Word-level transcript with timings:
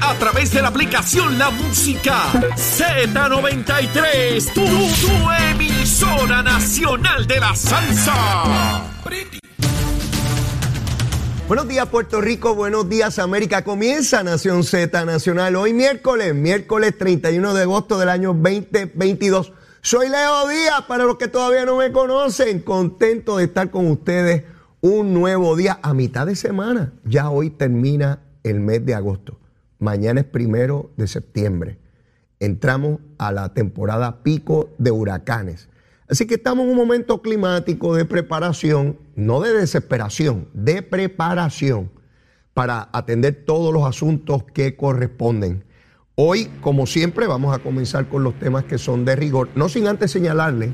A 0.00 0.14
través 0.14 0.52
de 0.52 0.62
la 0.62 0.68
aplicación 0.68 1.38
La 1.38 1.50
Música 1.50 2.32
Z93. 2.56 4.52
Tu, 4.54 4.64
tu 4.64 5.30
emisora 5.52 6.42
nacional 6.42 7.26
de 7.26 7.40
la 7.40 7.54
salsa. 7.54 8.14
Buenos 11.46 11.68
días 11.68 11.86
Puerto 11.88 12.22
Rico, 12.22 12.54
buenos 12.54 12.88
días 12.88 13.18
América. 13.18 13.64
Comienza 13.64 14.22
Nación 14.22 14.64
Z 14.64 15.04
Nacional 15.04 15.56
hoy 15.56 15.74
miércoles, 15.74 16.34
miércoles 16.34 16.96
31 16.96 17.52
de 17.52 17.62
agosto 17.62 17.98
del 17.98 18.08
año 18.08 18.32
2022. 18.32 19.52
Soy 19.82 20.08
Leo 20.08 20.48
Díaz, 20.48 20.86
para 20.88 21.04
los 21.04 21.18
que 21.18 21.28
todavía 21.28 21.66
no 21.66 21.76
me 21.76 21.92
conocen, 21.92 22.60
contento 22.60 23.36
de 23.36 23.44
estar 23.44 23.70
con 23.70 23.90
ustedes 23.90 24.44
un 24.80 25.12
nuevo 25.12 25.54
día 25.54 25.78
a 25.82 25.92
mitad 25.92 26.26
de 26.26 26.34
semana. 26.34 26.94
Ya 27.04 27.28
hoy 27.28 27.50
termina 27.50 28.20
el 28.42 28.60
mes 28.60 28.84
de 28.86 28.94
agosto. 28.94 29.38
Mañana 29.78 30.20
es 30.20 30.26
primero 30.26 30.90
de 30.96 31.06
septiembre. 31.06 31.78
Entramos 32.40 33.00
a 33.18 33.32
la 33.32 33.54
temporada 33.54 34.22
pico 34.22 34.70
de 34.78 34.90
huracanes. 34.90 35.68
Así 36.08 36.26
que 36.26 36.34
estamos 36.36 36.64
en 36.64 36.70
un 36.70 36.76
momento 36.76 37.20
climático 37.20 37.94
de 37.94 38.04
preparación, 38.04 38.98
no 39.16 39.40
de 39.40 39.52
desesperación, 39.52 40.48
de 40.52 40.82
preparación 40.82 41.90
para 42.54 42.88
atender 42.92 43.44
todos 43.44 43.72
los 43.72 43.84
asuntos 43.84 44.44
que 44.54 44.76
corresponden. 44.76 45.64
Hoy, 46.14 46.46
como 46.60 46.86
siempre, 46.86 47.26
vamos 47.26 47.54
a 47.54 47.58
comenzar 47.58 48.08
con 48.08 48.22
los 48.22 48.38
temas 48.38 48.64
que 48.64 48.78
son 48.78 49.04
de 49.04 49.16
rigor, 49.16 49.50
no 49.54 49.68
sin 49.68 49.86
antes 49.86 50.10
señalarle 50.10 50.72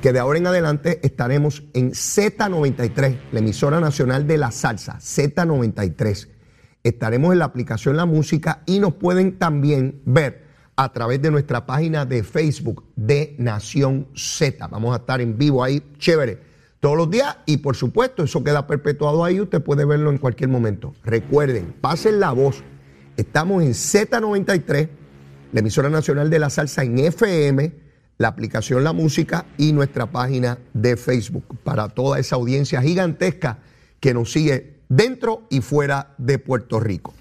que 0.00 0.12
de 0.12 0.20
ahora 0.20 0.38
en 0.38 0.46
adelante 0.46 1.00
estaremos 1.02 1.64
en 1.74 1.90
Z93, 1.90 3.18
la 3.32 3.38
emisora 3.40 3.80
nacional 3.80 4.26
de 4.26 4.38
la 4.38 4.52
salsa, 4.52 4.98
Z93. 5.00 6.37
Estaremos 6.88 7.34
en 7.34 7.40
la 7.40 7.44
aplicación 7.44 7.96
La 7.98 8.06
Música 8.06 8.62
y 8.64 8.78
nos 8.78 8.94
pueden 8.94 9.38
también 9.38 10.00
ver 10.06 10.44
a 10.74 10.90
través 10.90 11.20
de 11.20 11.30
nuestra 11.30 11.66
página 11.66 12.06
de 12.06 12.22
Facebook 12.22 12.82
de 12.96 13.34
Nación 13.38 14.08
Z. 14.14 14.66
Vamos 14.68 14.94
a 14.94 15.00
estar 15.00 15.20
en 15.20 15.36
vivo 15.36 15.62
ahí, 15.62 15.82
chévere, 15.98 16.38
todos 16.80 16.96
los 16.96 17.10
días 17.10 17.36
y 17.44 17.58
por 17.58 17.76
supuesto 17.76 18.22
eso 18.22 18.42
queda 18.42 18.66
perpetuado 18.66 19.22
ahí, 19.22 19.38
usted 19.38 19.60
puede 19.60 19.84
verlo 19.84 20.10
en 20.10 20.16
cualquier 20.16 20.48
momento. 20.48 20.94
Recuerden, 21.04 21.74
pasen 21.78 22.20
la 22.20 22.32
voz. 22.32 22.62
Estamos 23.18 23.62
en 23.64 23.72
Z93, 23.72 24.88
la 25.52 25.60
emisora 25.60 25.90
nacional 25.90 26.30
de 26.30 26.38
la 26.38 26.48
salsa 26.48 26.84
en 26.84 26.98
FM, 26.98 27.70
la 28.16 28.28
aplicación 28.28 28.82
La 28.82 28.94
Música 28.94 29.44
y 29.58 29.72
nuestra 29.72 30.06
página 30.06 30.58
de 30.72 30.96
Facebook 30.96 31.58
para 31.64 31.90
toda 31.90 32.18
esa 32.18 32.36
audiencia 32.36 32.80
gigantesca 32.80 33.58
que 34.00 34.14
nos 34.14 34.32
sigue 34.32 34.77
dentro 34.88 35.46
y 35.50 35.60
fuera 35.60 36.14
de 36.18 36.38
Puerto 36.38 36.80
Rico. 36.80 37.14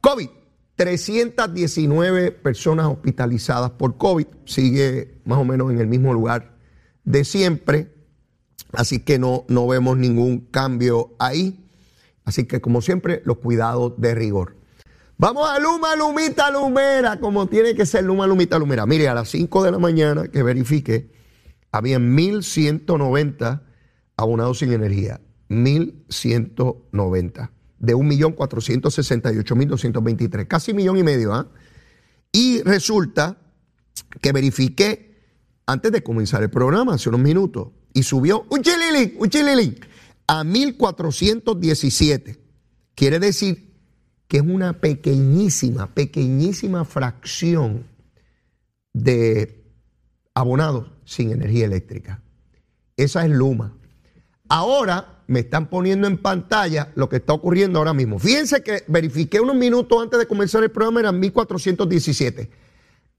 COVID 0.00 0.28
319 0.76 2.32
personas 2.32 2.86
hospitalizadas 2.86 3.70
por 3.72 3.96
COVID, 3.96 4.26
sigue 4.44 5.20
más 5.24 5.38
o 5.38 5.44
menos 5.44 5.70
en 5.70 5.78
el 5.78 5.86
mismo 5.86 6.12
lugar 6.12 6.56
de 7.04 7.24
siempre, 7.24 7.94
así 8.72 9.00
que 9.00 9.18
no, 9.18 9.44
no 9.48 9.66
vemos 9.66 9.96
ningún 9.96 10.40
cambio 10.40 11.14
ahí. 11.18 11.60
Así 12.24 12.46
que 12.46 12.60
como 12.60 12.80
siempre, 12.80 13.22
los 13.24 13.38
cuidados 13.38 13.94
de 13.98 14.14
rigor. 14.14 14.56
Vamos 15.16 15.48
a 15.48 15.60
Luma, 15.60 15.94
Lumita, 15.94 16.50
Lumera, 16.50 17.20
como 17.20 17.46
tiene 17.46 17.74
que 17.74 17.86
ser 17.86 18.04
Luma, 18.04 18.26
Lumita, 18.26 18.58
Lumera. 18.58 18.86
Mire, 18.86 19.08
a 19.08 19.14
las 19.14 19.28
5 19.28 19.62
de 19.62 19.70
la 19.70 19.78
mañana 19.78 20.28
que 20.28 20.42
verifique, 20.42 21.12
había 21.70 21.98
1.190 21.98 23.62
abonados 24.16 24.58
sin 24.58 24.72
energía. 24.72 25.20
1.190 25.48 27.50
de 27.78 27.94
1.468.223, 27.94 30.46
casi 30.46 30.74
millón 30.74 30.96
y 30.96 31.02
medio. 31.02 31.34
¿ah? 31.34 31.48
Y 32.32 32.62
resulta 32.62 33.36
que 34.20 34.32
verifiqué 34.32 35.14
antes 35.66 35.92
de 35.92 36.02
comenzar 36.02 36.42
el 36.42 36.50
programa, 36.50 36.94
hace 36.94 37.08
unos 37.08 37.20
minutos, 37.20 37.68
y 37.92 38.02
subió 38.02 38.44
un 38.50 38.62
chililín, 38.62 39.14
un 39.18 39.30
chililín, 39.30 39.78
a 40.26 40.42
1.417. 40.42 42.38
Quiere 42.94 43.18
decir 43.18 43.74
que 44.28 44.38
es 44.38 44.42
una 44.42 44.80
pequeñísima, 44.80 45.94
pequeñísima 45.94 46.84
fracción 46.84 47.86
de 48.92 49.64
abonados 50.34 50.90
sin 51.04 51.30
energía 51.30 51.66
eléctrica. 51.66 52.22
Esa 52.96 53.24
es 53.24 53.30
Luma. 53.30 53.76
Ahora 54.48 55.13
me 55.26 55.40
están 55.40 55.68
poniendo 55.68 56.06
en 56.06 56.18
pantalla 56.18 56.92
lo 56.94 57.08
que 57.08 57.16
está 57.16 57.32
ocurriendo 57.32 57.78
ahora 57.78 57.94
mismo. 57.94 58.18
Fíjense 58.18 58.62
que 58.62 58.84
verifiqué 58.88 59.40
unos 59.40 59.56
minutos 59.56 60.02
antes 60.02 60.18
de 60.18 60.26
comenzar 60.26 60.62
el 60.62 60.70
programa, 60.70 61.00
eran 61.00 61.18
1417. 61.18 62.50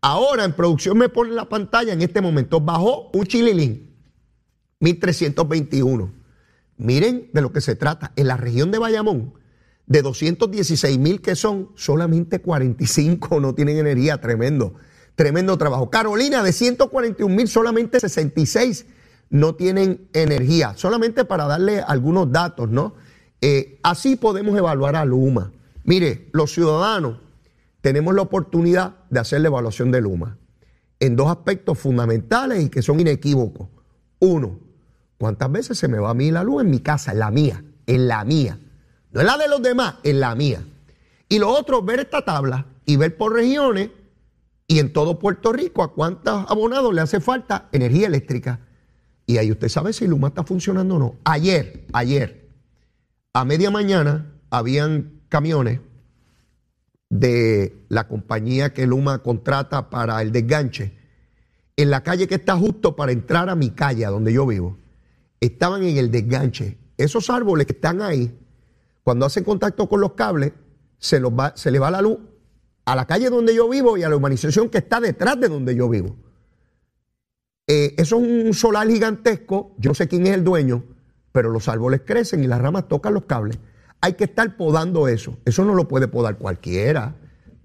Ahora 0.01 0.43
en 0.43 0.53
producción 0.53 0.97
me 0.97 1.09
pone 1.09 1.31
la 1.31 1.49
pantalla 1.49 1.93
en 1.93 2.01
este 2.01 2.21
momento. 2.21 2.61
Bajó 2.61 3.09
un 3.13 3.25
chililín, 3.25 3.95
1321. 4.79 6.13
Miren 6.77 7.29
de 7.33 7.41
lo 7.41 7.51
que 7.51 7.61
se 7.61 7.75
trata. 7.75 8.11
En 8.16 8.27
la 8.27 8.37
región 8.37 8.69
de 8.69 8.77
Bayamón, 8.77 9.33
de 9.87 10.01
216 10.01 10.97
mil 10.99 11.22
que 11.22 11.35
son, 11.35 11.69
solamente 11.75 12.39
45 12.39 13.39
no 13.39 13.55
tienen 13.55 13.77
energía. 13.77 14.22
Tremendo, 14.22 14.75
tremendo 15.16 15.57
trabajo. 15.57 15.89
Carolina, 15.89 16.43
de 16.43 16.51
141 16.51 17.33
mil, 17.33 17.47
solamente 17.47 17.99
66 17.99 18.85
no 19.35 19.56
tienen 19.56 20.07
energía. 20.13 20.75
Solamente 20.78 21.25
para 21.25 21.46
darle 21.46 21.81
algunos 21.81 22.31
datos, 22.31 22.69
¿no? 22.69 22.96
Eh, 23.41 23.79
así 23.84 24.16
podemos 24.16 24.57
evaluar 24.57 24.96
a 24.96 25.03
Luma. 25.03 25.51
Mire, 25.84 26.29
los 26.31 26.53
ciudadanos 26.53 27.18
tenemos 27.81 28.16
la 28.16 28.22
oportunidad 28.22 28.96
de 29.09 29.19
hacer 29.19 29.41
la 29.41 29.50
evaluación 29.50 29.91
de 29.91 30.00
Luma 30.00 30.38
en 31.01 31.18
dos 31.18 31.29
aspectos 31.29 31.78
fundamentales 31.78 32.63
y 32.63 32.69
que 32.69 32.81
son 32.81 33.01
inequívocos. 33.01 33.68
Uno, 34.19 34.57
¿cuántas 35.18 35.52
veces 35.52 35.78
se 35.78 35.90
me 35.90 36.00
va 36.00 36.12
a 36.12 36.13
mí 36.13 36.31
la 36.31 36.46
luz 36.46 36.62
en 36.62 36.69
mi 36.69 36.79
casa? 36.79 37.12
En 37.12 37.19
la 37.19 37.29
mía, 37.29 37.62
en 37.88 38.07
la 38.07 38.23
mía. 38.23 38.57
No 39.12 39.19
en 39.19 39.28
la 39.28 39.38
de 39.38 39.50
los 39.50 39.62
demás, 39.62 39.96
en 40.03 40.22
la 40.22 40.34
mía. 40.34 40.63
Y 41.28 41.40
lo 41.40 41.50
otro, 41.50 41.81
ver 41.81 42.00
esta 42.00 42.23
tabla 42.23 42.67
y 42.85 42.96
ver 42.96 43.17
por 43.17 43.34
regiones 43.34 43.90
y 44.66 44.79
en 44.79 44.94
todo 44.94 45.19
Puerto 45.19 45.52
Rico 45.52 45.84
a 45.84 45.91
cuántos 45.94 46.50
abonados 46.50 46.94
le 46.94 47.02
hace 47.02 47.19
falta 47.19 47.67
energía 47.73 48.07
eléctrica. 48.07 48.65
Y 49.25 49.38
ahí 49.38 49.52
usted 49.52 49.69
sabe 49.69 49.94
si 49.94 50.08
Luma 50.08 50.30
está 50.30 50.44
funcionando 50.44 50.96
o 50.96 51.00
no. 51.00 51.16
Ayer, 51.24 51.86
ayer, 51.94 52.50
a 53.34 53.44
media 53.46 53.72
mañana, 53.72 54.34
habían 54.50 55.22
camiones 55.30 55.80
de 57.09 57.75
la 57.90 58.08
compañía 58.08 58.74
que 58.74 58.88
Luma 58.88 59.24
contrata 59.24 59.90
para 59.90 60.22
el 60.22 60.31
desganche 60.31 60.94
en 61.78 61.90
la 61.90 62.03
calle 62.03 62.28
que 62.28 62.35
está 62.35 62.56
justo 62.56 62.96
para 62.96 63.12
entrar 63.12 63.50
a 63.50 63.56
mi 63.56 63.72
calle, 63.72 64.06
donde 64.06 64.31
yo 64.31 64.46
vivo. 64.46 64.78
Estaban 65.40 65.84
en 65.84 65.97
el 65.97 66.12
desganche. 66.12 66.78
Esos 66.97 67.30
árboles 67.30 67.68
que 67.68 67.74
están 67.74 68.02
ahí, 68.02 68.38
cuando 69.03 69.25
hacen 69.25 69.44
contacto 69.44 69.90
con 69.90 70.00
los 70.00 70.14
cables, 70.14 70.53
se, 70.97 71.19
los 71.19 71.31
va, 71.31 71.53
va 71.53 71.91
la 71.91 72.02
luz 72.02 72.18
a 72.85 72.96
la 72.96 73.06
calle 73.06 73.30
donde 73.30 73.53
yo 73.53 73.67
vivo 73.67 73.97
y 73.97 74.03
a 74.03 74.09
la 74.09 74.16
urbanización 74.16 74.70
que 74.70 74.78
está 74.78 75.02
detrás 75.02 75.40
de 75.40 75.49
donde 75.49 75.76
yo 75.76 75.90
vivo. 75.90 76.16
Eh, 77.67 77.96
eso 77.97 78.17
es 78.17 78.23
un 78.23 78.53
solar 78.53 78.88
gigantesco, 78.88 79.73
yo 79.78 79.96
sé 79.96 80.08
quién 80.08 80.28
es 80.28 80.34
el 80.34 80.44
dueño, 80.44 80.84
pero 81.32 81.50
los 81.50 81.67
árboles 81.67 82.02
crecen 82.06 82.44
y 82.44 82.47
las 82.47 82.62
ramas 82.62 82.88
tocan 82.88 83.14
los 83.14 83.26
cables. 83.26 83.58
Hay 84.02 84.14
que 84.14 84.26
estar 84.26 84.56
podando 84.56 85.08
eso. 85.08 85.38
Eso 85.46 85.66
no 85.66 85.73
lo 85.73 85.88
puede 85.88 86.08
podar 86.08 86.38
cualquiera. 86.38 87.16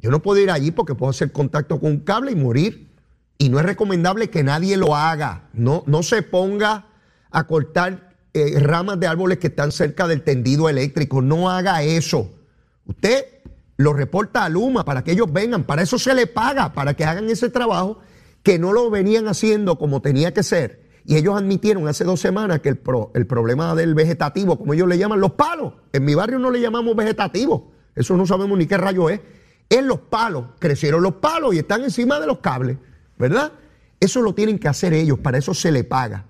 Yo 0.00 0.10
no 0.10 0.22
puedo 0.22 0.40
ir 0.40 0.50
allí 0.50 0.70
porque 0.70 0.94
puedo 0.94 1.10
hacer 1.10 1.32
contacto 1.32 1.78
con 1.78 1.90
un 1.90 2.00
cable 2.00 2.32
y 2.32 2.36
morir. 2.36 2.88
Y 3.36 3.50
no 3.50 3.58
es 3.58 3.66
recomendable 3.66 4.30
que 4.30 4.42
nadie 4.42 4.76
lo 4.76 4.96
haga. 4.96 5.48
No, 5.52 5.82
no 5.86 6.02
se 6.02 6.22
ponga 6.22 6.86
a 7.30 7.46
cortar 7.46 8.14
eh, 8.32 8.58
ramas 8.58 8.98
de 9.00 9.06
árboles 9.06 9.38
que 9.38 9.48
están 9.48 9.70
cerca 9.70 10.08
del 10.08 10.22
tendido 10.22 10.68
eléctrico. 10.68 11.20
No 11.20 11.50
haga 11.50 11.82
eso. 11.82 12.30
Usted 12.86 13.24
lo 13.76 13.92
reporta 13.92 14.44
a 14.44 14.48
Luma 14.48 14.84
para 14.84 15.04
que 15.04 15.12
ellos 15.12 15.30
vengan. 15.30 15.64
Para 15.64 15.82
eso 15.82 15.98
se 15.98 16.14
le 16.14 16.26
paga, 16.26 16.72
para 16.72 16.94
que 16.94 17.04
hagan 17.04 17.28
ese 17.28 17.50
trabajo 17.50 17.98
que 18.42 18.58
no 18.58 18.72
lo 18.72 18.90
venían 18.90 19.28
haciendo 19.28 19.78
como 19.78 20.00
tenía 20.00 20.32
que 20.32 20.42
ser. 20.42 20.88
Y 21.04 21.16
ellos 21.16 21.36
admitieron 21.36 21.88
hace 21.88 22.04
dos 22.04 22.20
semanas 22.20 22.60
que 22.60 22.68
el, 22.68 22.80
el 23.14 23.26
problema 23.26 23.74
del 23.74 23.94
vegetativo, 23.94 24.58
como 24.58 24.74
ellos 24.74 24.88
le 24.88 24.98
llaman, 24.98 25.20
los 25.20 25.32
palos, 25.32 25.74
en 25.92 26.04
mi 26.04 26.14
barrio 26.14 26.38
no 26.38 26.50
le 26.50 26.60
llamamos 26.60 26.94
vegetativo, 26.94 27.72
eso 27.94 28.16
no 28.16 28.26
sabemos 28.26 28.58
ni 28.58 28.66
qué 28.66 28.76
rayo 28.76 29.10
es. 29.10 29.20
en 29.68 29.86
los 29.86 30.00
palos. 30.00 30.46
Crecieron 30.58 31.02
los 31.02 31.14
palos 31.14 31.54
y 31.54 31.58
están 31.58 31.82
encima 31.82 32.20
de 32.20 32.26
los 32.26 32.38
cables, 32.38 32.76
¿verdad? 33.18 33.52
Eso 33.98 34.20
lo 34.22 34.34
tienen 34.34 34.58
que 34.58 34.68
hacer 34.68 34.92
ellos, 34.92 35.18
para 35.18 35.38
eso 35.38 35.54
se 35.54 35.72
le 35.72 35.84
paga. 35.84 36.26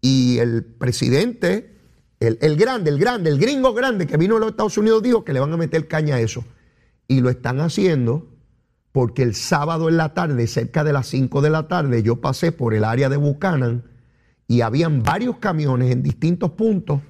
Y 0.00 0.38
el 0.38 0.64
presidente, 0.64 1.76
el, 2.20 2.38
el 2.40 2.56
grande, 2.56 2.90
el 2.90 2.98
grande, 2.98 3.30
el 3.30 3.38
gringo 3.38 3.74
grande 3.74 4.06
que 4.06 4.16
vino 4.16 4.36
a 4.36 4.40
los 4.40 4.50
Estados 4.50 4.78
Unidos 4.78 5.02
dijo 5.02 5.24
que 5.24 5.32
le 5.32 5.40
van 5.40 5.52
a 5.52 5.56
meter 5.56 5.86
caña 5.88 6.16
a 6.16 6.20
eso. 6.20 6.44
Y 7.06 7.20
lo 7.20 7.30
están 7.30 7.60
haciendo 7.60 8.26
porque 8.92 9.22
el 9.22 9.34
sábado 9.34 9.88
en 9.88 9.96
la 9.96 10.14
tarde, 10.14 10.46
cerca 10.46 10.82
de 10.84 10.92
las 10.92 11.06
5 11.06 11.40
de 11.42 11.50
la 11.50 11.68
tarde, 11.68 12.02
yo 12.02 12.20
pasé 12.20 12.52
por 12.52 12.74
el 12.74 12.84
área 12.84 13.08
de 13.08 13.16
Buchanan 13.16 13.84
y 14.48 14.62
habían 14.62 15.02
varios 15.02 15.36
camiones 15.36 15.92
en 15.92 16.02
distintos 16.02 16.52
puntos 16.52 17.00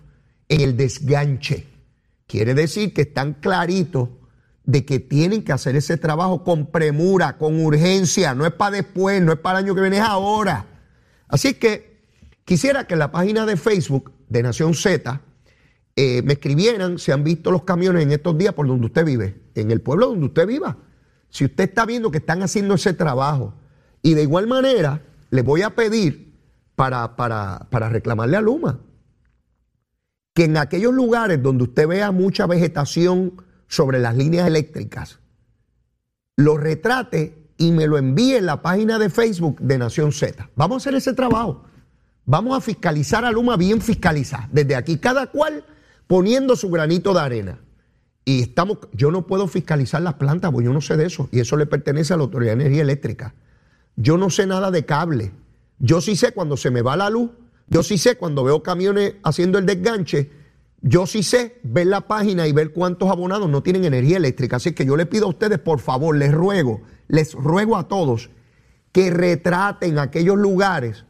en 0.49 0.61
el 0.61 0.77
desganche. 0.77 1.67
Quiere 2.27 2.55
decir 2.55 2.93
que 2.93 3.03
están 3.03 3.35
claritos 3.35 4.11
de 4.65 4.85
que 4.85 5.00
tienen 5.00 5.43
que 5.43 5.53
hacer 5.53 5.75
ese 5.75 5.97
trabajo 5.97 6.44
con 6.44 6.67
premura, 6.67 7.38
con 7.38 7.65
urgencia, 7.65 8.35
no 8.35 8.44
es 8.44 8.53
para 8.53 8.77
después, 8.77 9.23
no 9.23 9.32
es 9.32 9.38
para 9.38 9.59
el 9.59 9.65
año 9.65 9.75
que 9.75 9.81
viene, 9.81 9.97
es 9.97 10.03
ahora. 10.03 10.67
Así 11.29 11.55
que 11.55 12.03
quisiera 12.44 12.87
que 12.87 12.94
en 12.94 13.00
la 13.00 13.11
página 13.11 13.47
de 13.47 13.56
Facebook 13.56 14.12
de 14.29 14.43
Nación 14.43 14.75
Z 14.75 15.23
eh, 15.97 16.23
me 16.23 16.35
escribieran 16.35 16.99
si 16.99 17.11
han 17.11 17.25
visto 17.25 17.50
los 17.50 17.62
camiones 17.62 18.03
en 18.03 18.12
estos 18.12 18.37
días 18.37 18.53
por 18.53 18.67
donde 18.67 18.87
usted 18.87 19.05
vive, 19.05 19.41
en 19.55 19.71
el 19.71 19.81
pueblo 19.81 20.09
donde 20.09 20.27
usted 20.27 20.47
viva. 20.47 20.77
Si 21.31 21.44
usted 21.44 21.65
está 21.65 21.87
viendo 21.87 22.11
que 22.11 22.19
están 22.19 22.43
haciendo 22.43 22.75
ese 22.75 22.93
trabajo. 22.93 23.55
Y 24.03 24.15
de 24.15 24.23
igual 24.23 24.47
manera, 24.47 25.03
le 25.31 25.43
voy 25.43 25.62
a 25.62 25.75
pedir 25.75 26.38
para, 26.75 27.17
para, 27.17 27.67
para 27.71 27.88
reclamarle 27.88 28.37
a 28.37 28.41
Luma 28.41 28.81
que 30.35 30.44
en 30.44 30.56
aquellos 30.56 30.94
lugares 30.94 31.43
donde 31.43 31.65
usted 31.65 31.88
vea 31.88 32.12
mucha 32.12 32.47
vegetación 32.47 33.43
sobre 33.67 33.99
las 33.99 34.17
líneas 34.17 34.47
eléctricas, 34.47 35.19
lo 36.37 36.56
retrate 36.56 37.53
y 37.59 37.73
me 37.73 37.87
lo 37.87 37.99
envíe 37.99 38.37
en 38.37 38.47
la 38.47 38.62
página 38.62 38.99
de 38.99 39.11
Facebook 39.11 39.61
de 39.61 39.79
Nación 39.79 40.12
Z. 40.12 40.49
Vamos 40.56 40.77
a 40.77 40.79
hacer 40.79 40.94
ese 40.94 41.12
trabajo. 41.12 41.65
Vamos 42.25 42.56
a 42.56 42.61
fiscalizar 42.61 43.25
a 43.25 43.31
Luma 43.31 43.56
bien 43.56 43.81
fiscalizada. 43.81 44.49
Desde 44.53 44.77
aquí, 44.77 44.99
cada 44.99 45.27
cual 45.27 45.65
poniendo 46.06 46.56
su 46.56 46.71
granito 46.71 47.12
de 47.12 47.21
arena. 47.21 47.59
Y 48.25 48.43
estamos, 48.43 48.78
yo 48.93 49.11
no 49.11 49.26
puedo 49.26 49.49
fiscalizar 49.49 50.02
las 50.02 50.14
plantas, 50.14 50.50
porque 50.52 50.67
yo 50.67 50.72
no 50.72 50.81
sé 50.81 50.96
de 50.96 51.06
eso. 51.06 51.28
Y 51.32 51.40
eso 51.40 51.56
le 51.56 51.67
pertenece 51.67 52.12
a 52.12 52.17
la 52.17 52.25
Autoridad 52.25 52.56
de 52.56 52.62
Energía 52.62 52.82
Eléctrica. 52.82 53.34
Yo 53.96 54.17
no 54.17 54.31
sé 54.31 54.46
nada 54.46 54.70
de 54.70 54.84
cable. 54.84 55.32
Yo 55.78 56.00
sí 56.00 56.17
sé 56.17 56.32
cuando 56.32 56.56
se 56.56 56.70
me 56.70 56.82
va 56.82 56.96
la 56.96 57.11
luz. 57.11 57.31
Yo 57.69 57.82
sí 57.82 57.99
sé 57.99 58.17
cuando 58.17 58.44
veo 58.44 58.62
camiones 58.62 59.14
haciendo 59.22 59.58
el 59.58 59.67
desganche. 59.67 60.31
Yo 60.82 61.06
sí 61.06 61.22
sé 61.22 61.61
ver 61.62 61.87
la 61.87 62.02
página 62.02 62.46
y 62.46 62.52
ver 62.52 62.72
cuántos 62.72 63.11
abonados 63.11 63.49
no 63.49 63.62
tienen 63.62 63.84
energía 63.84 64.17
eléctrica. 64.17 64.56
Así 64.56 64.72
que 64.72 64.87
yo 64.87 64.96
le 64.96 65.06
pido 65.06 65.26
a 65.26 65.31
ustedes, 65.31 65.58
por 65.58 65.78
favor, 65.78 66.17
les 66.17 66.32
ruego, 66.32 66.82
les 67.08 67.34
ruego 67.34 67.76
a 67.76 67.88
todos 67.88 68.31
que 68.93 69.11
retraten 69.11 69.99
aquellos 69.99 70.37
lugares 70.37 71.05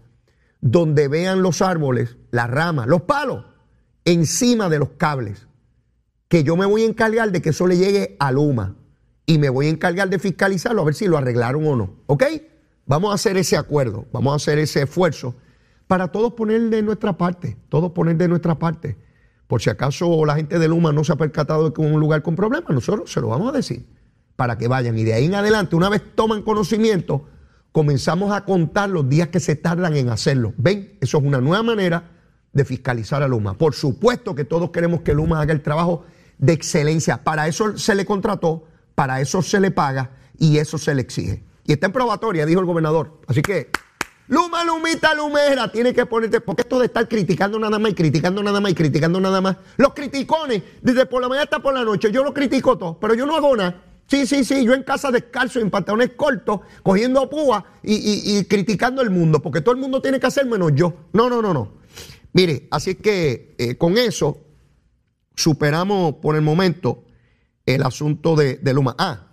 donde 0.61 1.09
vean 1.09 1.43
los 1.43 1.63
árboles, 1.63 2.17
las 2.31 2.51
ramas, 2.51 2.87
los 2.87 3.03
palos, 3.03 3.47
encima 4.05 4.69
de 4.69 4.79
los 4.79 4.91
cables 4.91 5.47
que 6.31 6.45
yo 6.45 6.57
me 6.57 6.65
voy 6.65 6.85
a 6.85 6.87
encargar 6.87 7.33
de 7.33 7.43
que 7.43 7.51
eso 7.51 7.67
le 7.67 7.77
llegue 7.77 8.17
a 8.21 8.31
Luma 8.31 8.77
y 9.27 9.39
me 9.39 9.49
voy 9.49 9.67
a 9.67 9.71
encargar 9.71 10.09
de 10.09 10.21
fiscalizarlo 10.21 10.81
a 10.81 10.85
ver 10.85 10.95
si 10.95 11.09
lo 11.09 11.19
arreglaron 11.19 11.67
o 11.67 11.75
no. 11.75 11.97
¿Ok? 12.07 12.23
Vamos 12.87 13.11
a 13.11 13.15
hacer 13.17 13.37
ese 13.37 13.57
acuerdo, 13.57 14.07
vamos 14.13 14.33
a 14.33 14.37
hacer 14.37 14.61
ese 14.61 14.83
esfuerzo 14.83 15.35
para 15.89 16.13
todos 16.13 16.35
poner 16.35 16.71
de 16.71 16.83
nuestra 16.83 17.19
parte, 17.19 17.57
todos 17.69 17.91
poner 17.91 18.17
de 18.17 18.29
nuestra 18.29 18.61
parte. 18.61 18.97
Por 19.49 19.61
si 19.61 19.71
acaso 19.71 20.25
la 20.25 20.37
gente 20.37 20.61
de 20.61 20.69
Luma 20.69 20.93
no 20.93 21.03
se 21.03 21.13
ha 21.13 21.17
percatado 21.17 21.65
de 21.65 21.73
que 21.73 21.83
es 21.85 21.93
un 21.93 21.99
lugar 21.99 22.23
con 22.23 22.37
problemas, 22.37 22.71
nosotros 22.71 23.11
se 23.13 23.21
lo 23.21 23.27
vamos 23.27 23.53
a 23.53 23.57
decir 23.57 23.89
para 24.37 24.57
que 24.57 24.69
vayan. 24.69 24.97
Y 24.97 25.03
de 25.03 25.15
ahí 25.15 25.25
en 25.25 25.35
adelante, 25.35 25.75
una 25.75 25.89
vez 25.89 26.15
toman 26.15 26.43
conocimiento, 26.43 27.27
comenzamos 27.73 28.33
a 28.33 28.45
contar 28.45 28.89
los 28.89 29.09
días 29.09 29.29
que 29.29 29.41
se 29.41 29.57
tardan 29.57 29.97
en 29.97 30.09
hacerlo. 30.11 30.55
¿Ven? 30.59 30.97
Eso 31.01 31.19
es 31.19 31.25
una 31.25 31.41
nueva 31.41 31.65
manera 31.65 32.13
de 32.53 32.65
fiscalizar 32.65 33.25
a 33.25 33.27
Luma. 33.27 33.55
Por 33.55 33.75
supuesto 33.75 34.37
que 34.37 34.45
todos 34.45 34.71
queremos 34.71 35.01
que 35.01 35.13
Luma 35.13 35.41
haga 35.41 35.53
el 35.53 35.63
trabajo 35.63 36.05
de 36.41 36.53
excelencia. 36.53 37.23
Para 37.23 37.47
eso 37.47 37.77
se 37.79 37.95
le 37.95 38.05
contrató, 38.05 38.65
para 38.95 39.21
eso 39.21 39.43
se 39.43 39.61
le 39.61 39.71
paga 39.71 40.11
y 40.39 40.59
eso 40.59 40.79
se 40.79 40.95
le 40.95 41.03
exige. 41.03 41.45
Y 41.65 41.73
está 41.73 41.87
en 41.87 41.93
probatoria, 41.93 42.47
dijo 42.47 42.61
el 42.61 42.67
gobernador. 42.67 43.21
Así 43.29 43.43
que, 43.43 43.71
Luma, 44.29 44.65
Lumita, 44.65 45.15
Lumera, 45.15 45.71
tiene 45.71 45.93
que 45.93 46.07
ponerte, 46.07 46.41
porque 46.41 46.63
esto 46.63 46.79
de 46.79 46.87
estar 46.87 47.07
criticando 47.09 47.59
nada 47.59 47.79
más 47.79 47.93
y 47.93 47.95
criticando 47.95 48.43
nada 48.43 48.61
más 48.61 48.73
y 48.73 48.75
criticando 48.75 49.21
nada 49.21 49.41
más. 49.41 49.57
Los 49.77 49.93
criticones, 49.93 50.63
desde 50.83 51.07
por 51.07 51.21
la 51.21 51.29
mañana 51.29 51.45
hasta 51.45 51.61
por 51.61 51.75
la 51.75 51.85
noche, 51.85 52.11
yo 52.11 52.25
lo 52.25 52.33
critico 52.33 52.79
todo, 52.79 52.99
pero 52.99 53.15
yo 53.15 53.27
no 53.27 53.37
hago 53.37 53.57
nada. 53.57 53.83
Sí, 54.07 54.27
sí, 54.27 54.43
sí, 54.43 54.65
yo 54.65 54.75
en 54.75 54.83
casa 54.83 55.13
descalzo, 55.13 55.61
en 55.61 55.71
pantalones 55.71 56.13
cortos, 56.17 56.61
cogiendo 56.83 57.29
púa 57.31 57.65
y, 57.83 58.45
criticando 58.45 59.03
el 59.03 59.11
mundo, 59.11 59.41
porque 59.41 59.61
todo 59.61 59.75
el 59.75 59.81
mundo 59.81 60.03
tiene 60.03 60.19
que 60.19 60.27
hacer 60.27 60.47
menos 60.47 60.73
yo. 60.75 60.95
No, 61.13 61.29
no, 61.29 61.41
no, 61.41 61.55
no. 61.55 61.73
Mire, 62.33 62.67
así 62.71 62.97
que 62.97 63.55
eh, 63.59 63.77
con 63.77 63.99
eso 63.99 64.39
superamos 65.41 66.17
por 66.17 66.37
el 66.37 66.43
momento 66.43 67.05
el 67.67 67.83
asunto 67.83 68.37
de, 68.37 68.59
Luma. 68.73 68.95
Ah, 68.99 69.29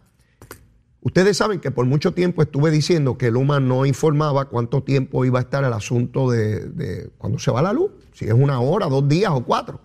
ustedes 1.02 1.38
saben 1.38 1.60
que 1.60 1.72
por 1.72 1.86
mucho 1.86 2.14
tiempo 2.14 2.42
estuve 2.42 2.72
diciendo 2.72 3.18
que 3.18 3.32
Luma 3.32 3.60
no 3.60 3.86
informaba 3.86 4.46
cuánto 4.46 4.84
tiempo 4.84 5.26
iba 5.26 5.40
a 5.40 5.44
estar 5.44 5.64
el 5.64 5.74
asunto 5.74 6.30
de, 6.30 6.70
de 6.70 7.10
cuando 7.18 7.40
se 7.40 7.52
va 7.52 7.62
la 7.62 7.74
luz, 7.74 7.92
si 8.14 8.26
es 8.26 8.34
una 8.34 8.60
hora, 8.60 8.88
dos 8.88 9.08
días 9.08 9.32
o 9.34 9.44
cuatro. 9.44 9.82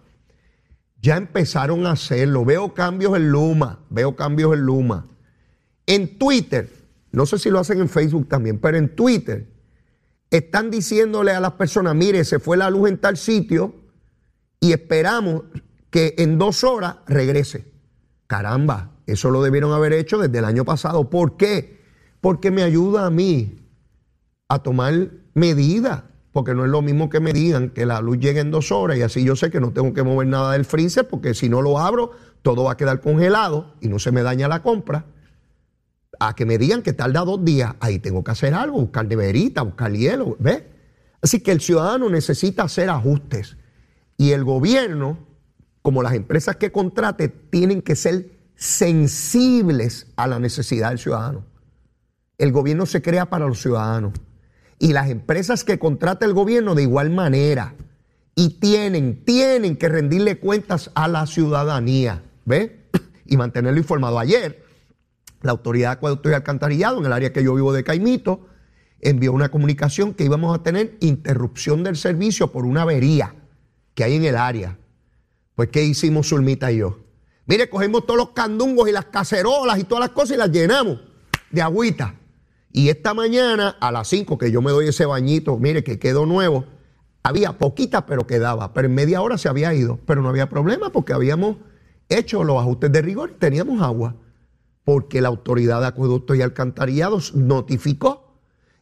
Ya 1.00 1.16
empezaron 1.16 1.86
a 1.86 1.92
hacerlo. 1.92 2.44
Veo 2.44 2.74
cambios 2.74 3.16
en 3.16 3.30
Luma, 3.30 3.80
veo 3.90 4.14
cambios 4.14 4.54
en 4.54 4.60
Luma. 4.60 5.08
En 5.86 6.16
Twitter, 6.16 6.70
no 7.10 7.26
sé 7.26 7.38
si 7.38 7.50
lo 7.50 7.58
hacen 7.58 7.80
en 7.80 7.88
Facebook 7.88 8.28
también, 8.28 8.58
pero 8.58 8.78
en 8.78 8.94
Twitter 8.94 9.52
están 10.30 10.70
diciéndole 10.70 11.32
a 11.32 11.40
las 11.40 11.52
personas, 11.52 11.94
mire, 11.94 12.24
se 12.24 12.38
fue 12.38 12.56
la 12.56 12.70
luz 12.70 12.88
en 12.88 12.98
tal 12.98 13.16
sitio 13.16 13.74
y 14.60 14.72
esperamos 14.72 15.42
que 15.92 16.14
en 16.18 16.38
dos 16.38 16.64
horas 16.64 16.96
regrese. 17.06 17.70
Caramba, 18.26 18.92
eso 19.06 19.30
lo 19.30 19.42
debieron 19.42 19.72
haber 19.72 19.92
hecho 19.92 20.18
desde 20.18 20.38
el 20.38 20.46
año 20.46 20.64
pasado. 20.64 21.10
¿Por 21.10 21.36
qué? 21.36 21.80
Porque 22.22 22.50
me 22.50 22.62
ayuda 22.62 23.06
a 23.06 23.10
mí 23.10 23.60
a 24.48 24.60
tomar 24.60 25.10
medidas. 25.34 26.04
Porque 26.32 26.54
no 26.54 26.64
es 26.64 26.70
lo 26.70 26.80
mismo 26.80 27.10
que 27.10 27.20
me 27.20 27.34
digan 27.34 27.68
que 27.68 27.84
la 27.84 28.00
luz 28.00 28.18
llegue 28.18 28.40
en 28.40 28.50
dos 28.50 28.72
horas 28.72 28.96
y 28.96 29.02
así 29.02 29.22
yo 29.22 29.36
sé 29.36 29.50
que 29.50 29.60
no 29.60 29.72
tengo 29.74 29.92
que 29.92 30.02
mover 30.02 30.28
nada 30.28 30.52
del 30.52 30.64
freezer 30.64 31.06
porque 31.06 31.34
si 31.34 31.50
no 31.50 31.60
lo 31.60 31.78
abro 31.78 32.12
todo 32.40 32.64
va 32.64 32.72
a 32.72 32.76
quedar 32.78 33.02
congelado 33.02 33.74
y 33.82 33.88
no 33.88 33.98
se 33.98 34.12
me 34.12 34.22
daña 34.22 34.48
la 34.48 34.62
compra. 34.62 35.04
A 36.18 36.34
que 36.34 36.46
me 36.46 36.56
digan 36.56 36.80
que 36.80 36.94
tarda 36.94 37.20
dos 37.20 37.44
días, 37.44 37.74
ahí 37.80 37.98
tengo 37.98 38.24
que 38.24 38.30
hacer 38.30 38.54
algo, 38.54 38.80
buscar 38.80 39.06
neverita, 39.06 39.60
buscar 39.60 39.92
hielo, 39.92 40.36
¿ves? 40.38 40.62
Así 41.20 41.40
que 41.40 41.52
el 41.52 41.60
ciudadano 41.60 42.08
necesita 42.08 42.62
hacer 42.62 42.88
ajustes 42.88 43.58
y 44.16 44.30
el 44.30 44.42
gobierno 44.42 45.31
como 45.82 46.02
las 46.02 46.14
empresas 46.14 46.56
que 46.56 46.72
contrate, 46.72 47.28
tienen 47.28 47.82
que 47.82 47.96
ser 47.96 48.30
sensibles 48.56 50.06
a 50.16 50.28
la 50.28 50.38
necesidad 50.38 50.90
del 50.90 50.98
ciudadano. 50.98 51.44
El 52.38 52.52
gobierno 52.52 52.86
se 52.86 53.02
crea 53.02 53.28
para 53.28 53.46
los 53.46 53.60
ciudadanos. 53.60 54.12
Y 54.78 54.92
las 54.92 55.10
empresas 55.10 55.64
que 55.64 55.78
contrata 55.78 56.26
el 56.26 56.32
gobierno 56.32 56.74
de 56.74 56.82
igual 56.82 57.10
manera. 57.10 57.74
Y 58.34 58.60
tienen, 58.60 59.24
tienen 59.24 59.76
que 59.76 59.88
rendirle 59.88 60.38
cuentas 60.38 60.90
a 60.94 61.08
la 61.08 61.26
ciudadanía. 61.26 62.22
¿Ve? 62.44 62.80
Y 63.26 63.36
mantenerlo 63.36 63.78
informado. 63.78 64.18
Ayer, 64.18 64.64
la 65.42 65.52
Autoridad 65.52 65.90
de 65.90 65.92
Acueducto 65.92 66.30
y 66.30 66.34
Alcantarillado, 66.34 66.98
en 66.98 67.06
el 67.06 67.12
área 67.12 67.32
que 67.32 67.42
yo 67.42 67.54
vivo 67.54 67.72
de 67.72 67.84
Caimito, 67.84 68.46
envió 69.00 69.32
una 69.32 69.50
comunicación 69.50 70.14
que 70.14 70.24
íbamos 70.24 70.54
a 70.54 70.62
tener 70.62 70.96
interrupción 71.00 71.82
del 71.82 71.96
servicio 71.96 72.52
por 72.52 72.66
una 72.66 72.82
avería 72.82 73.34
que 73.94 74.04
hay 74.04 74.16
en 74.16 74.24
el 74.24 74.36
área. 74.36 74.78
Pues, 75.54 75.68
¿qué 75.68 75.82
hicimos 75.82 76.28
Zulmita 76.28 76.72
y 76.72 76.78
yo? 76.78 76.98
Mire, 77.46 77.68
cogimos 77.68 78.06
todos 78.06 78.18
los 78.18 78.30
candungos 78.30 78.88
y 78.88 78.92
las 78.92 79.06
cacerolas 79.06 79.78
y 79.78 79.84
todas 79.84 80.00
las 80.00 80.10
cosas 80.10 80.36
y 80.36 80.38
las 80.38 80.50
llenamos 80.50 81.00
de 81.50 81.62
agüita. 81.62 82.14
Y 82.72 82.88
esta 82.88 83.12
mañana, 83.12 83.76
a 83.80 83.92
las 83.92 84.08
5, 84.08 84.38
que 84.38 84.50
yo 84.50 84.62
me 84.62 84.70
doy 84.70 84.88
ese 84.88 85.04
bañito, 85.04 85.58
mire 85.58 85.84
que 85.84 85.98
quedó 85.98 86.24
nuevo, 86.24 86.64
había 87.22 87.58
poquita, 87.58 88.06
pero 88.06 88.26
quedaba. 88.26 88.72
Pero 88.72 88.88
en 88.88 88.94
media 88.94 89.20
hora 89.20 89.36
se 89.36 89.48
había 89.48 89.74
ido. 89.74 90.00
Pero 90.06 90.22
no 90.22 90.28
había 90.28 90.48
problema 90.48 90.90
porque 90.90 91.12
habíamos 91.12 91.56
hecho 92.08 92.44
los 92.44 92.58
ajustes 92.58 92.90
de 92.90 93.02
rigor 93.02 93.32
y 93.34 93.38
teníamos 93.38 93.82
agua. 93.82 94.16
Porque 94.84 95.20
la 95.20 95.28
autoridad 95.28 95.80
de 95.80 95.88
acueductos 95.88 96.36
y 96.36 96.42
alcantarillados 96.42 97.34
notificó. 97.34 98.38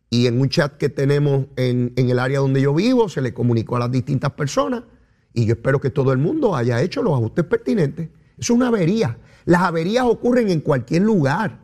Y 0.09 0.27
en 0.27 0.41
un 0.41 0.49
chat 0.49 0.77
que 0.77 0.89
tenemos 0.89 1.47
en, 1.57 1.93
en 1.97 2.11
el 2.11 2.19
área 2.19 2.41
donde 2.41 2.61
yo 2.61 2.75
vivo, 2.75 3.09
se 3.09 3.21
le 3.21 3.35
comunicó 3.35 3.77
a 3.77 3.81
las 3.81 3.91
distintas 3.91 4.33
personas 4.33 4.85
y 5.33 5.47
yo 5.47 5.55
espero 5.55 5.81
que 5.81 5.91
todo 5.91 6.13
el 6.13 6.19
mundo 6.19 6.57
haya 6.57 6.81
hecho 6.83 7.03
los 7.03 7.15
ajustes 7.15 7.45
pertinentes. 7.45 8.09
Es 8.39 8.51
una 8.51 8.69
avería. 8.69 9.19
Las 9.45 9.63
averías 9.63 10.05
ocurren 10.05 10.51
en 10.51 10.61
cualquier 10.61 11.03
lugar, 11.03 11.61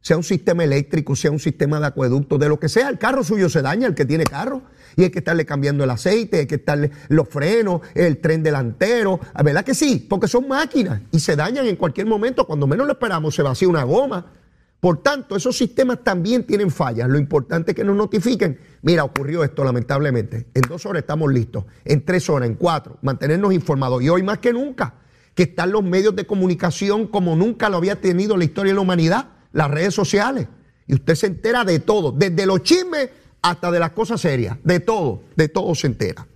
sea 0.00 0.16
un 0.16 0.22
sistema 0.22 0.64
eléctrico, 0.64 1.14
sea 1.14 1.30
un 1.30 1.38
sistema 1.38 1.78
de 1.78 1.86
acueducto, 1.86 2.38
de 2.38 2.48
lo 2.48 2.58
que 2.58 2.68
sea. 2.68 2.88
El 2.88 2.98
carro 2.98 3.22
suyo 3.22 3.48
se 3.48 3.62
daña, 3.62 3.86
el 3.86 3.94
que 3.94 4.04
tiene 4.04 4.24
carro, 4.24 4.62
y 4.96 5.04
hay 5.04 5.10
que 5.10 5.18
estarle 5.18 5.44
cambiando 5.44 5.84
el 5.84 5.90
aceite, 5.90 6.38
hay 6.38 6.46
que 6.46 6.56
estarle 6.56 6.90
los 7.08 7.28
frenos, 7.28 7.82
el 7.94 8.18
tren 8.18 8.42
delantero. 8.42 9.20
¿Verdad 9.44 9.64
que 9.64 9.74
sí? 9.74 10.06
Porque 10.08 10.26
son 10.26 10.48
máquinas 10.48 11.02
y 11.12 11.20
se 11.20 11.36
dañan 11.36 11.66
en 11.66 11.76
cualquier 11.76 12.06
momento. 12.06 12.46
Cuando 12.46 12.66
menos 12.66 12.86
lo 12.86 12.94
esperamos, 12.94 13.34
se 13.34 13.42
vacía 13.42 13.68
una 13.68 13.84
goma. 13.84 14.32
Por 14.80 15.02
tanto, 15.02 15.36
esos 15.36 15.56
sistemas 15.56 16.02
también 16.02 16.44
tienen 16.44 16.70
fallas. 16.70 17.08
Lo 17.08 17.18
importante 17.18 17.72
es 17.72 17.76
que 17.76 17.84
nos 17.84 17.94
notifiquen. 17.94 18.58
Mira, 18.82 19.04
ocurrió 19.04 19.44
esto 19.44 19.62
lamentablemente. 19.64 20.48
En 20.54 20.62
dos 20.62 20.86
horas 20.86 21.02
estamos 21.02 21.32
listos. 21.32 21.64
En 21.84 22.04
tres 22.04 22.28
horas, 22.30 22.48
en 22.48 22.54
cuatro. 22.54 22.98
Mantenernos 23.02 23.52
informados. 23.52 24.02
Y 24.02 24.08
hoy 24.08 24.22
más 24.22 24.38
que 24.38 24.52
nunca, 24.52 24.94
que 25.34 25.44
están 25.44 25.72
los 25.72 25.82
medios 25.82 26.16
de 26.16 26.26
comunicación 26.26 27.06
como 27.06 27.36
nunca 27.36 27.68
lo 27.68 27.76
había 27.76 28.00
tenido 28.00 28.36
la 28.36 28.44
historia 28.44 28.70
de 28.70 28.76
la 28.76 28.80
humanidad. 28.80 29.28
Las 29.52 29.70
redes 29.70 29.94
sociales. 29.94 30.48
Y 30.86 30.94
usted 30.94 31.14
se 31.14 31.26
entera 31.26 31.64
de 31.64 31.80
todo. 31.80 32.12
Desde 32.12 32.46
los 32.46 32.62
chismes 32.62 33.10
hasta 33.42 33.70
de 33.70 33.80
las 33.80 33.90
cosas 33.90 34.20
serias. 34.20 34.56
De 34.64 34.80
todo. 34.80 35.24
De 35.36 35.48
todo 35.48 35.74
se 35.74 35.86
entera. 35.86 36.26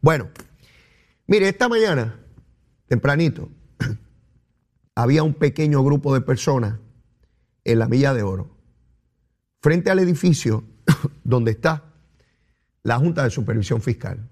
Bueno, 0.00 0.28
mire, 1.26 1.48
esta 1.48 1.68
mañana, 1.68 2.20
tempranito, 2.86 3.48
había 4.94 5.22
un 5.22 5.34
pequeño 5.34 5.82
grupo 5.82 6.14
de 6.14 6.20
personas 6.20 6.78
en 7.64 7.78
la 7.78 7.88
Milla 7.88 8.14
de 8.14 8.22
Oro, 8.22 8.56
frente 9.60 9.90
al 9.90 9.98
edificio 9.98 10.64
donde 11.24 11.52
está 11.52 11.84
la 12.82 12.98
Junta 12.98 13.24
de 13.24 13.30
Supervisión 13.30 13.80
Fiscal. 13.80 14.28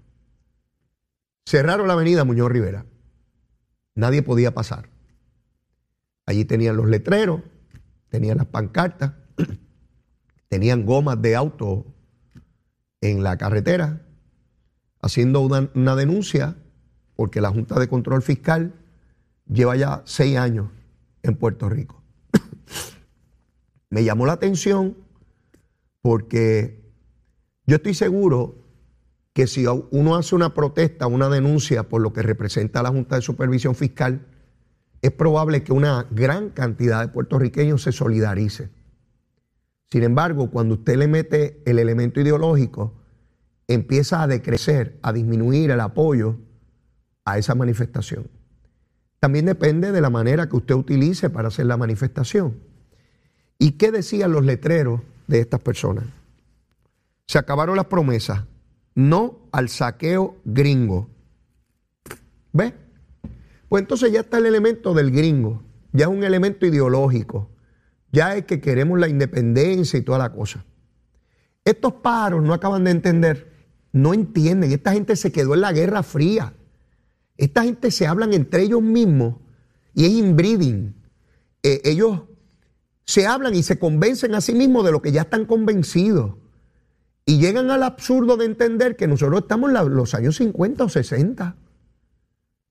Cerraron 1.45 1.87
la 1.87 1.93
avenida 1.93 2.23
Muñoz 2.23 2.51
Rivera. 2.51 2.85
Nadie 3.95 4.21
podía 4.21 4.53
pasar. 4.53 4.89
Allí 6.25 6.43
tenían 6.43 6.75
los 6.75 6.87
letreros, 6.87 7.41
tenían 8.09 8.37
las 8.37 8.47
pancartas, 8.47 9.13
tenían 10.49 10.85
gomas 10.85 11.21
de 11.21 11.35
auto 11.35 11.85
en 13.01 13.23
la 13.23 13.37
carretera, 13.37 14.01
haciendo 15.01 15.41
una, 15.41 15.69
una, 15.73 15.95
denuncia 15.95 16.57
porque 17.15 17.41
la 17.41 17.49
Junta 17.49 17.79
de 17.79 17.87
Control 17.87 18.21
Fiscal 18.21 18.73
lleva 19.47 19.75
ya 19.75 20.01
seis 20.05 20.37
años 20.37 20.69
en 21.23 21.35
Puerto 21.35 21.69
Rico. 21.69 22.03
Me 23.89 24.03
llamó 24.03 24.25
la 24.25 24.33
atención 24.33 24.97
porque 26.07 26.89
yo 27.65 27.75
estoy 27.75 27.93
seguro 27.93 28.63
que 29.33 29.45
si 29.45 29.65
uno 29.91 30.15
hace 30.15 30.35
una 30.35 30.53
protesta, 30.53 31.05
una 31.05 31.27
denuncia 31.27 31.83
por 31.89 32.01
lo 32.01 32.13
que 32.13 32.21
representa 32.21 32.81
la 32.81 32.91
Junta 32.91 33.17
de 33.17 33.21
Supervisión 33.21 33.75
Fiscal, 33.75 34.25
es 35.01 35.11
probable 35.11 35.63
que 35.63 35.73
una 35.73 36.07
gran 36.09 36.51
cantidad 36.51 37.01
de 37.01 37.11
puertorriqueños 37.11 37.81
se 37.81 37.91
solidarice. 37.91 38.69
Sin 39.91 40.03
embargo, 40.03 40.49
cuando 40.49 40.75
usted 40.75 40.95
le 40.95 41.09
mete 41.09 41.61
el 41.65 41.77
elemento 41.77 42.21
ideológico, 42.21 42.93
empieza 43.67 44.23
a 44.23 44.27
decrecer, 44.27 44.99
a 45.01 45.11
disminuir 45.11 45.71
el 45.71 45.81
apoyo 45.81 46.37
a 47.25 47.37
esa 47.37 47.53
manifestación. 47.53 48.29
También 49.19 49.45
depende 49.45 49.91
de 49.91 49.99
la 49.99 50.09
manera 50.09 50.47
que 50.47 50.55
usted 50.55 50.75
utilice 50.75 51.29
para 51.29 51.49
hacer 51.49 51.65
la 51.65 51.75
manifestación. 51.75 52.61
¿Y 53.59 53.71
qué 53.71 53.91
decían 53.91 54.31
los 54.31 54.45
letreros 54.45 55.01
de 55.27 55.39
estas 55.39 55.59
personas? 55.59 56.05
Se 57.27 57.37
acabaron 57.37 57.75
las 57.75 57.85
promesas. 57.85 58.43
No 58.95 59.47
al 59.51 59.69
saqueo 59.69 60.37
gringo. 60.43 61.09
¿Ve? 62.53 62.73
Pues 63.69 63.81
entonces 63.81 64.11
ya 64.11 64.21
está 64.21 64.37
el 64.37 64.45
elemento 64.45 64.93
del 64.93 65.11
gringo. 65.11 65.63
Ya 65.91 66.05
es 66.05 66.11
un 66.11 66.23
elemento 66.23 66.65
ideológico. 66.65 67.49
Ya 68.11 68.35
es 68.35 68.45
que 68.45 68.61
queremos 68.61 68.99
la 68.99 69.07
independencia 69.07 69.99
y 69.99 70.01
toda 70.01 70.17
la 70.17 70.31
cosa. 70.31 70.65
Estos 71.65 71.93
paros 71.93 72.41
no 72.43 72.53
acaban 72.53 72.85
de 72.85 72.91
entender. 72.91 73.51
No 73.91 74.13
entienden. 74.13 74.71
Esta 74.71 74.93
gente 74.93 75.15
se 75.15 75.31
quedó 75.31 75.53
en 75.53 75.61
la 75.61 75.73
Guerra 75.73 76.01
Fría. 76.01 76.53
Esta 77.35 77.63
gente 77.63 77.91
se 77.91 78.07
hablan 78.07 78.33
entre 78.33 78.63
ellos 78.63 78.81
mismos 78.81 79.35
y 79.93 80.05
es 80.05 80.11
inbreeding. 80.11 80.95
Eh, 81.61 81.81
ellos 81.83 82.21
se 83.07 83.25
hablan 83.25 83.55
y 83.55 83.63
se 83.63 83.79
convencen 83.79 84.35
a 84.35 84.41
sí 84.41 84.53
mismos 84.53 84.85
de 84.85 84.91
lo 84.91 85.01
que 85.01 85.13
ya 85.13 85.21
están 85.21 85.45
convencidos. 85.45 86.35
Y 87.25 87.39
llegan 87.39 87.71
al 87.71 87.83
absurdo 87.83 88.35
de 88.35 88.45
entender 88.45 88.97
que 88.97 89.07
nosotros 89.07 89.41
estamos 89.41 89.69
en 89.69 89.95
los 89.95 90.13
años 90.13 90.35
50 90.35 90.83
o 90.83 90.89
60. 90.89 91.55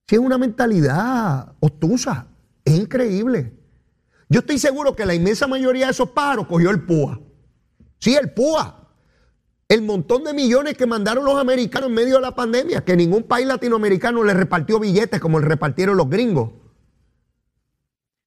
Si 0.06 0.14
es 0.14 0.20
una 0.20 0.36
mentalidad 0.38 1.54
obtusa, 1.60 2.28
es 2.64 2.74
increíble. 2.74 3.54
Yo 4.28 4.40
estoy 4.40 4.58
seguro 4.58 4.94
que 4.94 5.06
la 5.06 5.14
inmensa 5.14 5.46
mayoría 5.46 5.86
de 5.86 5.92
esos 5.92 6.10
pájaros 6.10 6.46
cogió 6.46 6.70
el 6.70 6.84
PUA. 6.84 7.20
Sí, 7.98 8.14
el 8.14 8.32
PUA. 8.32 8.92
El 9.68 9.82
montón 9.82 10.22
de 10.24 10.34
millones 10.34 10.76
que 10.76 10.86
mandaron 10.86 11.24
los 11.24 11.38
americanos 11.38 11.88
en 11.88 11.94
medio 11.94 12.16
de 12.16 12.20
la 12.20 12.34
pandemia, 12.34 12.84
que 12.84 12.94
ningún 12.94 13.22
país 13.22 13.46
latinoamericano 13.46 14.22
le 14.22 14.34
repartió 14.34 14.78
billetes 14.78 15.18
como 15.18 15.40
le 15.40 15.46
repartieron 15.48 15.96
los 15.96 16.08
gringos. 16.08 16.52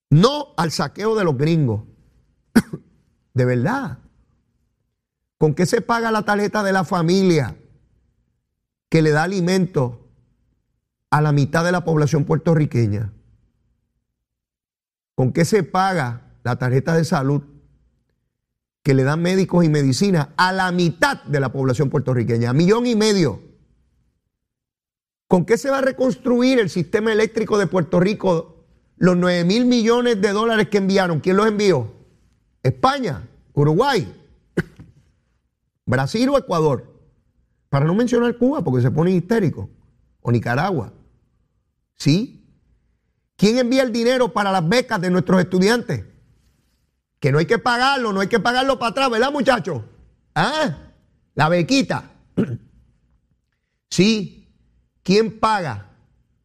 No 0.10 0.54
al 0.58 0.72
saqueo 0.72 1.16
de 1.16 1.24
los 1.24 1.38
gringos. 1.38 1.89
de 3.34 3.46
verdad. 3.46 4.00
¿Con 5.38 5.54
qué 5.56 5.66
se 5.66 5.82
paga 5.82 6.12
la 6.12 6.24
tarjeta 6.24 6.64
de 6.64 6.74
la 6.74 6.84
familia 6.84 7.56
que 8.90 9.02
le 9.02 9.12
da 9.12 9.24
alimento 9.24 10.10
a 11.12 11.22
la 11.22 11.32
mitad 11.32 11.64
de 11.64 11.72
la 11.72 11.86
población 11.86 12.26
puertorriqueña? 12.26 13.14
¿Con 15.16 15.32
qué 15.32 15.46
se 15.46 15.64
paga 15.64 16.34
la 16.44 16.58
tarjeta 16.58 16.96
de 16.96 17.06
salud 17.06 17.44
que 18.84 18.94
le 18.94 19.04
dan 19.04 19.22
médicos 19.22 19.64
y 19.64 19.70
medicina 19.70 20.34
a 20.38 20.52
la 20.52 20.72
mitad 20.72 21.24
de 21.24 21.40
la 21.40 21.52
población 21.52 21.90
puertorriqueña, 21.90 22.50
a 22.50 22.54
millón 22.54 22.86
y 22.86 22.96
medio? 22.96 23.42
¿Con 25.28 25.46
qué 25.46 25.58
se 25.58 25.70
va 25.70 25.78
a 25.78 25.82
reconstruir 25.82 26.60
el 26.60 26.70
sistema 26.70 27.14
eléctrico 27.14 27.58
de 27.58 27.68
Puerto 27.68 28.00
Rico? 28.00 28.66
Los 28.98 29.16
9 29.16 29.46
mil 29.46 29.66
millones 29.66 30.20
de 30.20 30.32
dólares 30.32 30.70
que 30.70 30.80
enviaron, 30.80 31.20
¿quién 31.20 31.38
los 31.38 31.48
envió? 31.48 31.99
España, 32.64 33.28
Uruguay, 33.54 34.14
Brasil 35.86 36.30
o 36.30 36.38
Ecuador. 36.38 36.86
Para 37.70 37.86
no 37.86 37.94
mencionar 37.94 38.38
Cuba, 38.38 38.64
porque 38.64 38.82
se 38.82 38.92
pone 38.92 39.12
histérico. 39.12 39.70
O 40.22 40.32
Nicaragua. 40.32 40.92
¿Sí? 41.96 42.46
¿Quién 43.36 43.58
envía 43.58 43.84
el 43.84 43.92
dinero 43.92 44.34
para 44.34 44.52
las 44.52 44.68
becas 44.68 45.00
de 45.00 45.10
nuestros 45.10 45.40
estudiantes? 45.40 46.06
Que 47.20 47.32
no 47.32 47.38
hay 47.38 47.46
que 47.46 47.58
pagarlo, 47.58 48.12
no 48.12 48.20
hay 48.20 48.28
que 48.28 48.40
pagarlo 48.40 48.80
para 48.80 48.92
atrás, 48.92 49.10
¿verdad, 49.10 49.32
muchachos? 49.32 49.82
¿Ah? 50.36 50.78
La 51.36 51.50
bequita. 51.50 52.12
Sí. 53.92 54.48
¿Quién 55.02 55.40
paga? 55.40 55.90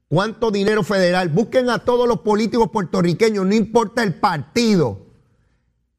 ¿Cuánto 0.09 0.51
dinero 0.51 0.83
federal? 0.83 1.29
Busquen 1.29 1.69
a 1.69 1.81
todos 1.81 2.09
los 2.09 2.21
políticos 2.21 2.71
puertorriqueños, 2.73 3.45
no 3.45 3.55
importa 3.55 4.03
el 4.03 4.15
partido 4.15 5.05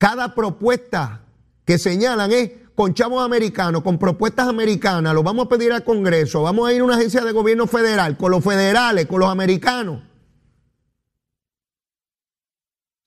cada 0.05 0.35
propuesta 0.35 1.23
que 1.65 1.79
señalan 1.79 2.31
es 2.31 2.51
con 2.75 2.93
chavos 2.93 3.25
americanos, 3.25 3.81
con 3.81 3.97
propuestas 3.97 4.47
americanas, 4.47 5.15
lo 5.15 5.23
vamos 5.23 5.47
a 5.47 5.49
pedir 5.49 5.71
al 5.71 5.83
Congreso, 5.83 6.43
vamos 6.43 6.69
a 6.69 6.73
ir 6.73 6.81
a 6.81 6.83
una 6.83 6.95
agencia 6.95 7.25
de 7.25 7.31
gobierno 7.31 7.65
federal, 7.65 8.15
con 8.15 8.29
los 8.29 8.43
federales, 8.43 9.07
con 9.07 9.19
los 9.19 9.29
americanos. 9.29 10.03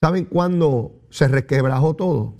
¿Saben 0.02 0.24
cuándo 0.24 1.06
se 1.08 1.28
resquebrajó 1.28 1.94
todo? 1.94 2.34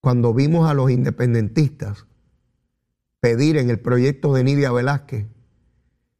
Cuando 0.00 0.32
vimos 0.32 0.70
a 0.70 0.74
los 0.74 0.88
independentistas 0.92 2.06
pedir 3.18 3.56
en 3.56 3.70
el 3.70 3.80
proyecto 3.80 4.32
de 4.34 4.44
Nidia 4.44 4.70
Velázquez 4.70 5.26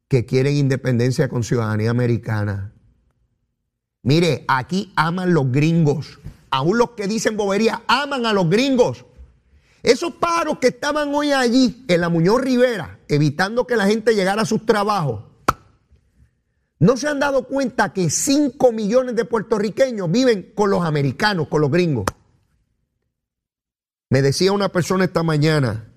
que 0.09 0.25
quieren 0.25 0.57
independencia 0.57 1.29
con 1.29 1.45
ciudadanía 1.45 1.89
americana. 1.89 2.73
Mire, 4.07 4.45
aquí 4.47 4.93
aman 4.95 5.33
los 5.33 5.51
gringos. 5.51 6.17
Aún 6.49 6.77
los 6.77 6.91
que 6.91 7.07
dicen 7.07 7.35
bobería 7.35 7.83
aman 7.87 8.25
a 8.25 8.31
los 8.31 8.49
gringos. 8.49 9.03
Esos 9.83 10.13
paros 10.13 10.59
que 10.59 10.67
estaban 10.67 11.13
hoy 11.13 11.33
allí 11.33 11.83
en 11.89 11.99
la 11.99 12.07
Muñoz 12.07 12.39
Rivera, 12.39 12.99
evitando 13.09 13.67
que 13.67 13.75
la 13.75 13.85
gente 13.85 14.15
llegara 14.15 14.43
a 14.43 14.45
sus 14.45 14.65
trabajos, 14.65 15.25
no 16.79 16.95
se 16.95 17.09
han 17.09 17.19
dado 17.19 17.47
cuenta 17.47 17.91
que 17.91 18.09
5 18.09 18.71
millones 18.71 19.13
de 19.17 19.25
puertorriqueños 19.25 20.09
viven 20.09 20.53
con 20.55 20.69
los 20.69 20.85
americanos, 20.85 21.49
con 21.49 21.59
los 21.59 21.69
gringos. 21.69 22.05
Me 24.09 24.21
decía 24.21 24.53
una 24.53 24.69
persona 24.69 25.03
esta 25.03 25.21
mañana, 25.21 25.91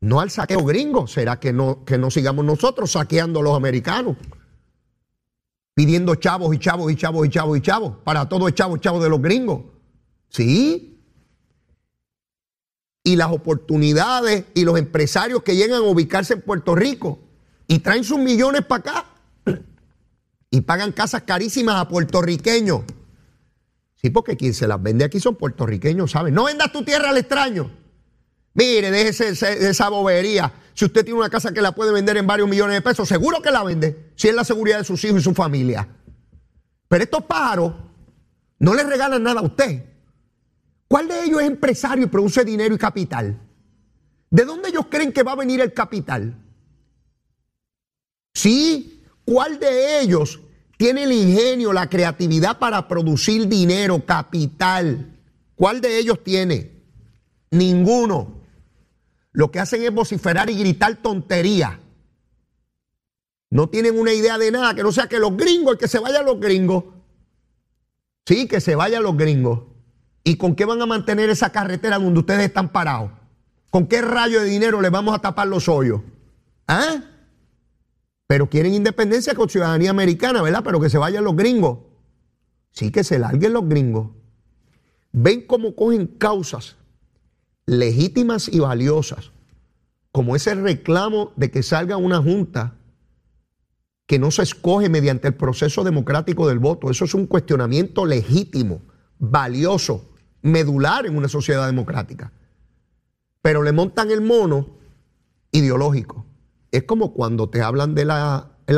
no 0.00 0.22
al 0.22 0.30
saqueo 0.30 0.64
gringo, 0.64 1.06
será 1.06 1.38
que 1.40 1.52
no, 1.52 1.84
que 1.84 1.98
no 1.98 2.10
sigamos 2.10 2.46
nosotros 2.46 2.92
saqueando 2.92 3.40
a 3.40 3.42
los 3.42 3.54
americanos 3.54 4.16
pidiendo 5.74 6.14
chavos 6.14 6.54
y 6.54 6.58
chavos 6.58 6.90
y 6.90 6.96
chavos 6.96 7.26
y 7.26 7.30
chavos 7.30 7.58
y 7.58 7.60
chavos. 7.60 7.96
Para 8.04 8.28
todo 8.28 8.48
es 8.48 8.54
chavos, 8.54 8.80
chavos 8.80 9.02
de 9.02 9.08
los 9.08 9.20
gringos. 9.20 9.62
Sí. 10.28 11.02
Y 13.02 13.16
las 13.16 13.32
oportunidades 13.32 14.46
y 14.54 14.64
los 14.64 14.78
empresarios 14.78 15.42
que 15.42 15.56
llegan 15.56 15.82
a 15.82 15.86
ubicarse 15.86 16.34
en 16.34 16.40
Puerto 16.40 16.74
Rico 16.74 17.18
y 17.66 17.80
traen 17.80 18.04
sus 18.04 18.18
millones 18.18 18.64
para 18.64 18.80
acá 18.80 19.06
y 20.50 20.60
pagan 20.60 20.92
casas 20.92 21.22
carísimas 21.22 21.76
a 21.76 21.88
puertorriqueños. 21.88 22.82
Sí, 23.96 24.10
porque 24.10 24.36
quien 24.36 24.54
se 24.54 24.68
las 24.68 24.82
vende 24.82 25.04
aquí 25.04 25.18
son 25.18 25.34
puertorriqueños, 25.34 26.12
¿saben? 26.12 26.34
No 26.34 26.44
vendas 26.44 26.72
tu 26.72 26.84
tierra 26.84 27.10
al 27.10 27.18
extraño. 27.18 27.70
Mire, 28.54 28.90
déjese 28.90 29.30
esa 29.68 29.88
bobería. 29.88 30.52
Si 30.74 30.84
usted 30.84 31.04
tiene 31.04 31.18
una 31.18 31.30
casa 31.30 31.52
que 31.52 31.60
la 31.60 31.72
puede 31.72 31.92
vender 31.92 32.16
en 32.16 32.26
varios 32.26 32.48
millones 32.48 32.76
de 32.76 32.82
pesos, 32.82 33.08
seguro 33.08 33.42
que 33.42 33.50
la 33.50 33.62
vende, 33.62 34.12
si 34.16 34.28
es 34.28 34.34
la 34.34 34.44
seguridad 34.44 34.78
de 34.78 34.84
sus 34.84 35.04
hijos 35.04 35.20
y 35.20 35.24
su 35.24 35.34
familia. 35.34 35.88
Pero 36.88 37.04
estos 37.04 37.24
pájaros 37.24 37.74
No 38.58 38.72
le 38.72 38.84
regalan 38.84 39.22
nada 39.22 39.40
a 39.40 39.44
usted. 39.44 39.84
¿Cuál 40.88 41.08
de 41.08 41.24
ellos 41.24 41.40
es 41.40 41.48
empresario 41.48 42.04
y 42.04 42.08
produce 42.08 42.44
dinero 42.44 42.74
y 42.74 42.78
capital? 42.78 43.38
¿De 44.30 44.44
dónde 44.44 44.68
ellos 44.68 44.86
creen 44.88 45.12
que 45.12 45.22
va 45.22 45.32
a 45.32 45.36
venir 45.36 45.60
el 45.60 45.72
capital? 45.72 46.34
Sí, 48.32 49.02
¿cuál 49.24 49.58
de 49.58 50.00
ellos 50.00 50.40
tiene 50.76 51.04
el 51.04 51.12
ingenio, 51.12 51.72
la 51.72 51.88
creatividad 51.88 52.58
para 52.58 52.86
producir 52.86 53.48
dinero, 53.48 54.04
capital? 54.06 55.18
¿Cuál 55.56 55.80
de 55.80 55.98
ellos 55.98 56.22
tiene? 56.22 56.70
Ninguno. 57.50 58.43
Lo 59.34 59.50
que 59.50 59.58
hacen 59.58 59.82
es 59.82 59.92
vociferar 59.92 60.48
y 60.48 60.54
gritar 60.54 60.94
tontería. 61.02 61.80
No 63.50 63.68
tienen 63.68 63.98
una 63.98 64.12
idea 64.12 64.38
de 64.38 64.52
nada, 64.52 64.74
que 64.74 64.84
no 64.84 64.92
sea 64.92 65.08
que 65.08 65.18
los 65.18 65.36
gringos, 65.36 65.76
que 65.76 65.88
se 65.88 65.98
vayan 65.98 66.24
los 66.24 66.38
gringos. 66.38 66.84
Sí, 68.26 68.46
que 68.46 68.60
se 68.60 68.76
vayan 68.76 69.02
los 69.02 69.16
gringos. 69.16 69.64
¿Y 70.22 70.36
con 70.36 70.54
qué 70.54 70.64
van 70.64 70.80
a 70.80 70.86
mantener 70.86 71.30
esa 71.30 71.50
carretera 71.50 71.98
donde 71.98 72.20
ustedes 72.20 72.42
están 72.44 72.70
parados? 72.70 73.10
¿Con 73.70 73.88
qué 73.88 74.02
rayo 74.02 74.40
de 74.40 74.46
dinero 74.46 74.80
le 74.80 74.88
vamos 74.88 75.16
a 75.16 75.18
tapar 75.18 75.48
los 75.48 75.68
hoyos? 75.68 76.00
¿Ah? 76.68 77.02
Pero 78.28 78.48
quieren 78.48 78.72
independencia 78.72 79.34
con 79.34 79.48
ciudadanía 79.48 79.90
americana, 79.90 80.42
¿verdad? 80.42 80.62
Pero 80.64 80.80
que 80.80 80.88
se 80.88 80.96
vayan 80.98 81.24
los 81.24 81.34
gringos. 81.34 81.80
Sí, 82.70 82.92
que 82.92 83.02
se 83.02 83.18
larguen 83.18 83.52
los 83.52 83.68
gringos. 83.68 84.10
Ven 85.10 85.44
cómo 85.44 85.74
cogen 85.74 86.06
causas 86.06 86.76
legítimas 87.66 88.48
y 88.48 88.60
valiosas, 88.60 89.32
como 90.12 90.36
ese 90.36 90.54
reclamo 90.54 91.32
de 91.36 91.50
que 91.50 91.62
salga 91.62 91.96
una 91.96 92.22
junta 92.22 92.76
que 94.06 94.18
no 94.18 94.30
se 94.30 94.42
escoge 94.42 94.88
mediante 94.88 95.28
el 95.28 95.34
proceso 95.34 95.82
democrático 95.82 96.46
del 96.46 96.58
voto. 96.58 96.90
Eso 96.90 97.04
es 97.04 97.14
un 97.14 97.26
cuestionamiento 97.26 98.04
legítimo, 98.04 98.82
valioso, 99.18 100.12
medular 100.42 101.06
en 101.06 101.16
una 101.16 101.28
sociedad 101.28 101.66
democrática. 101.66 102.32
Pero 103.40 103.62
le 103.62 103.72
montan 103.72 104.10
el 104.10 104.20
mono 104.20 104.76
ideológico. 105.52 106.26
Es 106.70 106.84
como 106.84 107.14
cuando 107.14 107.48
te 107.48 107.62
hablan 107.62 107.94
del 107.94 108.10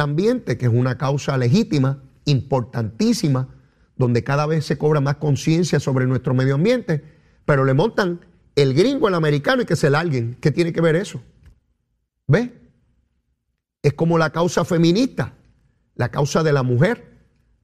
ambiente, 0.00 0.56
que 0.58 0.66
es 0.66 0.72
una 0.72 0.96
causa 0.96 1.36
legítima, 1.36 2.02
importantísima, 2.24 3.48
donde 3.96 4.22
cada 4.22 4.46
vez 4.46 4.64
se 4.64 4.78
cobra 4.78 5.00
más 5.00 5.16
conciencia 5.16 5.80
sobre 5.80 6.06
nuestro 6.06 6.34
medio 6.34 6.54
ambiente, 6.54 7.02
pero 7.44 7.64
le 7.64 7.74
montan 7.74 8.20
el 8.56 8.74
gringo, 8.74 9.06
el 9.06 9.14
americano 9.14 9.62
y 9.62 9.66
que 9.66 9.76
se 9.76 9.86
alguien. 9.88 10.36
¿Qué 10.40 10.50
tiene 10.50 10.72
que 10.72 10.80
ver 10.80 10.96
eso? 10.96 11.22
¿Ve? 12.26 12.52
Es 13.82 13.92
como 13.92 14.18
la 14.18 14.30
causa 14.30 14.64
feminista, 14.64 15.34
la 15.94 16.10
causa 16.10 16.42
de 16.42 16.52
la 16.52 16.64
mujer, 16.64 17.16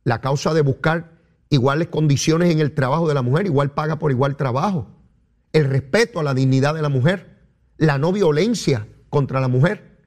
la 0.05 0.21
causa 0.21 0.55
de 0.55 0.61
buscar 0.61 1.19
iguales 1.49 1.89
condiciones 1.89 2.51
en 2.53 2.61
el 2.61 2.73
trabajo 2.73 3.09
de 3.09 3.15
la 3.15 3.23
mujer, 3.23 3.47
igual 3.47 3.73
paga 3.73 3.99
por 3.99 4.13
igual 4.13 4.37
trabajo, 4.37 4.87
el 5.53 5.65
respeto 5.65 6.21
a 6.21 6.23
la 6.23 6.35
dignidad 6.35 6.75
de 6.75 6.83
la 6.83 6.89
mujer, 6.89 7.41
la 7.77 7.99
no 7.99 8.13
violencia 8.13 8.87
contra 9.11 9.41
la 9.41 9.49
mujer, 9.49 9.99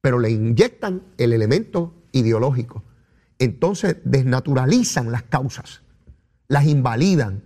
pero 0.00 0.18
le 0.18 0.30
inyectan 0.30 1.02
el 1.18 1.32
elemento 1.32 1.94
ideológico. 2.12 2.84
Entonces 3.38 3.96
desnaturalizan 4.04 5.10
las 5.10 5.24
causas, 5.24 5.82
las 6.46 6.66
invalidan, 6.66 7.42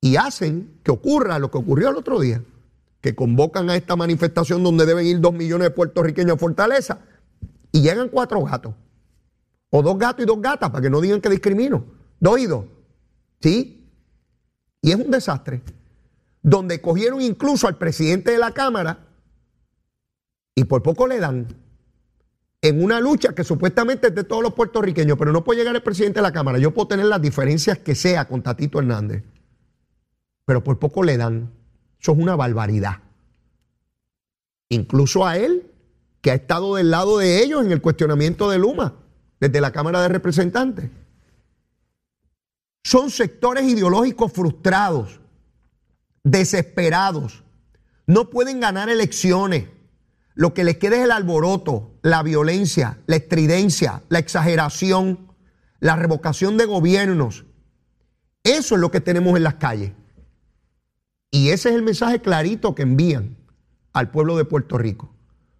y 0.00 0.16
hacen 0.16 0.78
que 0.82 0.90
ocurra 0.90 1.38
lo 1.38 1.50
que 1.50 1.58
ocurrió 1.58 1.90
el 1.90 1.96
otro 1.96 2.20
día, 2.20 2.42
que 3.00 3.14
convocan 3.14 3.70
a 3.70 3.76
esta 3.76 3.96
manifestación 3.96 4.62
donde 4.62 4.86
deben 4.86 5.06
ir 5.06 5.20
dos 5.20 5.32
millones 5.32 5.68
de 5.68 5.70
puertorriqueños 5.70 6.36
a 6.36 6.38
Fortaleza 6.38 6.98
y 7.72 7.82
llegan 7.82 8.08
cuatro 8.08 8.42
gatos, 8.42 8.74
o 9.70 9.82
dos 9.82 9.98
gatos 9.98 10.22
y 10.22 10.26
dos 10.26 10.40
gatas, 10.40 10.70
para 10.70 10.82
que 10.82 10.90
no 10.90 11.00
digan 11.00 11.20
que 11.20 11.28
discrimino, 11.28 11.84
dos 12.20 12.38
y 12.38 12.46
dos, 12.46 12.64
¿sí? 13.40 13.88
Y 14.82 14.90
es 14.90 14.96
un 14.96 15.10
desastre, 15.10 15.62
donde 16.42 16.80
cogieron 16.80 17.20
incluso 17.20 17.66
al 17.66 17.76
presidente 17.76 18.30
de 18.30 18.38
la 18.38 18.52
Cámara 18.52 19.06
y 20.54 20.64
por 20.64 20.82
poco 20.82 21.06
le 21.06 21.18
dan 21.18 21.48
en 22.62 22.82
una 22.82 23.00
lucha 23.00 23.34
que 23.34 23.44
supuestamente 23.44 24.08
es 24.08 24.14
de 24.14 24.24
todos 24.24 24.42
los 24.42 24.54
puertorriqueños, 24.54 25.18
pero 25.18 25.32
no 25.32 25.44
puede 25.44 25.60
llegar 25.60 25.74
el 25.74 25.82
presidente 25.82 26.18
de 26.18 26.22
la 26.22 26.32
Cámara. 26.32 26.58
Yo 26.58 26.72
puedo 26.72 26.88
tener 26.88 27.06
las 27.06 27.20
diferencias 27.20 27.78
que 27.78 27.94
sea 27.94 28.26
con 28.26 28.42
Tatito 28.42 28.78
Hernández 28.78 29.24
pero 30.46 30.64
por 30.64 30.78
poco 30.78 31.02
le 31.02 31.18
dan. 31.18 31.52
Eso 32.00 32.12
es 32.12 32.18
una 32.18 32.36
barbaridad. 32.36 33.02
Incluso 34.70 35.26
a 35.26 35.36
él, 35.36 35.70
que 36.22 36.30
ha 36.30 36.34
estado 36.34 36.76
del 36.76 36.90
lado 36.90 37.18
de 37.18 37.42
ellos 37.42 37.64
en 37.64 37.72
el 37.72 37.82
cuestionamiento 37.82 38.48
de 38.48 38.58
Luma, 38.58 38.94
desde 39.38 39.60
la 39.60 39.72
Cámara 39.72 40.00
de 40.00 40.08
Representantes. 40.08 40.90
Son 42.84 43.10
sectores 43.10 43.64
ideológicos 43.64 44.32
frustrados, 44.32 45.20
desesperados. 46.22 47.42
No 48.06 48.30
pueden 48.30 48.60
ganar 48.60 48.88
elecciones. 48.88 49.68
Lo 50.34 50.54
que 50.54 50.64
les 50.64 50.76
queda 50.78 50.96
es 50.96 51.02
el 51.02 51.10
alboroto, 51.10 51.98
la 52.02 52.22
violencia, 52.22 53.00
la 53.06 53.16
estridencia, 53.16 54.02
la 54.08 54.20
exageración, 54.20 55.32
la 55.80 55.96
revocación 55.96 56.56
de 56.56 56.66
gobiernos. 56.66 57.44
Eso 58.44 58.76
es 58.76 58.80
lo 58.80 58.92
que 58.92 59.00
tenemos 59.00 59.36
en 59.36 59.42
las 59.42 59.54
calles. 59.54 59.92
Y 61.36 61.50
ese 61.50 61.68
es 61.68 61.74
el 61.74 61.82
mensaje 61.82 62.22
clarito 62.22 62.74
que 62.74 62.80
envían 62.80 63.36
al 63.92 64.10
pueblo 64.10 64.38
de 64.38 64.46
Puerto 64.46 64.78
Rico. 64.78 65.12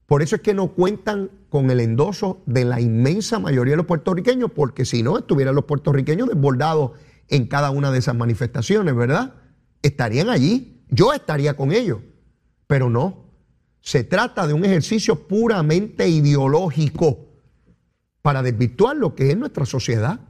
Por 0.07 0.23
eso 0.23 0.37
es 0.37 0.41
que 0.41 0.55
no 0.55 0.69
cuentan 0.69 1.31
con 1.51 1.71
el 1.71 1.81
endoso 1.81 2.41
de 2.47 2.65
la 2.65 2.81
inmensa 2.81 3.39
mayoría 3.39 3.73
de 3.73 3.77
los 3.77 3.85
puertorriqueños, 3.85 4.53
porque 4.53 4.87
si 4.87 5.03
no, 5.03 5.19
estuvieran 5.19 5.55
los 5.55 5.67
puertorriqueños 5.67 6.29
desbordados 6.29 6.93
en 7.29 7.47
cada 7.47 7.69
una 7.69 7.91
de 7.91 7.99
esas 7.99 8.15
manifestaciones, 8.15 8.97
¿verdad? 8.97 9.35
Estarían 9.83 10.31
allí, 10.31 10.83
yo 10.89 11.13
estaría 11.13 11.59
con 11.59 11.73
ellos, 11.73 11.99
pero 12.67 12.89
no. 12.89 13.27
Se 13.83 14.03
trata 14.03 14.47
de 14.47 14.55
un 14.55 14.65
ejercicio 14.65 15.29
puramente 15.29 16.09
ideológico 16.09 17.19
para 18.23 18.43
desvirtuar 18.43 18.97
lo 18.97 19.15
que 19.15 19.31
es 19.31 19.37
nuestra 19.37 19.67
sociedad. 19.67 20.21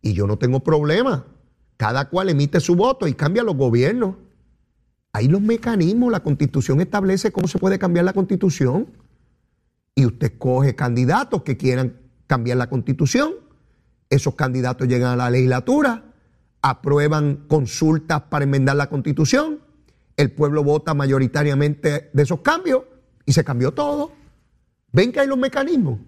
Y 0.00 0.12
yo 0.12 0.28
no 0.28 0.38
tengo 0.38 0.60
problema. 0.60 1.26
Cada 1.76 2.08
cual 2.08 2.28
emite 2.28 2.60
su 2.60 2.76
voto 2.76 3.08
y 3.08 3.14
cambia 3.14 3.42
los 3.42 3.56
gobiernos. 3.56 4.14
Hay 5.12 5.28
los 5.28 5.40
mecanismos, 5.40 6.12
la 6.12 6.20
constitución 6.20 6.80
establece 6.80 7.32
cómo 7.32 7.48
se 7.48 7.58
puede 7.58 7.78
cambiar 7.78 8.04
la 8.04 8.12
constitución. 8.12 8.88
Y 9.94 10.06
usted 10.06 10.38
coge 10.38 10.76
candidatos 10.76 11.42
que 11.42 11.56
quieran 11.56 12.00
cambiar 12.26 12.58
la 12.58 12.68
constitución. 12.68 13.34
Esos 14.08 14.34
candidatos 14.34 14.88
llegan 14.88 15.12
a 15.12 15.16
la 15.16 15.30
legislatura, 15.30 16.04
aprueban 16.62 17.44
consultas 17.48 18.22
para 18.22 18.44
enmendar 18.44 18.76
la 18.76 18.88
constitución. 18.88 19.60
El 20.16 20.30
pueblo 20.30 20.62
vota 20.62 20.94
mayoritariamente 20.94 22.10
de 22.12 22.22
esos 22.22 22.40
cambios 22.40 22.84
y 23.26 23.32
se 23.32 23.44
cambió 23.44 23.72
todo. 23.72 24.12
Ven 24.92 25.12
que 25.12 25.20
hay 25.20 25.26
los 25.26 25.38
mecanismos. 25.38 25.98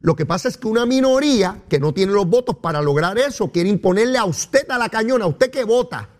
Lo 0.00 0.16
que 0.16 0.26
pasa 0.26 0.48
es 0.48 0.58
que 0.58 0.68
una 0.68 0.84
minoría 0.84 1.62
que 1.68 1.80
no 1.80 1.94
tiene 1.94 2.12
los 2.12 2.28
votos 2.28 2.56
para 2.56 2.82
lograr 2.82 3.16
eso 3.16 3.50
quiere 3.50 3.70
imponerle 3.70 4.18
a 4.18 4.26
usted 4.26 4.70
a 4.70 4.76
la 4.76 4.90
cañona, 4.90 5.24
a 5.24 5.28
usted 5.28 5.50
que 5.50 5.64
vota 5.64 6.10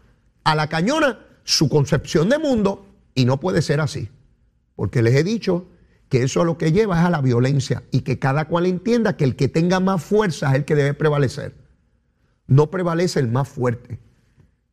a 0.42 0.54
la 0.54 0.68
cañona 0.68 1.23
su 1.44 1.68
concepción 1.68 2.28
de 2.28 2.38
mundo 2.38 2.86
y 3.14 3.26
no 3.26 3.38
puede 3.38 3.62
ser 3.62 3.80
así. 3.80 4.08
Porque 4.74 5.02
les 5.02 5.14
he 5.14 5.22
dicho 5.22 5.68
que 6.08 6.22
eso 6.22 6.42
a 6.42 6.44
lo 6.44 6.58
que 6.58 6.72
lleva 6.72 6.98
es 6.98 7.06
a 7.06 7.10
la 7.10 7.20
violencia 7.20 7.84
y 7.90 8.00
que 8.00 8.18
cada 8.18 8.46
cual 8.46 8.66
entienda 8.66 9.16
que 9.16 9.24
el 9.24 9.36
que 9.36 9.48
tenga 9.48 9.80
más 9.80 10.02
fuerza 10.02 10.50
es 10.50 10.56
el 10.56 10.64
que 10.64 10.74
debe 10.74 10.94
prevalecer. 10.94 11.54
No 12.46 12.70
prevalece 12.70 13.20
el 13.20 13.28
más 13.28 13.48
fuerte, 13.48 14.00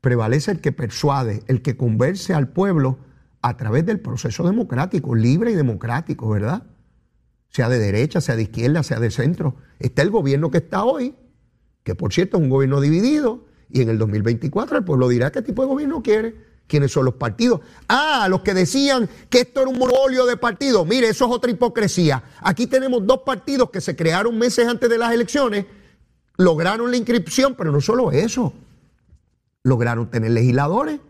prevalece 0.02 0.52
el 0.52 0.60
que 0.60 0.72
persuade, 0.72 1.44
el 1.48 1.62
que 1.62 1.78
converse 1.78 2.34
al 2.34 2.50
pueblo 2.50 3.00
a 3.42 3.58
través 3.58 3.86
del 3.86 4.00
proceso 4.00 4.46
democrático, 4.46 5.16
libre 5.16 5.52
y 5.52 5.56
democrático, 5.56 6.30
¿verdad? 6.30 6.64
Sea 7.50 7.70
de 7.70 7.80
derecha, 7.80 8.22
sea 8.22 8.36
de 8.36 8.44
izquierda, 8.44 8.84
sea 8.84 9.00
de 9.00 9.12
centro. 9.12 9.56
Está 9.80 10.02
el 10.02 10.10
gobierno 10.10 10.52
que 10.52 10.60
está 10.60 10.84
hoy, 10.84 11.16
que 11.84 11.96
por 11.96 12.14
cierto 12.14 12.38
es 12.38 12.44
un 12.44 12.50
gobierno 12.50 12.82
dividido, 12.82 13.46
y 13.70 13.82
en 13.82 13.90
el 13.90 13.98
2024 13.98 14.78
el 14.78 14.84
pueblo 14.84 15.08
dirá 15.08 15.32
qué 15.32 15.42
tipo 15.42 15.62
de 15.62 15.70
gobierno 15.70 16.04
quiere 16.04 16.51
quiénes 16.72 16.94
son 16.94 17.04
los 17.04 17.16
partidos. 17.16 17.60
Ah, 17.90 18.28
los 18.30 18.44
que 18.44 18.54
decían 18.54 19.10
que 19.30 19.42
esto 19.42 19.60
era 19.60 19.70
un 19.70 19.78
monopolio 19.78 20.26
de 20.26 20.38
partidos. 20.38 20.88
Mire, 20.88 21.10
eso 21.10 21.26
es 21.26 21.32
otra 21.32 21.52
hipocresía. 21.52 22.24
Aquí 22.40 22.66
tenemos 22.66 23.06
dos 23.06 23.24
partidos 23.26 23.70
que 23.72 23.82
se 23.82 23.98
crearon 23.98 24.38
meses 24.38 24.66
antes 24.70 24.90
de 24.90 24.98
las 24.98 25.12
elecciones, 25.12 25.66
lograron 26.38 26.90
la 26.90 26.96
inscripción, 26.96 27.56
pero 27.58 27.74
no 27.74 27.82
solo 27.82 28.14
eso, 28.14 28.54
lograron 29.64 30.10
tener 30.10 30.32
legisladores. 30.32 31.02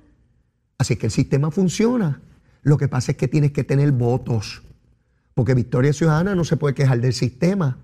Así 0.79 0.95
que 0.95 1.05
el 1.05 1.11
sistema 1.11 1.51
funciona. 1.51 2.21
Lo 2.63 2.79
que 2.79 2.87
pasa 2.87 3.11
es 3.11 3.17
que 3.19 3.27
tienes 3.27 3.51
que 3.51 3.63
tener 3.63 3.91
votos, 3.91 4.63
porque 5.35 5.53
Victoria 5.53 5.93
Ciudadana 5.93 6.33
no 6.33 6.43
se 6.43 6.57
puede 6.57 6.73
quejar 6.73 7.01
del 7.01 7.13
sistema. 7.13 7.77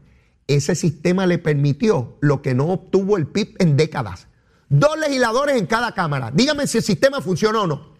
Ese 0.47 0.73
sistema 0.73 1.27
le 1.27 1.37
permitió 1.37 2.17
lo 2.21 2.41
que 2.41 2.55
no 2.55 2.69
obtuvo 2.69 3.17
el 3.17 3.27
PIB 3.27 3.55
en 3.59 3.77
décadas 3.77 4.26
Dos 4.69 4.99
legisladores 4.99 5.57
en 5.57 5.65
cada 5.65 5.93
Cámara. 5.93 6.31
Dígame 6.33 6.67
si 6.67 6.79
el 6.79 6.83
sistema 6.83 7.21
funciona 7.21 7.61
o 7.61 7.67
no. 7.67 7.97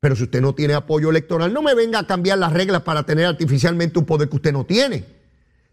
Pero 0.00 0.16
si 0.16 0.24
usted 0.24 0.40
no 0.40 0.54
tiene 0.54 0.74
apoyo 0.74 1.10
electoral, 1.10 1.52
no 1.52 1.62
me 1.62 1.74
venga 1.74 2.00
a 2.00 2.06
cambiar 2.06 2.38
las 2.38 2.52
reglas 2.52 2.82
para 2.82 3.04
tener 3.04 3.26
artificialmente 3.26 3.98
un 4.00 4.04
poder 4.04 4.28
que 4.28 4.36
usted 4.36 4.52
no 4.52 4.66
tiene. 4.66 5.04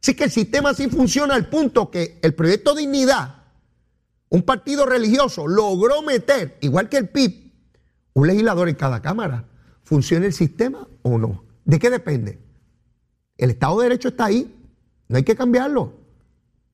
Así 0.02 0.13
que 0.13 0.25
el 0.25 0.32
sistema 0.32 0.73
sí 0.73 0.88
funciona 0.88 1.34
al 1.34 1.49
punto 1.49 1.89
que 1.89 2.19
el 2.21 2.36
proyecto 2.36 2.75
Dignidad, 2.75 3.43
un 4.30 4.43
partido 4.43 4.86
religioso, 4.86 5.47
logró 5.47 6.04
meter, 6.04 6.58
igual 6.62 6.88
que 6.89 6.97
el 6.97 7.10
PIB, 7.10 7.52
un 8.13 8.28
legislador 8.28 8.69
en 8.69 8.75
cada 8.75 9.02
Cámara. 9.02 9.45
¿Funciona 9.84 10.28
el 10.28 10.34
sistema 10.34 10.88
o 11.02 11.17
no? 11.17 11.43
¿De 11.65 11.80
qué 11.80 11.89
depende? 11.89 12.38
El 13.38 13.49
Estado 13.49 13.80
de 13.80 13.86
Derecho 13.86 14.10
está 14.10 14.25
ahí, 14.25 14.56
no 15.08 15.17
hay 15.17 15.23
que 15.23 15.36
cambiarlo. 15.36 15.93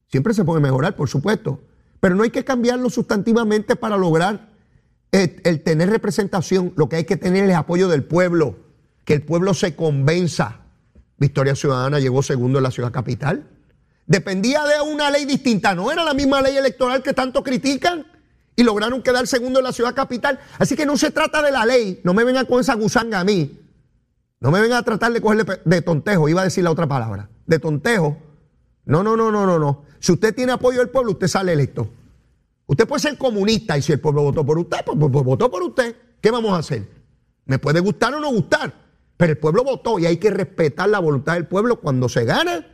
Siempre 0.10 0.34
se 0.34 0.44
puede 0.44 0.60
mejorar, 0.60 0.98
por 0.98 1.08
supuesto, 1.08 1.62
pero 2.06 2.14
no 2.14 2.22
hay 2.22 2.30
que 2.30 2.46
cambiarlo 2.46 2.92
sustantivamente 2.92 3.76
para 3.76 3.98
lograr 3.98 4.52
el, 5.12 5.42
el 5.44 5.64
tener 5.64 5.90
representación. 5.90 6.72
Lo 6.76 6.88
que 6.88 6.98
hay 6.98 7.06
que 7.06 7.18
tener 7.18 7.50
es 7.50 7.56
apoyo 7.56 7.88
del 7.88 8.04
pueblo, 8.04 8.60
que 9.06 9.16
el 9.16 9.24
pueblo 9.24 9.56
se 9.56 9.76
convenza. 9.76 10.60
Victoria 11.18 11.56
Ciudadana 11.56 12.00
llegó 12.00 12.22
segundo 12.22 12.60
en 12.60 12.64
la 12.64 12.70
ciudad 12.70 12.92
capital. 12.92 13.50
Dependía 14.06 14.64
de 14.66 14.82
una 14.82 15.10
ley 15.10 15.26
distinta, 15.26 15.74
no 15.74 15.92
era 15.92 16.04
la 16.04 16.14
misma 16.14 16.44
ley 16.44 16.56
electoral 16.56 17.02
que 17.02 17.14
tanto 17.14 17.42
critican 17.42 18.06
y 18.56 18.62
lograron 18.62 19.02
quedar 19.02 19.26
segundo 19.26 19.58
en 19.58 19.66
la 19.66 19.74
ciudad 19.74 19.96
capital. 19.96 20.40
Así 20.60 20.76
que 20.76 20.86
no 20.86 20.98
se 20.98 21.10
trata 21.10 21.42
de 21.42 21.52
la 21.52 21.66
ley, 21.66 22.02
no 22.04 22.14
me 22.14 22.24
vengan 22.24 22.46
con 22.46 22.62
esa 22.62 22.76
gusanga 22.76 23.22
a 23.22 23.24
mí. 23.24 23.62
No 24.42 24.52
me 24.52 24.62
vengan 24.62 24.78
a 24.78 24.84
tratar 24.84 25.12
de 25.12 25.22
cogerle 25.22 25.46
de 25.66 25.82
tontejo, 25.82 26.30
iba 26.30 26.42
a 26.42 26.44
decir 26.44 26.64
la 26.64 26.70
otra 26.70 26.86
palabra, 26.86 27.32
de 27.48 27.58
tontejo. 27.58 28.16
No, 28.86 29.02
no, 29.02 29.18
no, 29.18 29.32
no, 29.32 29.48
no, 29.48 29.58
no. 29.58 29.85
Si 30.06 30.12
usted 30.12 30.36
tiene 30.36 30.52
apoyo 30.52 30.78
del 30.78 30.90
pueblo, 30.90 31.14
usted 31.14 31.26
sale 31.26 31.52
electo. 31.52 31.90
Usted 32.68 32.88
puede 32.88 33.02
ser 33.02 33.18
comunista 33.18 33.76
y 33.76 33.82
si 33.82 33.92
el 33.92 34.00
pueblo 34.00 34.22
votó 34.22 34.46
por 34.46 34.60
usted, 34.60 34.78
pues, 34.86 34.96
pues, 35.00 35.12
pues 35.12 35.26
votó 35.26 35.50
por 35.50 35.64
usted. 35.64 35.96
¿Qué 36.22 36.30
vamos 36.30 36.52
a 36.52 36.58
hacer? 36.58 36.88
Me 37.46 37.58
puede 37.58 37.80
gustar 37.80 38.14
o 38.14 38.20
no 38.20 38.30
gustar, 38.30 38.72
pero 39.18 39.32
el 39.32 39.40
pueblo 39.40 39.64
votó 39.64 39.98
y 39.98 40.06
hay 40.06 40.18
que 40.18 40.30
respetar 40.30 40.90
la 40.90 41.00
voluntad 41.00 41.34
del 41.34 41.48
pueblo 41.48 41.80
cuando 41.82 42.08
se 42.08 42.24
gana 42.24 42.68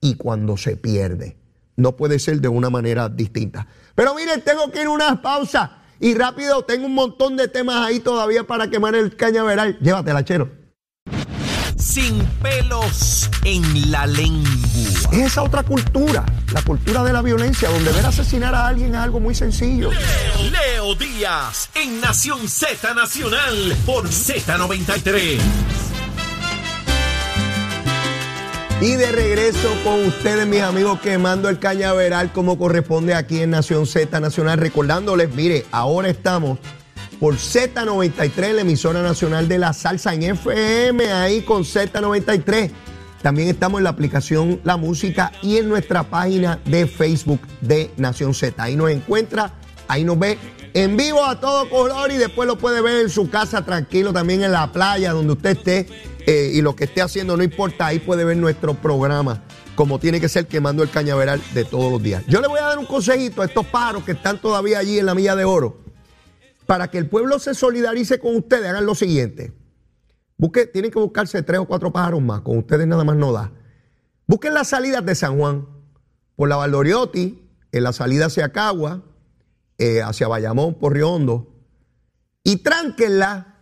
y 0.00 0.16
cuando 0.16 0.56
se 0.56 0.76
pierde. 0.76 1.36
No 1.76 1.94
puede 1.94 2.18
ser 2.18 2.40
de 2.40 2.48
una 2.48 2.68
manera 2.68 3.08
distinta. 3.08 3.68
Pero 3.94 4.16
miren, 4.16 4.42
tengo 4.42 4.68
que 4.72 4.80
ir 4.80 4.86
a 4.86 4.90
una 4.90 5.22
pausa 5.22 5.84
y 6.00 6.16
rápido, 6.16 6.64
tengo 6.64 6.86
un 6.86 6.94
montón 6.94 7.36
de 7.36 7.46
temas 7.46 7.76
ahí 7.76 8.00
todavía 8.00 8.44
para 8.44 8.68
quemar 8.68 8.96
el 8.96 9.14
cañaveral. 9.14 9.78
Llévatela, 9.78 10.24
chero. 10.24 10.65
Sin 11.86 12.18
pelos 12.42 13.30
en 13.44 13.92
la 13.92 14.06
lengua. 14.06 14.50
Es 15.12 15.18
esa 15.18 15.44
otra 15.44 15.62
cultura, 15.62 16.26
la 16.52 16.60
cultura 16.62 17.04
de 17.04 17.12
la 17.12 17.22
violencia, 17.22 17.70
donde 17.70 17.92
ver 17.92 18.04
asesinar 18.04 18.54
a 18.56 18.66
alguien 18.66 18.90
es 18.90 19.00
algo 19.00 19.20
muy 19.20 19.36
sencillo. 19.36 19.90
Leo, 19.92 20.50
Leo 20.50 20.94
Díaz 20.96 21.70
en 21.74 22.00
Nación 22.00 22.48
Z 22.48 22.92
Nacional 22.92 23.76
por 23.86 24.08
Z93. 24.08 25.38
Y 28.80 28.90
de 28.90 29.12
regreso 29.12 29.72
con 29.84 30.06
ustedes, 30.06 30.46
mis 30.46 30.62
amigos, 30.62 31.00
quemando 31.00 31.48
el 31.48 31.60
cañaveral 31.60 32.32
como 32.32 32.58
corresponde 32.58 33.14
aquí 33.14 33.40
en 33.40 33.50
Nación 33.50 33.86
Z 33.86 34.18
Nacional. 34.18 34.58
Recordándoles, 34.58 35.32
mire, 35.34 35.64
ahora 35.70 36.08
estamos 36.08 36.58
por 37.20 37.36
Z93, 37.36 38.52
la 38.52 38.60
emisora 38.60 39.02
nacional 39.02 39.48
de 39.48 39.58
la 39.58 39.72
salsa 39.72 40.14
en 40.14 40.22
FM, 40.22 41.12
ahí 41.12 41.42
con 41.42 41.62
Z93. 41.62 42.70
También 43.22 43.48
estamos 43.48 43.78
en 43.80 43.84
la 43.84 43.90
aplicación 43.90 44.60
La 44.64 44.76
Música 44.76 45.32
y 45.42 45.56
en 45.56 45.68
nuestra 45.68 46.04
página 46.04 46.60
de 46.64 46.86
Facebook 46.86 47.40
de 47.60 47.90
Nación 47.96 48.34
Z. 48.34 48.62
Ahí 48.62 48.76
nos 48.76 48.90
encuentra, 48.90 49.52
ahí 49.88 50.04
nos 50.04 50.18
ve 50.18 50.38
en 50.74 50.96
vivo 50.96 51.24
a 51.24 51.40
todo 51.40 51.68
color 51.70 52.12
y 52.12 52.16
después 52.16 52.46
lo 52.46 52.58
puede 52.58 52.82
ver 52.82 53.00
en 53.00 53.10
su 53.10 53.30
casa 53.30 53.64
tranquilo, 53.64 54.12
también 54.12 54.44
en 54.44 54.52
la 54.52 54.70
playa, 54.70 55.12
donde 55.12 55.32
usted 55.32 55.56
esté 55.56 55.86
eh, 56.26 56.50
y 56.54 56.60
lo 56.60 56.76
que 56.76 56.84
esté 56.84 57.00
haciendo, 57.02 57.36
no 57.36 57.42
importa, 57.42 57.86
ahí 57.86 57.98
puede 57.98 58.24
ver 58.24 58.36
nuestro 58.36 58.74
programa 58.74 59.42
como 59.74 59.98
tiene 59.98 60.20
que 60.20 60.28
ser 60.28 60.46
quemando 60.46 60.82
el 60.82 60.90
cañaveral 60.90 61.40
de 61.54 61.64
todos 61.64 61.92
los 61.92 62.02
días. 62.02 62.24
Yo 62.26 62.40
le 62.40 62.48
voy 62.48 62.58
a 62.58 62.64
dar 62.64 62.78
un 62.78 62.86
consejito 62.86 63.42
a 63.42 63.44
estos 63.44 63.66
paros 63.66 64.04
que 64.04 64.12
están 64.12 64.40
todavía 64.40 64.78
allí 64.78 64.98
en 64.98 65.06
la 65.06 65.14
milla 65.14 65.36
de 65.36 65.44
oro. 65.44 65.85
Para 66.66 66.90
que 66.90 66.98
el 66.98 67.08
pueblo 67.08 67.38
se 67.38 67.54
solidarice 67.54 68.18
con 68.18 68.36
ustedes, 68.36 68.68
hagan 68.68 68.86
lo 68.86 68.94
siguiente. 68.94 69.52
Busque, 70.36 70.66
tienen 70.66 70.90
que 70.90 70.98
buscarse 70.98 71.42
tres 71.42 71.60
o 71.60 71.66
cuatro 71.66 71.92
pájaros 71.92 72.20
más, 72.20 72.42
con 72.42 72.58
ustedes 72.58 72.86
nada 72.86 73.04
más 73.04 73.16
no 73.16 73.32
da. 73.32 73.52
Busquen 74.26 74.54
las 74.54 74.68
salidas 74.68 75.04
de 75.04 75.14
San 75.14 75.38
Juan, 75.38 75.66
por 76.34 76.48
la 76.48 76.56
Valdoriotti, 76.56 77.48
en 77.72 77.82
la 77.82 77.92
salida 77.92 78.26
hacia 78.26 78.52
Cagua, 78.52 79.02
eh, 79.78 80.02
hacia 80.02 80.28
Bayamón, 80.28 80.74
por 80.74 80.92
Río 80.92 81.10
Hondo, 81.10 81.54
y 82.42 82.56
tránquenla 82.56 83.54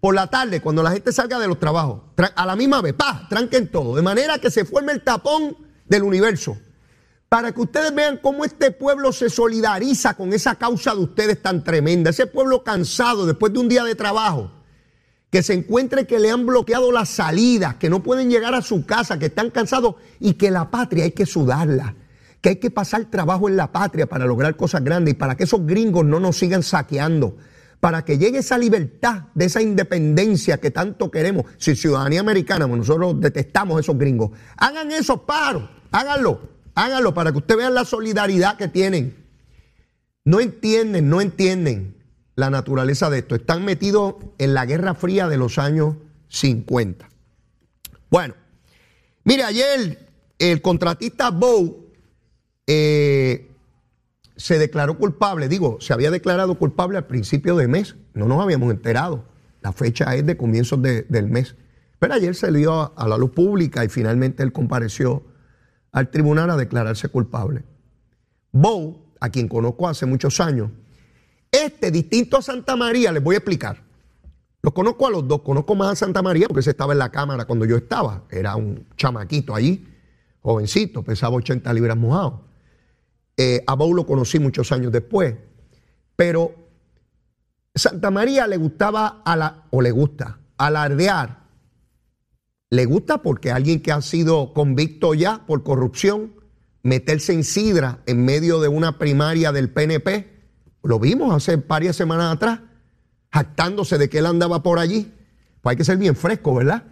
por 0.00 0.14
la 0.14 0.28
tarde, 0.28 0.60
cuando 0.60 0.82
la 0.82 0.90
gente 0.92 1.12
salga 1.12 1.38
de 1.38 1.46
los 1.46 1.58
trabajos, 1.58 2.02
a 2.34 2.46
la 2.46 2.56
misma 2.56 2.80
vez, 2.80 2.94
pa, 2.94 3.26
tranquen 3.28 3.70
todo, 3.70 3.94
de 3.94 4.02
manera 4.02 4.38
que 4.38 4.50
se 4.50 4.64
forme 4.64 4.92
el 4.92 5.02
tapón 5.02 5.56
del 5.86 6.02
universo, 6.02 6.56
para 7.30 7.52
que 7.52 7.60
ustedes 7.60 7.94
vean 7.94 8.18
cómo 8.20 8.44
este 8.44 8.72
pueblo 8.72 9.12
se 9.12 9.30
solidariza 9.30 10.14
con 10.14 10.32
esa 10.32 10.56
causa 10.56 10.96
de 10.96 11.02
ustedes 11.02 11.40
tan 11.40 11.62
tremenda, 11.62 12.10
ese 12.10 12.26
pueblo 12.26 12.64
cansado 12.64 13.24
después 13.24 13.52
de 13.52 13.60
un 13.60 13.68
día 13.68 13.84
de 13.84 13.94
trabajo, 13.94 14.50
que 15.30 15.44
se 15.44 15.54
encuentre 15.54 16.08
que 16.08 16.18
le 16.18 16.32
han 16.32 16.44
bloqueado 16.44 16.90
las 16.90 17.08
salidas, 17.08 17.76
que 17.76 17.88
no 17.88 18.02
pueden 18.02 18.30
llegar 18.30 18.52
a 18.56 18.62
su 18.62 18.84
casa, 18.84 19.20
que 19.20 19.26
están 19.26 19.50
cansados 19.50 19.94
y 20.18 20.34
que 20.34 20.50
la 20.50 20.72
patria 20.72 21.04
hay 21.04 21.12
que 21.12 21.24
sudarla, 21.24 21.94
que 22.40 22.48
hay 22.48 22.56
que 22.56 22.72
pasar 22.72 23.04
trabajo 23.04 23.48
en 23.48 23.56
la 23.56 23.70
patria 23.70 24.08
para 24.08 24.26
lograr 24.26 24.56
cosas 24.56 24.82
grandes 24.82 25.14
y 25.14 25.16
para 25.16 25.36
que 25.36 25.44
esos 25.44 25.64
gringos 25.64 26.04
no 26.04 26.18
nos 26.18 26.36
sigan 26.36 26.64
saqueando 26.64 27.36
para 27.78 28.04
que 28.04 28.18
llegue 28.18 28.38
esa 28.40 28.58
libertad 28.58 29.28
de 29.34 29.44
esa 29.46 29.62
independencia 29.62 30.58
que 30.58 30.70
tanto 30.70 31.10
queremos. 31.10 31.46
Si 31.56 31.74
ciudadanía 31.74 32.20
americana, 32.20 32.66
pues 32.68 32.80
nosotros 32.80 33.18
detestamos 33.20 33.78
a 33.78 33.80
esos 33.80 33.96
gringos. 33.96 34.32
Hagan 34.58 34.92
esos 34.92 35.20
paros, 35.20 35.70
háganlo, 35.90 36.59
háganlo 36.74 37.14
para 37.14 37.32
que 37.32 37.38
ustedes 37.38 37.58
vean 37.58 37.74
la 37.74 37.84
solidaridad 37.84 38.56
que 38.56 38.68
tienen. 38.68 39.16
No 40.24 40.40
entienden, 40.40 41.08
no 41.08 41.20
entienden 41.20 41.96
la 42.36 42.50
naturaleza 42.50 43.10
de 43.10 43.18
esto. 43.18 43.34
Están 43.34 43.64
metidos 43.64 44.16
en 44.38 44.54
la 44.54 44.66
Guerra 44.66 44.94
Fría 44.94 45.28
de 45.28 45.36
los 45.36 45.58
años 45.58 45.96
50. 46.28 47.08
Bueno, 48.10 48.34
mire, 49.24 49.44
ayer 49.44 50.08
el 50.38 50.62
contratista 50.62 51.30
Bow 51.30 51.86
eh, 52.66 53.50
se 54.36 54.58
declaró 54.58 54.96
culpable, 54.96 55.48
digo, 55.48 55.78
se 55.80 55.92
había 55.92 56.10
declarado 56.10 56.58
culpable 56.58 56.96
al 56.96 57.06
principio 57.06 57.56
de 57.56 57.68
mes, 57.68 57.96
no 58.14 58.26
nos 58.26 58.42
habíamos 58.42 58.70
enterado, 58.70 59.24
la 59.60 59.72
fecha 59.72 60.14
es 60.14 60.24
de 60.24 60.36
comienzos 60.36 60.80
del 60.82 61.26
mes, 61.26 61.56
pero 61.98 62.14
ayer 62.14 62.34
se 62.34 62.50
dio 62.50 62.92
a, 62.96 63.08
la 63.08 63.18
luz 63.18 63.32
pública 63.32 63.84
y 63.84 63.88
finalmente 63.88 64.42
él 64.42 64.52
compareció 64.52 65.22
al 65.92 66.10
tribunal 66.10 66.50
a 66.50 66.56
declararse 66.56 67.08
culpable. 67.08 67.64
Bow, 68.52 69.14
a 69.20 69.28
quien 69.30 69.48
conozco 69.48 69.88
hace 69.88 70.06
muchos 70.06 70.40
años, 70.40 70.70
este 71.50 71.90
distinto 71.90 72.36
a 72.36 72.42
Santa 72.42 72.76
María, 72.76 73.12
les 73.12 73.22
voy 73.22 73.34
a 73.34 73.38
explicar. 73.38 73.82
Los 74.62 74.74
conozco 74.74 75.06
a 75.06 75.10
los 75.10 75.26
dos, 75.26 75.42
conozco 75.42 75.74
más 75.74 75.92
a 75.92 75.96
Santa 75.96 76.22
María 76.22 76.46
porque 76.46 76.62
se 76.62 76.70
estaba 76.70 76.92
en 76.92 76.98
la 76.98 77.10
cámara 77.10 77.46
cuando 77.46 77.64
yo 77.64 77.76
estaba, 77.76 78.24
era 78.30 78.56
un 78.56 78.86
chamaquito 78.96 79.54
allí, 79.54 79.86
jovencito, 80.42 81.02
pesaba 81.02 81.36
80 81.36 81.72
libras 81.72 81.96
mojado. 81.96 82.44
Eh, 83.36 83.64
a 83.66 83.74
Bou 83.74 83.94
lo 83.94 84.04
conocí 84.04 84.38
muchos 84.38 84.70
años 84.70 84.92
después. 84.92 85.34
Pero 86.14 86.54
Santa 87.74 88.10
María 88.10 88.46
le 88.46 88.58
gustaba, 88.58 89.22
a 89.24 89.34
la, 89.36 89.64
o 89.70 89.80
le 89.80 89.90
gusta, 89.90 90.38
alardear. 90.58 91.39
Le 92.70 92.84
gusta 92.84 93.20
porque 93.20 93.50
alguien 93.50 93.82
que 93.82 93.90
ha 93.90 94.00
sido 94.00 94.54
convicto 94.54 95.12
ya 95.14 95.44
por 95.44 95.64
corrupción, 95.64 96.34
meterse 96.84 97.32
en 97.32 97.42
sidra 97.42 97.98
en 98.06 98.24
medio 98.24 98.60
de 98.60 98.68
una 98.68 98.96
primaria 98.96 99.50
del 99.50 99.70
PNP, 99.70 100.30
lo 100.84 101.00
vimos 101.00 101.34
hace 101.34 101.56
varias 101.56 101.96
semanas 101.96 102.32
atrás, 102.32 102.60
jactándose 103.32 103.98
de 103.98 104.08
que 104.08 104.18
él 104.18 104.26
andaba 104.26 104.62
por 104.62 104.78
allí. 104.78 105.12
Pues 105.60 105.72
hay 105.72 105.76
que 105.76 105.84
ser 105.84 105.98
bien 105.98 106.14
fresco, 106.14 106.54
¿verdad? 106.54 106.84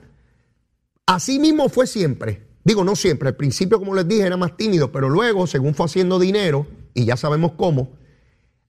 Así 1.07 1.38
mismo 1.38 1.69
fue 1.69 1.87
siempre. 1.87 2.49
Digo, 2.64 2.85
no 2.85 2.97
siempre, 2.97 3.29
al 3.29 3.37
principio, 3.37 3.79
como 3.79 3.95
les 3.95 4.07
dije, 4.07 4.27
era 4.27 4.37
más 4.37 4.57
tímido, 4.57 4.93
pero 4.93 5.09
luego, 5.09 5.47
según 5.47 5.75
fue 5.75 5.87
haciendo 5.87 6.19
dinero, 6.19 6.67
y 6.93 7.05
ya 7.05 7.17
sabemos 7.17 7.53
cómo, 7.53 7.93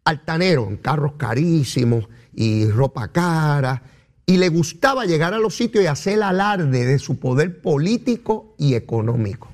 altanero, 0.06 0.68
en 0.70 0.78
carros 0.78 1.14
carísimos 1.18 2.08
y 2.34 2.68
ropa 2.68 3.12
cara, 3.12 3.84
y 4.30 4.38
le 4.38 4.50
gustaba 4.50 5.08
llegar 5.08 5.34
a 5.34 5.40
los 5.40 5.56
sitios 5.58 5.84
y 5.84 5.88
hacer 5.88 6.22
alarde 6.22 6.86
de 6.86 7.00
su 7.00 7.18
poder 7.18 7.64
político 7.64 8.54
y 8.60 8.76
económico. 8.76 9.50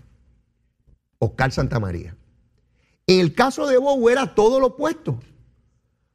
Oscar 1.17 1.53
Santamaría. 1.53 2.17
En 3.07 3.21
el 3.21 3.33
caso 3.33 3.67
de 3.67 3.77
Bow 3.77 4.09
era 4.09 4.35
todo 4.35 4.59
lo 4.59 4.67
opuesto. 4.67 5.17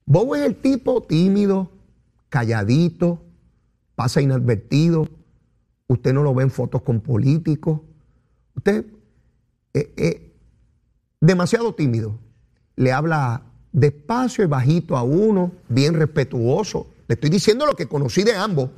Bow 0.04 0.34
es 0.34 0.42
el 0.42 0.56
tipo 0.56 1.00
tímido, 1.00 1.70
calladito, 2.28 3.22
pasa 3.94 4.20
inadvertido, 4.20 5.08
usted 5.86 6.12
no 6.12 6.22
lo 6.22 6.34
ve 6.34 6.42
en 6.42 6.50
fotos 6.50 6.82
con 6.82 7.00
políticos, 7.00 7.80
Usted 8.56 8.84
es 9.72 9.84
eh, 9.84 9.94
eh, 9.96 10.32
demasiado 11.18 11.74
tímido. 11.74 12.18
Le 12.76 12.92
habla 12.92 13.40
despacio 13.72 14.44
y 14.44 14.48
bajito 14.48 14.98
a 14.98 15.02
uno, 15.02 15.52
bien 15.70 15.94
respetuoso. 15.94 16.88
Le 17.10 17.14
estoy 17.14 17.30
diciendo 17.30 17.66
lo 17.66 17.74
que 17.74 17.88
conocí 17.88 18.22
de 18.22 18.36
ambos. 18.36 18.70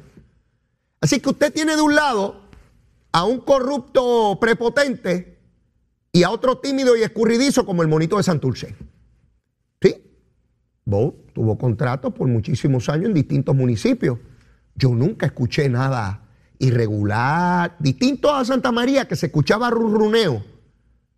Así 1.03 1.21
que 1.21 1.29
usted 1.29 1.53
tiene 1.53 1.77
de 1.77 1.83
un 1.83 1.95
lado 1.95 2.41
a 3.13 3.25
un 3.25 3.41
corrupto 3.41 4.39
prepotente 4.41 5.39
y 6.11 6.23
a 6.23 6.31
otro 6.31 6.57
tímido 6.57 6.97
y 6.97 7.03
escurridizo 7.03 7.67
como 7.67 7.83
el 7.83 7.89
monito 7.89 8.17
de 8.17 8.23
Santurce. 8.23 8.75
¿Sí? 9.83 9.97
Bo 10.87 11.15
tuvo 11.35 11.59
contratos 11.59 12.15
por 12.15 12.27
muchísimos 12.27 12.89
años 12.89 13.09
en 13.09 13.13
distintos 13.13 13.55
municipios. 13.55 14.19
Yo 14.77 14.95
nunca 14.95 15.27
escuché 15.27 15.69
nada 15.69 16.23
irregular, 16.59 17.77
distinto 17.81 18.35
a 18.35 18.47
Santa 18.47 18.73
María, 18.73 19.07
que 19.07 19.15
se 19.15 19.27
escuchaba 19.27 19.69
rurruneo. 19.69 20.43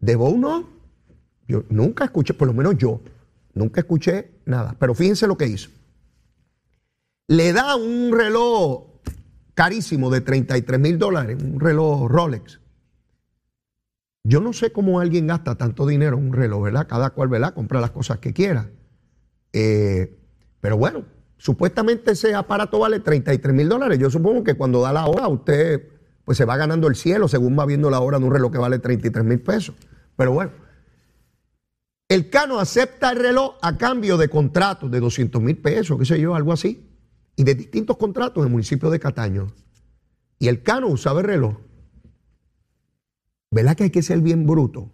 De 0.01 0.17
Bo 0.17 0.37
no. 0.37 0.69
Yo 1.47 1.63
nunca 1.69 2.07
escuché, 2.07 2.35
por 2.35 2.49
lo 2.49 2.55
menos 2.55 2.77
yo, 2.77 3.01
nunca 3.53 3.83
escuché 3.83 4.33
nada. 4.47 4.75
Pero 4.81 4.97
fíjense 4.97 5.29
lo 5.29 5.37
que 5.37 5.47
hizo. 5.47 5.71
Le 7.29 7.53
da 7.53 7.77
un 7.77 8.13
reloj 8.13 8.85
carísimo 9.55 10.11
de 10.11 10.21
33 10.21 10.79
mil 10.79 10.99
dólares, 10.99 11.43
un 11.43 11.59
reloj 11.59 12.09
Rolex. 12.09 12.61
Yo 14.25 14.41
no 14.41 14.53
sé 14.53 14.73
cómo 14.73 15.01
alguien 15.01 15.27
gasta 15.27 15.55
tanto 15.55 15.87
dinero 15.87 16.17
en 16.19 16.27
un 16.27 16.33
reloj, 16.33 16.65
¿verdad? 16.65 16.87
Cada 16.87 17.11
cual, 17.11 17.29
¿verdad? 17.29 17.55
Compra 17.55 17.81
las 17.81 17.91
cosas 17.91 18.19
que 18.19 18.33
quiera. 18.33 18.71
Eh, 19.53 20.19
pero 20.61 20.77
bueno, 20.77 21.05
supuestamente 21.37 22.13
ese 22.13 22.35
aparato 22.35 22.79
vale 22.79 23.01
33 23.01 23.55
mil 23.55 23.69
dólares. 23.69 23.99
Yo 23.99 24.11
supongo 24.11 24.43
que 24.43 24.55
cuando 24.55 24.83
da 24.83 24.93
la 24.93 25.07
hora 25.07 25.29
usted 25.29 25.89
pues 26.25 26.39
se 26.39 26.47
va 26.47 26.57
ganando 26.57 26.89
el 26.89 26.97
cielo 26.97 27.29
según 27.29 27.59
va 27.59 27.67
viendo 27.67 27.91
la 27.91 28.01
hora 28.01 28.19
de 28.19 28.25
un 28.25 28.33
reloj 28.33 28.51
que 28.51 28.59
vale 28.59 28.79
33 28.79 29.25
mil 29.25 29.41
pesos. 29.41 29.75
Pero 30.17 30.33
bueno, 30.33 30.53
el 32.09 32.31
Cano 32.31 32.59
acepta 32.59 33.11
el 33.11 33.19
reloj 33.19 33.57
a 33.61 33.77
cambio 33.77 34.17
de 34.17 34.29
contratos 34.29 34.91
de 34.91 35.01
200 35.01 35.43
mil 35.43 35.59
pesos, 35.59 35.99
qué 35.99 36.05
sé 36.05 36.21
yo, 36.21 36.35
algo 36.35 36.53
así, 36.53 36.94
y 37.37 37.45
de 37.45 37.55
distintos 37.55 37.97
contratos 37.97 38.43
en 38.43 38.47
el 38.47 38.53
municipio 38.53 38.91
de 38.91 39.01
Cataño. 39.01 39.53
Y 40.39 40.49
el 40.49 40.63
Cano 40.63 40.89
usaba 40.89 41.21
el 41.21 41.27
reloj. 41.27 41.57
¿Verdad 43.51 43.77
que 43.77 43.85
hay 43.85 43.91
que 43.91 44.03
ser 44.03 44.21
bien 44.21 44.47
bruto? 44.47 44.91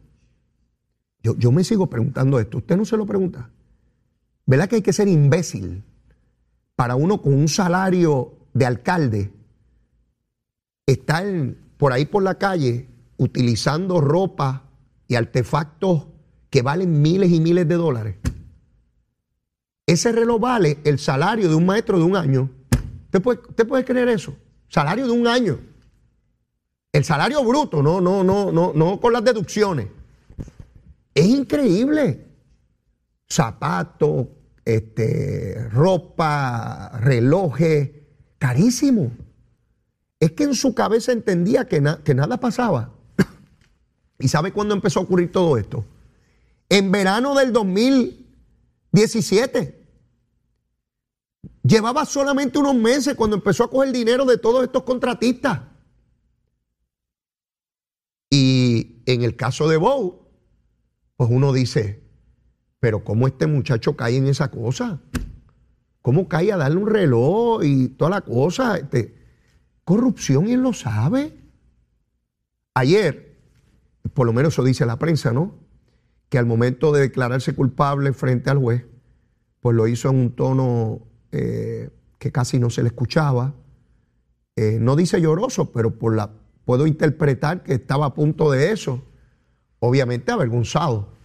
Yo, 1.22 1.36
yo 1.36 1.52
me 1.52 1.64
sigo 1.64 1.88
preguntando 1.88 2.38
esto. 2.38 2.58
¿Usted 2.58 2.76
no 2.76 2.84
se 2.84 2.96
lo 2.96 3.06
pregunta? 3.06 3.50
¿Verdad 4.46 4.68
que 4.68 4.76
hay 4.76 4.82
que 4.82 4.92
ser 4.92 5.08
imbécil 5.08 5.84
para 6.76 6.96
uno 6.96 7.20
con 7.20 7.34
un 7.34 7.48
salario 7.48 8.34
de 8.52 8.66
alcalde 8.66 9.32
estar 10.86 11.24
por 11.76 11.92
ahí 11.92 12.04
por 12.04 12.22
la 12.22 12.36
calle 12.36 12.88
utilizando 13.16 14.00
ropa 14.00 14.64
y 15.06 15.14
artefactos 15.14 16.06
que 16.48 16.62
valen 16.62 17.00
miles 17.00 17.30
y 17.30 17.40
miles 17.40 17.68
de 17.68 17.74
dólares? 17.74 18.16
Ese 19.90 20.12
reloj 20.12 20.40
vale 20.40 20.78
el 20.84 21.00
salario 21.00 21.48
de 21.48 21.56
un 21.56 21.66
maestro 21.66 21.98
de 21.98 22.04
un 22.04 22.14
año. 22.14 22.48
¿Usted 23.12 23.66
puede, 23.66 23.84
creer 23.84 24.08
eso? 24.08 24.36
Salario 24.68 25.06
de 25.06 25.10
un 25.10 25.26
año. 25.26 25.58
El 26.92 27.04
salario 27.04 27.42
bruto, 27.42 27.82
no, 27.82 28.00
no, 28.00 28.22
no, 28.22 28.52
no, 28.52 28.72
no 28.72 29.00
con 29.00 29.12
las 29.12 29.24
deducciones. 29.24 29.88
Es 31.12 31.26
increíble. 31.26 32.24
Zapatos, 33.28 34.28
este, 34.64 35.68
ropa, 35.72 36.92
relojes, 37.00 37.90
carísimo. 38.38 39.10
Es 40.20 40.30
que 40.30 40.44
en 40.44 40.54
su 40.54 40.72
cabeza 40.72 41.10
entendía 41.10 41.66
que, 41.66 41.82
que 42.04 42.14
nada 42.14 42.38
pasaba. 42.38 42.92
¿Y 44.20 44.28
sabe 44.28 44.52
cuándo 44.52 44.72
empezó 44.72 45.00
a 45.00 45.02
ocurrir 45.02 45.32
todo 45.32 45.58
esto? 45.58 45.84
En 46.68 46.92
verano 46.92 47.34
del 47.34 47.52
2017. 47.52 49.79
Llevaba 51.62 52.04
solamente 52.04 52.58
unos 52.58 52.74
meses 52.74 53.14
cuando 53.14 53.36
empezó 53.36 53.64
a 53.64 53.70
coger 53.70 53.92
dinero 53.92 54.24
de 54.24 54.38
todos 54.38 54.64
estos 54.64 54.82
contratistas. 54.82 55.60
Y 58.30 59.02
en 59.06 59.22
el 59.22 59.36
caso 59.36 59.68
de 59.68 59.76
Bow, 59.76 60.28
pues 61.16 61.30
uno 61.30 61.52
dice, 61.52 62.02
pero 62.78 63.04
¿cómo 63.04 63.26
este 63.26 63.46
muchacho 63.46 63.96
cae 63.96 64.16
en 64.16 64.26
esa 64.26 64.50
cosa? 64.50 65.00
¿Cómo 66.02 66.28
cae 66.28 66.52
a 66.52 66.56
darle 66.56 66.78
un 66.78 66.88
reloj 66.88 67.62
y 67.62 67.88
toda 67.88 68.10
la 68.10 68.20
cosa? 68.22 68.78
Este, 68.78 69.14
corrupción 69.84 70.48
y 70.48 70.52
él 70.52 70.62
lo 70.62 70.72
sabe. 70.72 71.36
Ayer, 72.74 73.38
por 74.14 74.26
lo 74.26 74.32
menos 74.32 74.54
eso 74.54 74.64
dice 74.64 74.86
la 74.86 74.98
prensa, 74.98 75.32
¿no? 75.32 75.58
Que 76.28 76.38
al 76.38 76.46
momento 76.46 76.92
de 76.92 77.02
declararse 77.02 77.54
culpable 77.54 78.12
frente 78.12 78.48
al 78.48 78.58
juez, 78.58 78.86
pues 79.60 79.76
lo 79.76 79.88
hizo 79.88 80.08
en 80.08 80.16
un 80.16 80.36
tono 80.36 81.09
eh, 81.32 81.90
que 82.18 82.32
casi 82.32 82.58
no 82.58 82.70
se 82.70 82.82
le 82.82 82.88
escuchaba. 82.88 83.54
Eh, 84.56 84.78
no 84.80 84.96
dice 84.96 85.20
lloroso, 85.20 85.72
pero 85.72 85.94
puedo 86.64 86.86
interpretar 86.86 87.62
que 87.62 87.74
estaba 87.74 88.06
a 88.06 88.14
punto 88.14 88.50
de 88.50 88.72
eso. 88.72 89.02
Obviamente 89.78 90.30
avergonzado 90.30 91.20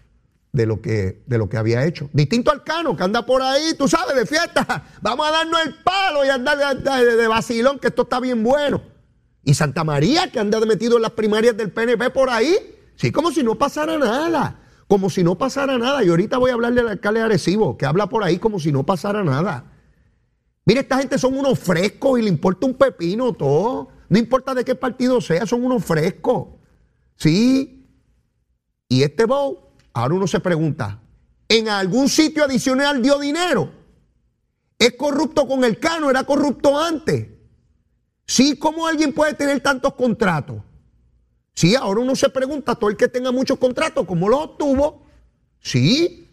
de 0.56 0.66
lo 0.66 0.82
que, 0.82 1.22
de 1.26 1.38
lo 1.38 1.50
que 1.50 1.58
había 1.58 1.86
hecho. 1.86 2.10
Distinto 2.14 2.50
al 2.50 2.64
Cano, 2.64 2.96
que 2.96 3.04
anda 3.04 3.26
por 3.26 3.42
ahí, 3.42 3.74
tú 3.78 3.90
sabes, 3.90 4.16
de 4.16 4.26
fiesta. 4.26 4.86
Vamos 5.02 5.28
a 5.28 5.32
darnos 5.32 5.60
el 5.66 5.76
palo 5.84 6.24
y 6.26 6.30
andar 6.30 6.58
de, 6.78 7.16
de, 7.18 7.28
vacilón, 7.28 7.78
que 7.78 7.88
esto 7.88 8.04
está 8.04 8.22
bien 8.22 8.42
bueno. 8.42 8.82
Y 9.44 9.54
Santa 9.54 9.84
María, 9.84 10.32
que 10.32 10.40
anda 10.40 10.60
metido 10.62 10.96
en 10.96 11.02
las 11.02 11.12
primarias 11.12 11.58
del 11.58 11.72
PNP 11.72 12.10
por 12.12 12.30
ahí. 12.30 12.56
Sí, 12.96 13.12
como 13.12 13.32
si 13.32 13.44
no 13.44 13.56
pasara 13.56 13.98
nada. 13.98 14.62
Como 14.88 15.10
si 15.10 15.24
no 15.26 15.38
pasara 15.38 15.78
nada. 15.78 16.06
Y 16.06 16.08
ahorita 16.08 16.38
voy 16.38 16.52
a 16.52 16.54
hablarle 16.54 16.82
al 16.82 16.88
alcalde 16.88 17.22
Arecibo, 17.22 17.78
que 17.78 17.86
habla 17.86 18.08
por 18.08 18.24
ahí 18.24 18.40
como 18.40 18.62
si 18.62 18.72
no 18.72 18.86
pasara 18.86 19.26
nada. 19.26 19.66
Mire, 20.66 20.82
esta 20.82 20.98
gente 20.98 21.18
son 21.18 21.38
unos 21.38 21.60
frescos 21.60 22.20
y 22.20 22.24
le 22.24 22.30
importa 22.30 22.66
un 22.66 22.74
pepino 22.74 23.34
todo. 23.34 23.90
No 24.10 24.20
importa 24.20 24.54
de 24.54 24.66
qué 24.66 24.76
partido 24.76 25.22
sea, 25.22 25.46
son 25.46 25.64
unos 25.64 25.86
frescos. 25.86 26.48
Sí. 27.16 27.88
Y 28.90 29.04
este 29.04 29.26
Bow 29.26 29.66
Ahora 29.96 30.14
uno 30.14 30.28
se 30.28 30.42
pregunta, 30.42 31.00
¿en 31.48 31.70
algún 31.70 32.10
sitio 32.10 32.44
adicional 32.44 33.02
dio 33.02 33.18
dinero? 33.18 33.72
¿Es 34.78 34.94
corrupto 34.98 35.48
con 35.48 35.64
el 35.64 35.80
cano? 35.80 36.10
¿Era 36.10 36.26
corrupto 36.26 36.78
antes? 36.78 37.30
Sí, 38.28 38.58
¿cómo 38.58 38.86
alguien 38.86 39.14
puede 39.14 39.36
tener 39.36 39.62
tantos 39.62 39.94
contratos? 39.94 40.58
Sí, 41.54 41.76
ahora 41.76 42.02
uno 42.02 42.14
se 42.14 42.28
pregunta, 42.28 42.76
todo 42.76 42.90
el 42.90 42.98
que 42.98 43.08
tenga 43.08 43.32
muchos 43.32 43.58
contratos, 43.58 44.06
¿cómo 44.06 44.28
los 44.28 44.42
obtuvo? 44.42 45.06
Sí. 45.62 46.25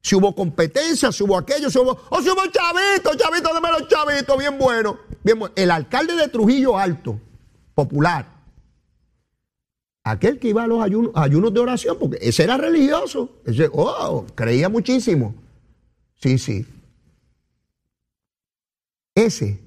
Si 0.00 0.14
hubo 0.14 0.34
competencia, 0.34 1.12
si 1.12 1.24
hubo 1.24 1.36
aquello, 1.36 1.70
si 1.70 1.78
hubo. 1.78 1.98
¡Oh, 2.10 2.22
si 2.22 2.30
hubo 2.30 2.42
chavito! 2.46 3.14
¡Chavito, 3.16 3.52
dame 3.52 3.68
los 3.70 3.88
chavitos! 3.88 4.38
Bien 4.38 4.56
bueno. 4.58 4.98
Bien. 5.22 5.38
El 5.56 5.70
alcalde 5.70 6.14
de 6.14 6.28
Trujillo 6.28 6.78
Alto, 6.78 7.20
popular, 7.74 8.38
aquel 10.10 10.38
que 10.38 10.48
iba 10.48 10.64
a 10.64 10.66
los 10.66 10.82
ayunos, 10.82 11.52
de 11.52 11.60
oración, 11.60 11.98
porque 11.98 12.18
ese 12.20 12.44
era 12.44 12.56
religioso, 12.56 13.40
ese, 13.44 13.68
oh, 13.72 14.24
creía 14.34 14.68
muchísimo. 14.68 15.34
Sí, 16.14 16.38
sí. 16.38 16.66
Ese, 19.14 19.60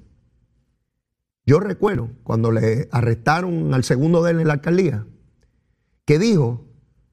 yo 1.44 1.60
recuerdo 1.60 2.10
cuando 2.22 2.50
le 2.50 2.88
arrestaron 2.90 3.74
al 3.74 3.84
segundo 3.84 4.22
de 4.22 4.32
él 4.32 4.40
en 4.40 4.48
la 4.48 4.54
alcaldía, 4.54 5.06
que 6.04 6.18
dijo, 6.18 6.64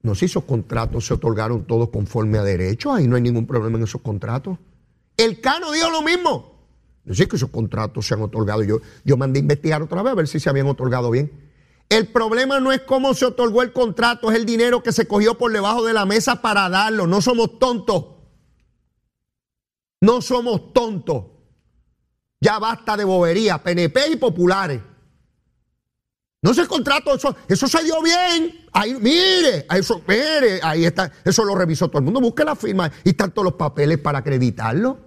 no, 0.02 0.14
si 0.14 0.24
esos 0.24 0.44
contratos 0.44 1.06
se 1.06 1.14
otorgaron 1.14 1.64
todos 1.64 1.90
conforme 1.90 2.38
a 2.38 2.42
derecho, 2.42 2.92
ahí 2.92 3.06
no 3.06 3.16
hay 3.16 3.22
ningún 3.22 3.46
problema 3.46 3.76
en 3.76 3.84
esos 3.84 4.00
contratos. 4.00 4.58
El 5.16 5.40
Cano 5.40 5.72
dijo 5.72 5.90
lo 5.90 6.02
mismo. 6.02 6.58
No 7.04 7.14
sé 7.14 7.28
que 7.28 7.36
esos 7.36 7.50
contratos 7.50 8.06
se 8.06 8.14
han 8.14 8.22
otorgado. 8.22 8.62
Yo, 8.62 8.80
yo 9.04 9.16
mandé 9.16 9.38
a 9.38 9.42
investigar 9.42 9.82
otra 9.82 10.02
vez 10.02 10.12
a 10.12 10.14
ver 10.14 10.28
si 10.28 10.40
se 10.40 10.48
habían 10.48 10.68
otorgado 10.68 11.10
bien. 11.10 11.30
El 11.90 12.06
problema 12.08 12.60
no 12.60 12.72
es 12.72 12.82
cómo 12.82 13.14
se 13.14 13.26
otorgó 13.26 13.62
el 13.62 13.72
contrato, 13.72 14.30
es 14.30 14.38
el 14.38 14.46
dinero 14.46 14.82
que 14.82 14.92
se 14.92 15.08
cogió 15.08 15.36
por 15.36 15.52
debajo 15.52 15.84
de 15.84 15.92
la 15.92 16.06
mesa 16.06 16.40
para 16.40 16.68
darlo. 16.68 17.06
No 17.06 17.20
somos 17.20 17.58
tontos. 17.58 18.04
No 20.00 20.22
somos 20.22 20.72
tontos. 20.72 21.24
Ya 22.40 22.58
basta 22.58 22.96
de 22.96 23.04
bobería, 23.04 23.62
PNP 23.62 24.12
y 24.12 24.16
populares. 24.16 24.80
No 26.42 26.54
sé 26.54 26.62
el 26.62 26.68
contrato, 26.68 27.14
eso, 27.14 27.36
eso 27.48 27.68
se 27.68 27.84
dio 27.84 28.02
bien. 28.02 28.66
Ahí, 28.72 28.94
mire, 28.94 29.66
eso, 29.70 30.02
mire, 30.06 30.60
ahí 30.62 30.86
está, 30.86 31.12
eso 31.24 31.44
lo 31.44 31.54
revisó 31.54 31.88
todo 31.88 31.98
el 31.98 32.04
mundo. 32.04 32.20
Busque 32.20 32.44
la 32.44 32.56
firma 32.56 32.90
y 33.04 33.10
están 33.10 33.30
todos 33.32 33.44
los 33.44 33.54
papeles 33.54 33.98
para 33.98 34.20
acreditarlo. 34.20 34.98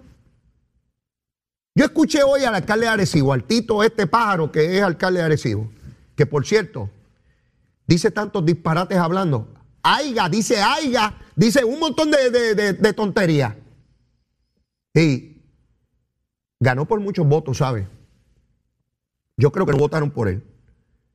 Yo 1.74 1.84
escuché 1.84 2.22
hoy 2.22 2.44
al 2.44 2.54
alcalde 2.54 2.86
de 2.86 2.92
Arecibo, 2.92 3.32
al 3.32 3.44
Tito 3.44 3.82
este 3.82 4.06
pájaro 4.06 4.52
que 4.52 4.78
es 4.78 4.82
alcalde 4.82 5.18
de 5.18 5.26
Arecibo 5.26 5.70
que 6.14 6.26
por 6.26 6.46
cierto, 6.46 6.90
dice 7.86 8.10
tantos 8.10 8.44
disparates 8.44 8.98
hablando. 8.98 9.48
Aiga, 9.82 10.28
dice 10.28 10.60
aiga, 10.60 11.18
dice 11.36 11.64
un 11.64 11.78
montón 11.78 12.10
de, 12.10 12.92
tonterías. 12.94 13.54
Y 14.94 15.42
ganó 16.60 16.86
por 16.86 17.00
muchos 17.00 17.26
votos, 17.26 17.58
¿sabe? 17.58 17.88
Yo 19.36 19.50
creo 19.50 19.66
que 19.66 19.72
no 19.72 19.78
votaron 19.78 20.10
por 20.10 20.28
él. 20.28 20.42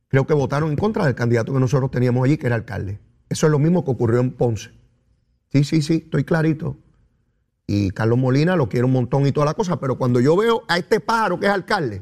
Creo 0.09 0.27
que 0.27 0.33
votaron 0.33 0.71
en 0.71 0.75
contra 0.75 1.05
del 1.05 1.15
candidato 1.15 1.53
que 1.53 1.59
nosotros 1.59 1.89
teníamos 1.91 2.25
allí, 2.25 2.37
que 2.37 2.47
era 2.47 2.55
alcalde. 2.55 2.99
Eso 3.29 3.45
es 3.45 3.51
lo 3.51 3.59
mismo 3.59 3.85
que 3.85 3.91
ocurrió 3.91 4.19
en 4.19 4.31
Ponce. 4.31 4.71
Sí, 5.51 5.63
sí, 5.63 5.81
sí, 5.81 6.01
estoy 6.05 6.23
clarito. 6.23 6.77
Y 7.67 7.91
Carlos 7.91 8.17
Molina 8.17 8.55
lo 8.55 8.67
quiere 8.67 8.85
un 8.85 8.91
montón 8.91 9.27
y 9.27 9.31
toda 9.31 9.45
la 9.45 9.53
cosa, 9.53 9.79
pero 9.79 9.97
cuando 9.97 10.19
yo 10.19 10.35
veo 10.35 10.63
a 10.67 10.77
este 10.79 10.99
pájaro 10.99 11.39
que 11.39 11.45
es 11.45 11.51
alcalde, 11.51 12.01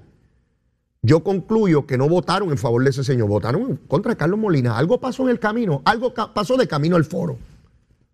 yo 1.01 1.23
concluyo 1.23 1.85
que 1.85 1.97
no 1.97 2.07
votaron 2.07 2.49
en 2.49 2.57
favor 2.57 2.83
de 2.83 2.89
ese 2.89 3.03
señor, 3.03 3.27
votaron 3.27 3.75
contra 3.87 4.15
Carlos 4.15 4.39
Molina. 4.39 4.77
Algo 4.77 4.99
pasó 4.99 5.23
en 5.23 5.29
el 5.29 5.39
camino, 5.39 5.81
algo 5.85 6.13
pasó 6.13 6.55
de 6.55 6.67
camino 6.67 6.95
al 6.95 7.05
foro. 7.05 7.37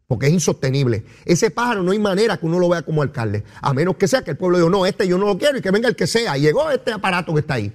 porque 0.08 0.27
es 0.27 0.34
insostenible. 0.34 1.06
Ese 1.25 1.49
pájaro 1.49 1.82
no 1.82 1.91
hay 1.91 1.99
manera 1.99 2.38
que 2.38 2.45
uno 2.45 2.60
lo 2.60 2.69
vea 2.69 2.84
como 2.84 3.01
alcalde, 3.01 3.43
a 3.62 3.73
menos 3.73 3.95
que 3.95 4.08
sea 4.08 4.23
que 4.23 4.32
el 4.32 4.38
pueblo 4.38 4.58
diga, 4.58 4.69
no, 4.69 4.86
este 4.86 5.08
yo 5.08 5.17
no 5.17 5.25
lo 5.25 5.38
quiero 5.38 5.58
y 5.58 5.62
que 5.62 5.71
venga 5.71 5.88
el 5.88 5.95
que 5.95 6.08
sea. 6.08 6.38
Y 6.38 6.41
llegó 6.41 6.69
este 6.69 6.91
aparato 6.91 7.34
que 7.34 7.39
está 7.39 7.56
ahí. 7.56 7.73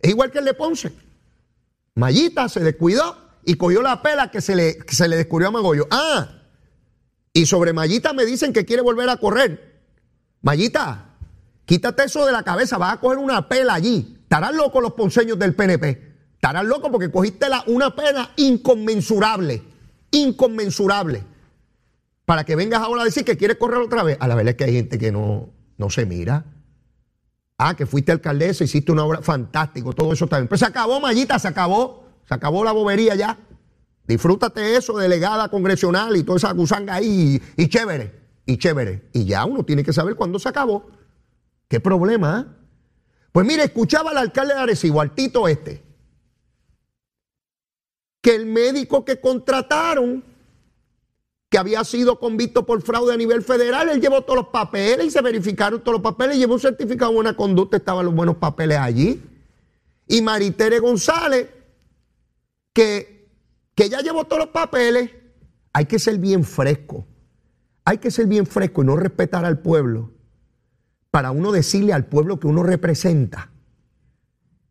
Es 0.00 0.10
igual 0.10 0.30
que 0.30 0.38
el 0.38 0.44
de 0.44 0.54
Ponce. 0.54 0.92
Mayita 1.96 2.48
se 2.48 2.60
descuidó 2.60 3.16
y 3.44 3.56
cogió 3.56 3.82
la 3.82 4.00
pela 4.02 4.30
que 4.30 4.40
se 4.40 4.54
le, 4.54 4.78
se 4.88 5.08
le 5.08 5.16
descubrió 5.16 5.48
a 5.48 5.50
Magollo. 5.50 5.88
Ah, 5.90 6.42
y 7.32 7.46
sobre 7.46 7.72
Mayita 7.72 8.12
me 8.12 8.24
dicen 8.24 8.52
que 8.52 8.64
quiere 8.64 8.82
volver 8.82 9.08
a 9.10 9.16
correr. 9.16 9.82
Mayita, 10.42 11.16
quítate 11.64 12.04
eso 12.04 12.24
de 12.24 12.32
la 12.32 12.44
cabeza, 12.44 12.78
vas 12.78 12.94
a 12.94 13.00
coger 13.00 13.18
una 13.18 13.48
pela 13.48 13.74
allí. 13.74 14.18
Estarán 14.22 14.56
locos 14.56 14.82
los 14.82 14.92
ponceños 14.92 15.38
del 15.38 15.54
PNP. 15.54 16.14
Estarán 16.34 16.68
locos 16.68 16.90
porque 16.90 17.10
cogiste 17.10 17.48
la, 17.48 17.64
una 17.66 17.96
pena 17.96 18.32
inconmensurable. 18.36 19.62
Inconmensurable 20.12 21.24
para 22.26 22.44
que 22.44 22.56
vengas 22.56 22.82
ahora 22.82 23.02
a 23.02 23.04
decir 23.04 23.24
que 23.24 23.38
quieres 23.38 23.56
correr 23.56 23.80
otra 23.80 24.02
vez. 24.02 24.18
A 24.20 24.28
la 24.28 24.34
verdad 24.34 24.50
es 24.50 24.56
que 24.56 24.64
hay 24.64 24.72
gente 24.74 24.98
que 24.98 25.12
no, 25.12 25.48
no 25.78 25.88
se 25.88 26.04
mira. 26.04 26.44
Ah, 27.58 27.74
que 27.74 27.86
fuiste 27.86 28.12
alcaldesa, 28.12 28.64
hiciste 28.64 28.92
una 28.92 29.04
obra 29.04 29.22
fantástico, 29.22 29.92
todo 29.92 30.12
eso 30.12 30.26
también. 30.26 30.48
Pero 30.48 30.58
se 30.58 30.66
acabó, 30.66 31.00
Mayita, 31.00 31.38
se 31.38 31.48
acabó. 31.48 32.04
Se 32.28 32.34
acabó 32.34 32.64
la 32.64 32.72
bobería 32.72 33.14
ya. 33.14 33.38
Disfrútate 34.06 34.76
eso, 34.76 34.98
delegada 34.98 35.48
congresional 35.48 36.16
y 36.16 36.22
toda 36.22 36.38
esa 36.38 36.52
gusanga 36.52 36.94
ahí, 36.94 37.40
y, 37.56 37.62
y, 37.62 37.68
chévere, 37.68 38.12
y 38.44 38.56
chévere. 38.56 39.08
Y 39.12 39.24
ya 39.24 39.44
uno 39.44 39.64
tiene 39.64 39.82
que 39.82 39.92
saber 39.92 40.14
cuándo 40.16 40.38
se 40.38 40.48
acabó. 40.48 40.90
¿Qué 41.68 41.80
problema? 41.80 42.46
Eh? 42.46 42.52
Pues 43.32 43.46
mire, 43.46 43.64
escuchaba 43.64 44.10
al 44.10 44.18
alcalde 44.18 44.54
de 44.54 44.60
Arecibo, 44.60 45.00
al 45.00 45.14
Tito 45.14 45.48
este, 45.48 45.82
que 48.22 48.34
el 48.34 48.46
médico 48.46 49.04
que 49.04 49.20
contrataron 49.20 50.24
que 51.48 51.58
había 51.58 51.84
sido 51.84 52.18
convicto 52.18 52.66
por 52.66 52.82
fraude 52.82 53.14
a 53.14 53.16
nivel 53.16 53.42
federal. 53.42 53.88
Él 53.88 54.00
llevó 54.00 54.22
todos 54.22 54.36
los 54.36 54.48
papeles 54.48 55.06
y 55.06 55.10
se 55.10 55.22
verificaron 55.22 55.80
todos 55.80 55.94
los 55.94 56.02
papeles. 56.02 56.38
Llevó 56.38 56.54
un 56.54 56.60
certificado 56.60 57.10
de 57.10 57.16
buena 57.16 57.36
conducta, 57.36 57.76
estaban 57.76 58.04
los 58.04 58.14
buenos 58.14 58.36
papeles 58.36 58.78
allí. 58.78 59.22
Y 60.08 60.22
Maritere 60.22 60.80
González, 60.80 61.48
que, 62.72 63.28
que 63.74 63.88
ya 63.88 64.00
llevó 64.00 64.24
todos 64.24 64.44
los 64.44 64.52
papeles, 64.52 65.10
hay 65.72 65.86
que 65.86 65.98
ser 65.98 66.18
bien 66.18 66.44
fresco. 66.44 67.06
Hay 67.84 67.98
que 67.98 68.10
ser 68.10 68.26
bien 68.26 68.46
fresco 68.46 68.82
y 68.82 68.86
no 68.86 68.96
respetar 68.96 69.44
al 69.44 69.60
pueblo 69.60 70.12
para 71.12 71.30
uno 71.30 71.52
decirle 71.52 71.92
al 71.92 72.06
pueblo 72.06 72.40
que 72.40 72.48
uno 72.48 72.62
representa 72.62 73.52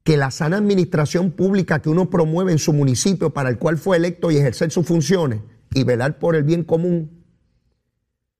que 0.03 0.17
la 0.17 0.29
sana 0.29 0.57
administración 0.57 1.31
pública 1.31 1.81
que 1.81 1.89
uno 1.89 2.09
promueve 2.09 2.51
en 2.51 2.59
su 2.59 2.73
municipio 2.73 3.33
para 3.33 3.49
el 3.49 3.57
cual 3.57 3.77
fue 3.77 3.97
electo 3.97 4.29
y 4.29 4.37
ejercer 4.37 4.69
sus 4.69 4.85
funciones 4.85 5.41
y 5.75 5.83
velar 5.83 6.17
por 6.17 6.35
el 6.35 6.43
bien 6.43 6.63
común, 6.63 7.25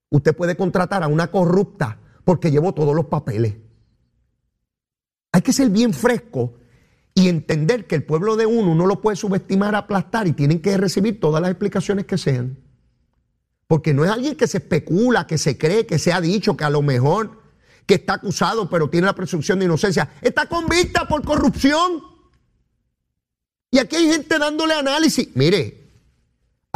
usted 0.08 0.34
puede 0.34 0.56
contratar 0.56 1.02
a 1.02 1.06
una 1.06 1.30
corrupta 1.30 2.00
porque 2.24 2.50
llevó 2.50 2.72
todos 2.72 2.96
los 2.96 3.04
papeles. 3.06 3.56
Hay 5.32 5.42
que 5.42 5.52
ser 5.52 5.68
bien 5.68 5.92
fresco 5.92 6.54
y 7.14 7.28
entender 7.28 7.86
que 7.86 7.94
el 7.94 8.04
pueblo 8.04 8.36
de 8.36 8.46
uno 8.46 8.74
no 8.74 8.86
lo 8.86 9.02
puede 9.02 9.16
subestimar, 9.16 9.74
aplastar 9.74 10.26
y 10.26 10.32
tienen 10.32 10.60
que 10.60 10.78
recibir 10.78 11.20
todas 11.20 11.42
las 11.42 11.50
explicaciones 11.50 12.06
que 12.06 12.16
sean. 12.16 12.58
Porque 13.68 13.92
no 13.92 14.04
es 14.04 14.10
alguien 14.10 14.34
que 14.34 14.46
se 14.46 14.58
especula, 14.58 15.26
que 15.26 15.36
se 15.36 15.58
cree, 15.58 15.84
que 15.84 15.98
se 15.98 16.14
ha 16.14 16.22
dicho, 16.22 16.56
que 16.56 16.64
a 16.64 16.70
lo 16.70 16.80
mejor 16.80 17.42
que 17.84 17.94
está 17.96 18.14
acusado 18.14 18.70
pero 18.70 18.88
tiene 18.88 19.06
la 19.06 19.14
presunción 19.14 19.58
de 19.58 19.66
inocencia. 19.66 20.10
Está 20.22 20.46
convicta 20.46 21.06
por 21.06 21.22
corrupción. 21.22 22.02
Y 23.70 23.78
aquí 23.78 23.96
hay 23.96 24.10
gente 24.10 24.38
dándole 24.38 24.72
análisis. 24.72 25.28
Mire, 25.34 25.85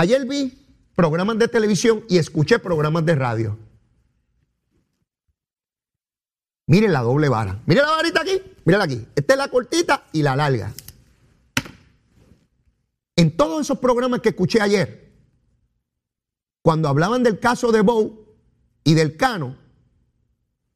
Ayer 0.00 0.24
vi 0.24 0.58
programas 0.94 1.38
de 1.38 1.46
televisión 1.46 2.06
y 2.08 2.16
escuché 2.16 2.58
programas 2.58 3.04
de 3.04 3.14
radio. 3.14 3.58
Miren 6.68 6.94
la 6.94 7.02
doble 7.02 7.28
vara. 7.28 7.60
Miren 7.66 7.84
la 7.84 7.90
varita 7.90 8.22
aquí. 8.22 8.40
Miren 8.64 8.80
aquí. 8.80 9.06
Esta 9.14 9.34
es 9.34 9.38
la 9.38 9.48
cortita 9.48 10.04
y 10.10 10.22
la 10.22 10.36
larga. 10.36 10.72
En 13.14 13.36
todos 13.36 13.60
esos 13.60 13.78
programas 13.78 14.20
que 14.20 14.30
escuché 14.30 14.62
ayer, 14.62 15.12
cuando 16.62 16.88
hablaban 16.88 17.22
del 17.22 17.38
caso 17.38 17.70
de 17.70 17.82
Bow 17.82 18.24
y 18.82 18.94
del 18.94 19.18
Cano, 19.18 19.54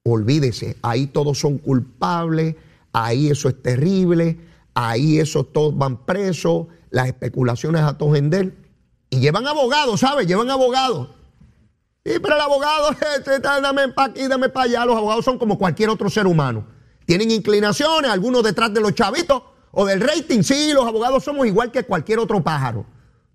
olvídese, 0.03 0.77
ahí 0.83 1.07
todos 1.07 1.39
son 1.39 1.57
culpables, 1.57 2.57
ahí 2.93 3.31
eso 3.31 3.49
es 3.49 3.63
terrible, 3.63 4.39
ahí 4.75 5.19
esos 5.19 5.51
todos 5.51 5.75
van 5.75 6.05
presos, 6.05 6.67
las 6.91 7.07
especulaciones 7.07 7.81
a 7.81 7.97
Tojender. 7.97 8.64
Y 9.15 9.21
llevan 9.21 9.47
abogados, 9.47 10.01
¿sabes? 10.01 10.27
Llevan 10.27 10.51
abogados. 10.51 11.09
Sí, 12.05 12.15
pero 12.21 12.35
el 12.35 12.41
abogado, 12.41 12.91
este, 13.17 13.39
dame 13.39 13.89
para 13.91 14.11
aquí, 14.11 14.27
dame 14.27 14.49
para 14.49 14.65
allá. 14.65 14.85
Los 14.85 14.97
abogados 14.97 15.25
son 15.25 15.39
como 15.39 15.57
cualquier 15.57 15.89
otro 15.89 16.11
ser 16.11 16.27
humano. 16.27 16.67
Tienen 17.07 17.31
inclinaciones, 17.31 18.11
algunos 18.11 18.43
detrás 18.43 18.75
de 18.75 18.81
los 18.81 18.93
chavitos 18.95 19.43
o 19.71 19.87
del 19.87 20.01
rating. 20.01 20.43
Sí, 20.43 20.73
los 20.73 20.85
abogados 20.85 21.23
somos 21.23 21.47
igual 21.47 21.71
que 21.71 21.85
cualquier 21.85 22.19
otro 22.19 22.43
pájaro. 22.43 22.87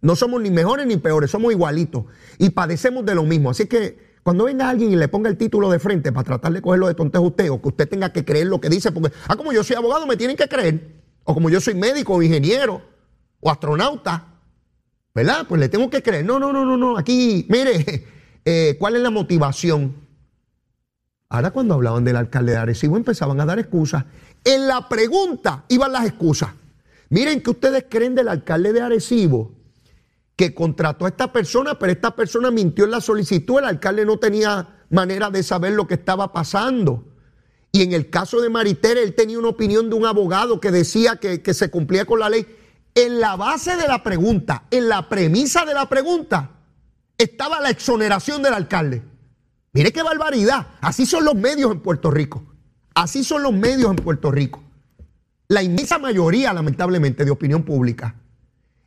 No 0.02 0.18
somos 0.18 0.42
ni 0.42 0.52
mejores 0.52 0.86
ni 0.86 0.98
peores, 0.98 1.32
somos 1.32 1.54
igualitos. 1.54 2.04
Y 2.38 2.50
padecemos 2.50 3.06
de 3.06 3.16
lo 3.16 3.24
mismo. 3.24 3.50
Así 3.50 3.66
que 3.68 4.20
cuando 4.22 4.44
venga 4.44 4.70
alguien 4.70 4.92
y 4.92 4.98
le 4.98 5.08
ponga 5.08 5.30
el 5.30 5.38
título 5.38 5.70
de 5.70 5.80
frente 5.80 6.12
para 6.12 6.26
tratar 6.26 6.52
de 6.52 6.62
cogerlo 6.62 6.88
de 6.88 6.94
tontejo 6.94 7.24
usted, 7.24 7.50
o 7.52 7.62
que 7.62 7.70
usted 7.70 7.88
tenga 7.88 8.12
que 8.12 8.26
creer 8.26 8.48
lo 8.48 8.60
que 8.60 8.68
dice, 8.68 8.92
porque, 8.92 9.16
ah, 9.30 9.38
como 9.38 9.54
yo 9.54 9.64
soy 9.64 9.78
abogado, 9.78 10.06
me 10.06 10.18
tienen 10.18 10.36
que 10.36 10.50
creer. 10.50 11.02
O 11.24 11.34
como 11.34 11.50
yo 11.50 11.62
soy 11.62 11.76
médico, 11.76 12.16
o 12.16 12.22
ingeniero, 12.22 12.82
o 13.40 13.50
astronauta, 13.50 14.29
¿verdad? 15.14 15.46
Pues 15.48 15.60
le 15.60 15.70
tengo 15.70 15.90
que 15.90 16.02
creer. 16.02 16.26
No, 16.26 16.40
no, 16.40 16.54
no, 16.54 16.66
no, 16.66 16.78
no. 16.78 16.98
Aquí, 16.98 17.46
mire, 17.50 18.08
eh, 18.46 18.76
¿cuál 18.80 18.96
es 18.96 19.02
la 19.02 19.10
motivación? 19.10 19.96
Ahora 21.30 21.52
cuando 21.52 21.76
hablaban 21.76 22.04
del 22.04 22.16
alcalde 22.16 22.54
de 22.54 22.58
Arecibo 22.58 22.98
empezaban 22.98 23.40
a 23.40 23.46
dar 23.46 23.60
excusas. 23.60 24.06
En 24.44 24.68
la 24.68 24.90
pregunta 24.90 25.66
iban 25.70 25.92
las 25.92 26.06
excusas. 26.06 26.50
Miren 27.10 27.42
que 27.42 27.52
ustedes 27.52 27.86
creen 27.90 28.16
del 28.16 28.28
alcalde 28.28 28.74
de 28.74 28.82
Arecibo 28.82 29.52
que 30.36 30.54
contrató 30.54 31.06
a 31.06 31.10
esta 31.10 31.34
persona, 31.34 31.78
pero 31.78 31.92
esta 31.92 32.16
persona 32.16 32.50
mintió 32.50 32.86
en 32.86 32.92
la 32.92 33.02
solicitud. 33.02 33.60
El 33.60 33.66
alcalde 33.66 34.06
no 34.06 34.18
tenía 34.18 34.86
manera 34.90 35.30
de 35.30 35.44
saber 35.44 35.74
lo 35.74 35.86
que 35.86 35.96
estaba 35.96 36.32
pasando. 36.32 37.04
Y 37.72 37.84
en 37.84 37.94
el 37.94 38.10
caso 38.10 38.42
de 38.42 38.50
Maritere, 38.50 39.04
él 39.04 39.14
tenía 39.14 39.38
una 39.38 39.50
opinión 39.50 39.90
de 39.90 39.96
un 39.96 40.06
abogado 40.06 40.60
que 40.60 40.72
decía 40.72 41.18
que, 41.18 41.42
que 41.42 41.54
se 41.54 41.70
cumplía 41.70 42.06
con 42.06 42.20
la 42.20 42.30
ley 42.30 42.48
en 42.96 43.20
la 43.20 43.36
base 43.36 43.76
de 43.76 43.88
la 43.88 44.04
pregunta, 44.04 44.64
en 44.72 44.90
la 44.90 45.08
premisa 45.08 45.66
de 45.66 45.74
la 45.74 45.88
pregunta, 45.88 46.52
estaba 47.18 47.60
la 47.60 47.70
exoneración 47.70 48.42
del 48.42 48.54
alcalde. 48.54 49.02
Mire 49.74 49.92
qué 49.92 50.02
barbaridad. 50.02 50.68
Así 50.82 51.06
son 51.06 51.26
los 51.26 51.36
medios 51.36 51.72
en 51.72 51.82
Puerto 51.82 52.10
Rico. 52.10 52.44
Así 52.94 53.24
son 53.24 53.44
los 53.44 53.54
medios 53.54 53.92
en 53.92 53.98
Puerto 53.98 54.32
Rico. 54.32 54.64
La 55.48 55.64
inmensa 55.64 56.00
mayoría, 56.00 56.54
lamentablemente, 56.54 57.26
de 57.26 57.32
opinión 57.32 57.64
pública. 57.64 58.16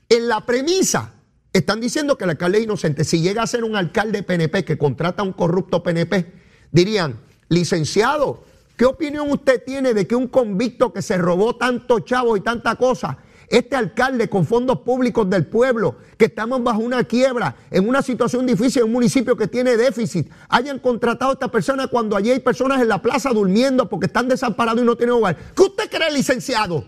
En 0.08 0.28
la 0.28 0.44
premisa 0.44 1.12
están 1.52 1.80
diciendo 1.80 2.16
que 2.16 2.24
el 2.24 2.30
alcalde 2.30 2.58
es 2.58 2.64
inocente. 2.64 3.04
Si 3.04 3.20
llega 3.20 3.42
a 3.42 3.46
ser 3.46 3.64
un 3.64 3.76
alcalde 3.76 4.22
PNP 4.22 4.64
que 4.64 4.78
contrata 4.78 5.22
a 5.22 5.24
un 5.24 5.32
corrupto 5.32 5.82
PNP, 5.82 6.32
dirían, 6.70 7.20
licenciado, 7.48 8.44
¿qué 8.76 8.84
opinión 8.84 9.30
usted 9.30 9.62
tiene 9.64 9.94
de 9.94 10.06
que 10.06 10.16
un 10.16 10.28
convicto 10.28 10.92
que 10.92 11.02
se 11.02 11.16
robó 11.18 11.56
tanto 11.56 12.00
chavo 12.00 12.36
y 12.36 12.40
tanta 12.40 12.76
cosa 12.76 13.18
este 13.52 13.76
alcalde 13.76 14.30
con 14.30 14.46
fondos 14.46 14.78
públicos 14.78 15.28
del 15.28 15.46
pueblo, 15.46 15.96
que 16.16 16.24
estamos 16.24 16.64
bajo 16.64 16.80
una 16.80 17.04
quiebra, 17.04 17.54
en 17.70 17.86
una 17.86 18.00
situación 18.00 18.46
difícil, 18.46 18.80
en 18.80 18.86
un 18.86 18.94
municipio 18.94 19.36
que 19.36 19.46
tiene 19.46 19.76
déficit, 19.76 20.30
hayan 20.48 20.78
contratado 20.78 21.32
a 21.32 21.34
esta 21.34 21.48
persona 21.48 21.86
cuando 21.86 22.16
allí 22.16 22.30
hay 22.30 22.40
personas 22.40 22.80
en 22.80 22.88
la 22.88 23.02
plaza 23.02 23.28
durmiendo 23.28 23.90
porque 23.90 24.06
están 24.06 24.26
desamparados 24.26 24.82
y 24.82 24.86
no 24.86 24.96
tienen 24.96 25.16
hogar. 25.16 25.36
¿Qué 25.54 25.64
usted 25.64 25.90
cree, 25.90 26.10
licenciado? 26.10 26.86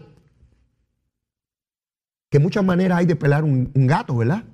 Que 2.30 2.38
muchas 2.38 2.64
maneras 2.64 2.98
hay 2.98 3.06
de 3.06 3.16
pelar 3.16 3.44
un, 3.44 3.70
gato, 3.74 4.16
¿verdad? 4.16 4.44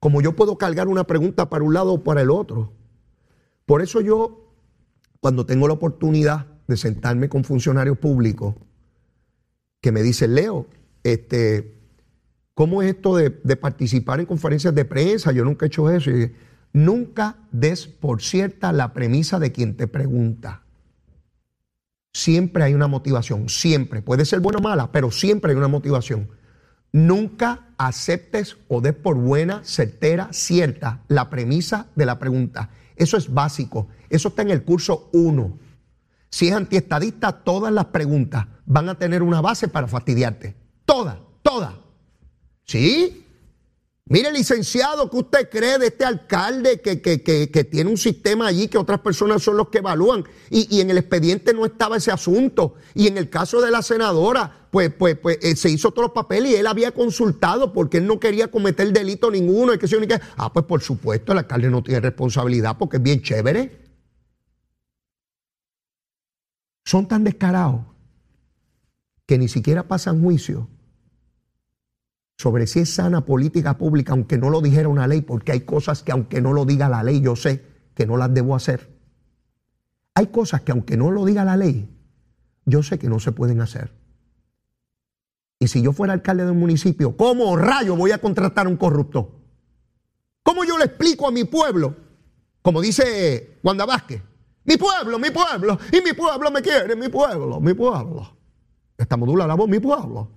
Como 0.00 0.20
yo 0.20 0.36
puedo 0.36 0.58
cargar 0.58 0.88
una 0.88 1.04
pregunta 1.04 1.48
para 1.48 1.64
un 1.64 1.72
lado 1.72 1.94
o 1.94 2.04
para 2.04 2.20
el 2.20 2.30
otro. 2.30 2.74
Por 3.64 3.80
eso 3.80 4.02
yo, 4.02 4.52
cuando 5.20 5.46
tengo 5.46 5.68
la 5.68 5.74
oportunidad 5.74 6.48
de 6.68 6.76
sentarme 6.76 7.30
con 7.30 7.44
funcionarios 7.44 7.96
públicos, 7.96 8.56
que 9.80 9.90
me 9.90 10.02
dicen, 10.02 10.34
Leo, 10.34 10.66
este, 11.04 11.76
¿cómo 12.54 12.82
es 12.82 12.94
esto 12.94 13.14
de, 13.16 13.30
participar 13.30 14.18
en 14.18 14.26
conferencias 14.26 14.74
de 14.74 14.84
prensa? 14.84 15.30
Yo 15.30 15.44
nunca 15.44 15.66
he 15.66 15.68
hecho 15.68 15.88
eso. 15.90 16.10
nunca 16.72 17.36
des 17.52 17.86
por 17.86 18.20
cierta 18.22 18.72
la 18.72 18.92
premisa 18.92 19.38
de 19.38 19.52
quien 19.52 19.76
te 19.76 19.86
pregunta. 19.86 20.62
Siempre 22.12 22.64
hay 22.64 22.74
una 22.74 22.88
motivación, 22.88 23.48
siempre. 23.48 24.02
Puede 24.02 24.24
ser 24.24 24.40
buena 24.40 24.58
o 24.58 24.62
mala, 24.62 24.90
pero 24.90 25.10
siempre 25.10 25.52
hay 25.52 25.58
una 25.58 25.68
motivación. 25.68 26.28
Nunca 26.92 27.68
aceptes 27.76 28.56
o 28.68 28.80
des 28.80 28.94
por 28.94 29.16
buena, 29.16 29.62
certera, 29.64 30.28
cierta 30.32 31.02
la 31.08 31.28
premisa 31.28 31.88
de 31.96 32.06
la 32.06 32.18
pregunta. 32.18 32.70
Eso 32.96 33.16
es 33.16 33.32
básico. 33.32 33.88
Eso 34.08 34.28
está 34.28 34.42
en 34.42 34.50
el 34.50 34.62
curso 34.62 35.10
1. 35.12 35.58
Si 36.30 36.48
es 36.48 36.54
antiestadista, 36.54 37.32
todas 37.32 37.72
las 37.72 37.86
preguntas 37.86 38.46
van 38.64 38.88
a 38.88 38.98
tener 38.98 39.22
una 39.22 39.40
base 39.40 39.68
para 39.68 39.88
fastidiarte. 39.88 40.54
Toda, 40.84 41.20
toda. 41.42 41.78
¿Sí? 42.64 43.24
Mire, 44.06 44.30
licenciado, 44.30 45.08
¿qué 45.08 45.16
usted 45.16 45.48
cree 45.48 45.78
de 45.78 45.86
este 45.86 46.04
alcalde 46.04 46.82
que, 46.82 47.00
que, 47.00 47.64
tiene 47.64 47.88
un 47.88 47.96
sistema 47.96 48.48
allí 48.48 48.68
que 48.68 48.76
otras 48.76 49.00
personas 49.00 49.42
son 49.42 49.56
los 49.56 49.68
que 49.68 49.78
evalúan? 49.78 50.24
Y, 50.50 50.80
en 50.82 50.90
el 50.90 50.98
expediente 50.98 51.54
no 51.54 51.64
estaba 51.64 51.96
ese 51.96 52.12
asunto. 52.12 52.74
Y 52.94 53.06
en 53.06 53.16
el 53.16 53.30
caso 53.30 53.62
de 53.62 53.70
la 53.70 53.80
senadora, 53.80 54.68
pues, 54.70 54.92
pues, 54.92 55.16
pues 55.16 55.38
eh, 55.40 55.56
se 55.56 55.70
hizo 55.70 55.90
todos 55.90 56.08
los 56.08 56.14
papeles 56.14 56.52
y 56.52 56.56
él 56.56 56.66
había 56.66 56.92
consultado 56.92 57.72
porque 57.72 57.96
él 57.96 58.06
no 58.06 58.20
quería 58.20 58.50
cometer 58.50 58.92
delito 58.92 59.30
ninguno. 59.30 59.72
Y 59.72 59.78
que 59.78 59.86
que... 59.88 60.20
Ah, 60.36 60.52
pues 60.52 60.66
por 60.66 60.82
supuesto, 60.82 61.32
el 61.32 61.38
alcalde 61.38 61.70
no 61.70 61.82
tiene 61.82 62.00
responsabilidad 62.00 62.76
porque 62.78 62.98
es 62.98 63.02
bien 63.02 63.22
chévere. 63.22 63.84
Son 66.84 67.08
tan 67.08 67.24
descarados 67.24 67.93
que 69.26 69.38
ni 69.38 69.48
siquiera 69.48 69.88
pasan 69.88 70.22
juicio 70.22 70.68
sobre 72.36 72.66
si 72.66 72.80
es 72.80 72.94
sana 72.94 73.24
política 73.24 73.78
pública, 73.78 74.12
aunque 74.12 74.38
no 74.38 74.50
lo 74.50 74.60
dijera 74.60 74.88
una 74.88 75.06
ley, 75.06 75.22
porque 75.22 75.52
hay 75.52 75.60
cosas 75.60 76.02
que 76.02 76.12
aunque 76.12 76.40
no 76.40 76.52
lo 76.52 76.64
diga 76.64 76.88
la 76.88 77.02
ley, 77.02 77.20
yo 77.20 77.36
sé 77.36 77.64
que 77.94 78.06
no 78.06 78.16
las 78.16 78.34
debo 78.34 78.54
hacer. 78.56 78.98
Hay 80.14 80.26
cosas 80.28 80.62
que 80.62 80.72
aunque 80.72 80.96
no 80.96 81.10
lo 81.10 81.24
diga 81.24 81.44
la 81.44 81.56
ley, 81.56 81.88
yo 82.66 82.82
sé 82.82 82.98
que 82.98 83.08
no 83.08 83.20
se 83.20 83.32
pueden 83.32 83.60
hacer. 83.60 83.92
Y 85.58 85.68
si 85.68 85.80
yo 85.82 85.92
fuera 85.92 86.12
alcalde 86.12 86.44
de 86.44 86.50
un 86.50 86.58
municipio, 86.58 87.16
¿cómo 87.16 87.56
rayo 87.56 87.96
voy 87.96 88.10
a 88.10 88.18
contratar 88.18 88.66
a 88.66 88.68
un 88.68 88.76
corrupto? 88.76 89.40
¿Cómo 90.42 90.64
yo 90.64 90.76
le 90.76 90.84
explico 90.84 91.26
a 91.26 91.30
mi 91.30 91.44
pueblo? 91.44 91.96
Como 92.60 92.80
dice 92.80 93.58
Wanda 93.62 93.86
Vázquez, 93.86 94.22
mi 94.64 94.76
pueblo, 94.76 95.18
mi 95.18 95.30
pueblo, 95.30 95.78
y 95.92 96.00
mi 96.00 96.12
pueblo 96.12 96.50
me 96.50 96.62
quiere, 96.62 96.96
mi 96.96 97.08
pueblo, 97.08 97.60
mi 97.60 97.74
pueblo. 97.74 98.36
Esta 98.96 99.16
modula 99.16 99.46
la 99.46 99.54
voz, 99.54 99.68
mi 99.68 99.80
pueblo. 99.80 100.30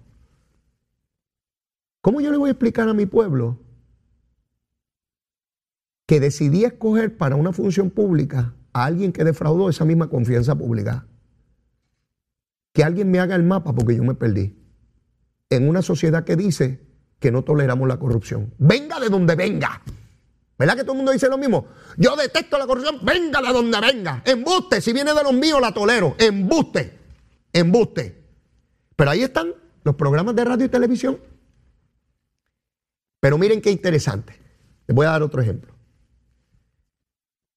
¿Cómo 2.01 2.21
yo 2.21 2.31
le 2.31 2.37
voy 2.37 2.49
a 2.49 2.51
explicar 2.51 2.87
a 2.87 2.93
mi 2.93 3.05
pueblo 3.05 3.59
que 6.05 6.19
decidí 6.19 6.63
escoger 6.63 7.17
para 7.17 7.35
una 7.35 7.51
función 7.51 7.89
pública 7.89 8.53
a 8.71 8.85
alguien 8.85 9.11
que 9.11 9.23
defraudó 9.23 9.69
esa 9.69 9.85
misma 9.85 10.09
confianza 10.09 10.55
pública? 10.55 11.05
Que 12.73 12.83
alguien 12.83 13.11
me 13.11 13.19
haga 13.19 13.35
el 13.35 13.43
mapa 13.43 13.73
porque 13.73 13.95
yo 13.95 14.03
me 14.03 14.15
perdí. 14.15 14.55
En 15.49 15.67
una 15.67 15.81
sociedad 15.81 16.23
que 16.23 16.35
dice 16.35 16.81
que 17.19 17.31
no 17.31 17.43
toleramos 17.43 17.87
la 17.87 17.97
corrupción. 17.99 18.53
Venga 18.57 18.99
de 18.99 19.09
donde 19.09 19.35
venga. 19.35 19.81
¿Verdad 20.57 20.75
que 20.75 20.83
todo 20.83 20.93
el 20.93 20.97
mundo 20.97 21.11
dice 21.11 21.29
lo 21.29 21.37
mismo? 21.37 21.67
Yo 21.97 22.15
detesto 22.15 22.57
la 22.57 22.65
corrupción, 22.65 22.99
venga 23.03 23.41
de 23.41 23.53
donde 23.53 23.79
venga. 23.79 24.23
Embuste, 24.25 24.81
si 24.81 24.91
viene 24.91 25.13
de 25.13 25.23
los 25.23 25.33
míos 25.33 25.61
la 25.61 25.71
tolero. 25.71 26.15
Embuste, 26.17 26.97
embuste. 27.53 28.16
Pero 28.97 29.11
ahí 29.11 29.23
están 29.23 29.53
los 29.85 29.95
programas 29.95 30.35
de 30.35 30.43
radio 30.43 30.65
y 30.65 30.69
televisión 30.69 31.17
pero 33.19 33.37
miren 33.37 33.61
qué 33.61 33.71
interesante. 33.71 34.39
Les 34.87 34.95
voy 34.95 35.05
a 35.05 35.11
dar 35.11 35.23
otro 35.23 35.41
ejemplo. 35.41 35.73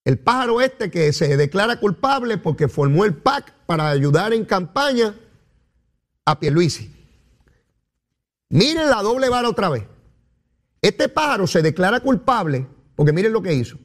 El 0.04 0.18
pájaro 0.18 0.60
este 0.60 0.90
que 0.90 1.12
se 1.12 1.36
declara 1.36 1.78
culpable 1.78 2.38
porque 2.38 2.68
formó 2.68 3.04
el 3.04 3.14
PAC 3.14 3.52
para 3.66 3.88
ayudar 3.90 4.32
en 4.32 4.44
campaña 4.44 5.14
a 6.24 6.40
Pierluisi. 6.40 6.92
Miren 8.48 8.90
la 8.90 9.02
doble 9.02 9.28
vara 9.28 9.48
otra 9.48 9.68
vez. 9.68 9.84
Este 10.80 11.08
pájaro 11.08 11.46
se 11.46 11.62
declara 11.62 12.00
culpable 12.00 12.66
porque 12.96 13.12
miren 13.12 13.32
lo 13.32 13.42
que 13.42 13.54
hizo. 13.54 13.78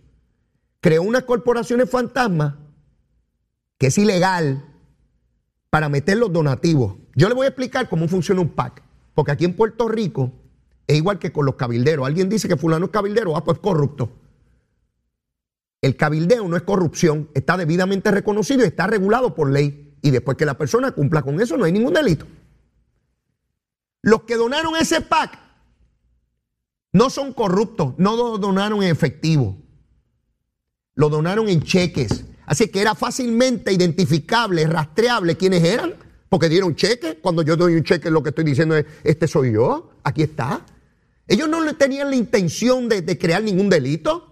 Creó 0.79 1.03
unas 1.03 1.23
corporaciones 1.23 1.89
fantasmas 1.89 2.55
que 3.77 3.87
es 3.87 3.97
ilegal 3.97 4.65
para 5.69 5.89
meter 5.89 6.17
los 6.17 6.31
donativos. 6.31 6.95
Yo 7.15 7.29
le 7.29 7.35
voy 7.35 7.45
a 7.45 7.49
explicar 7.49 7.89
cómo 7.89 8.07
funciona 8.07 8.41
un 8.41 8.49
PAC. 8.49 8.83
Porque 9.15 9.31
aquí 9.31 9.45
en 9.45 9.55
Puerto 9.55 9.87
Rico 9.87 10.31
es 10.85 10.97
igual 10.97 11.17
que 11.17 11.31
con 11.31 11.45
los 11.45 11.55
cabilderos. 11.55 12.05
Alguien 12.05 12.29
dice 12.29 12.47
que 12.47 12.57
fulano 12.57 12.85
es 12.85 12.91
cabildero, 12.91 13.35
ah, 13.35 13.43
pues 13.43 13.57
corrupto. 13.59 14.11
El 15.81 15.95
cabildeo 15.95 16.47
no 16.47 16.57
es 16.57 16.63
corrupción, 16.63 17.29
está 17.33 17.57
debidamente 17.57 18.11
reconocido 18.11 18.63
y 18.63 18.67
está 18.67 18.87
regulado 18.87 19.33
por 19.33 19.49
ley. 19.51 19.97
Y 20.01 20.11
después 20.11 20.37
que 20.37 20.45
la 20.45 20.57
persona 20.57 20.91
cumpla 20.91 21.21
con 21.21 21.39
eso, 21.39 21.57
no 21.57 21.63
hay 21.63 21.71
ningún 21.71 21.93
delito. 21.93 22.25
Los 24.01 24.23
que 24.23 24.35
donaron 24.35 24.75
ese 24.75 25.01
PAC 25.01 25.39
no 26.91 27.09
son 27.09 27.33
corruptos, 27.33 27.93
no 27.97 28.15
lo 28.15 28.37
donaron 28.37 28.83
en 28.83 28.89
efectivo. 28.89 29.57
Lo 30.93 31.09
donaron 31.09 31.49
en 31.49 31.61
cheques. 31.61 32.25
Así 32.45 32.67
que 32.69 32.81
era 32.81 32.95
fácilmente 32.95 33.73
identificable, 33.73 34.67
rastreable 34.67 35.35
quiénes 35.35 35.63
eran, 35.63 35.93
porque 36.29 36.49
dieron 36.49 36.75
cheques. 36.75 37.17
Cuando 37.21 37.41
yo 37.41 37.55
doy 37.55 37.75
un 37.75 37.83
cheque, 37.83 38.09
lo 38.09 38.23
que 38.23 38.29
estoy 38.29 38.43
diciendo 38.43 38.75
es: 38.75 38.85
Este 39.03 39.27
soy 39.27 39.53
yo, 39.53 39.91
aquí 40.03 40.23
está. 40.23 40.65
Ellos 41.27 41.49
no 41.49 41.75
tenían 41.75 42.09
la 42.09 42.15
intención 42.15 42.87
de, 42.87 43.17
crear 43.17 43.43
ningún 43.43 43.69
delito. 43.69 44.31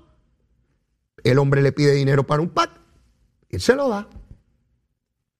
El 1.23 1.39
hombre 1.39 1.61
le 1.61 1.71
pide 1.71 1.93
dinero 1.93 2.25
para 2.27 2.41
un 2.41 2.49
PAC, 2.49 2.71
él 3.49 3.61
se 3.61 3.75
lo 3.75 3.89
da. 3.89 4.07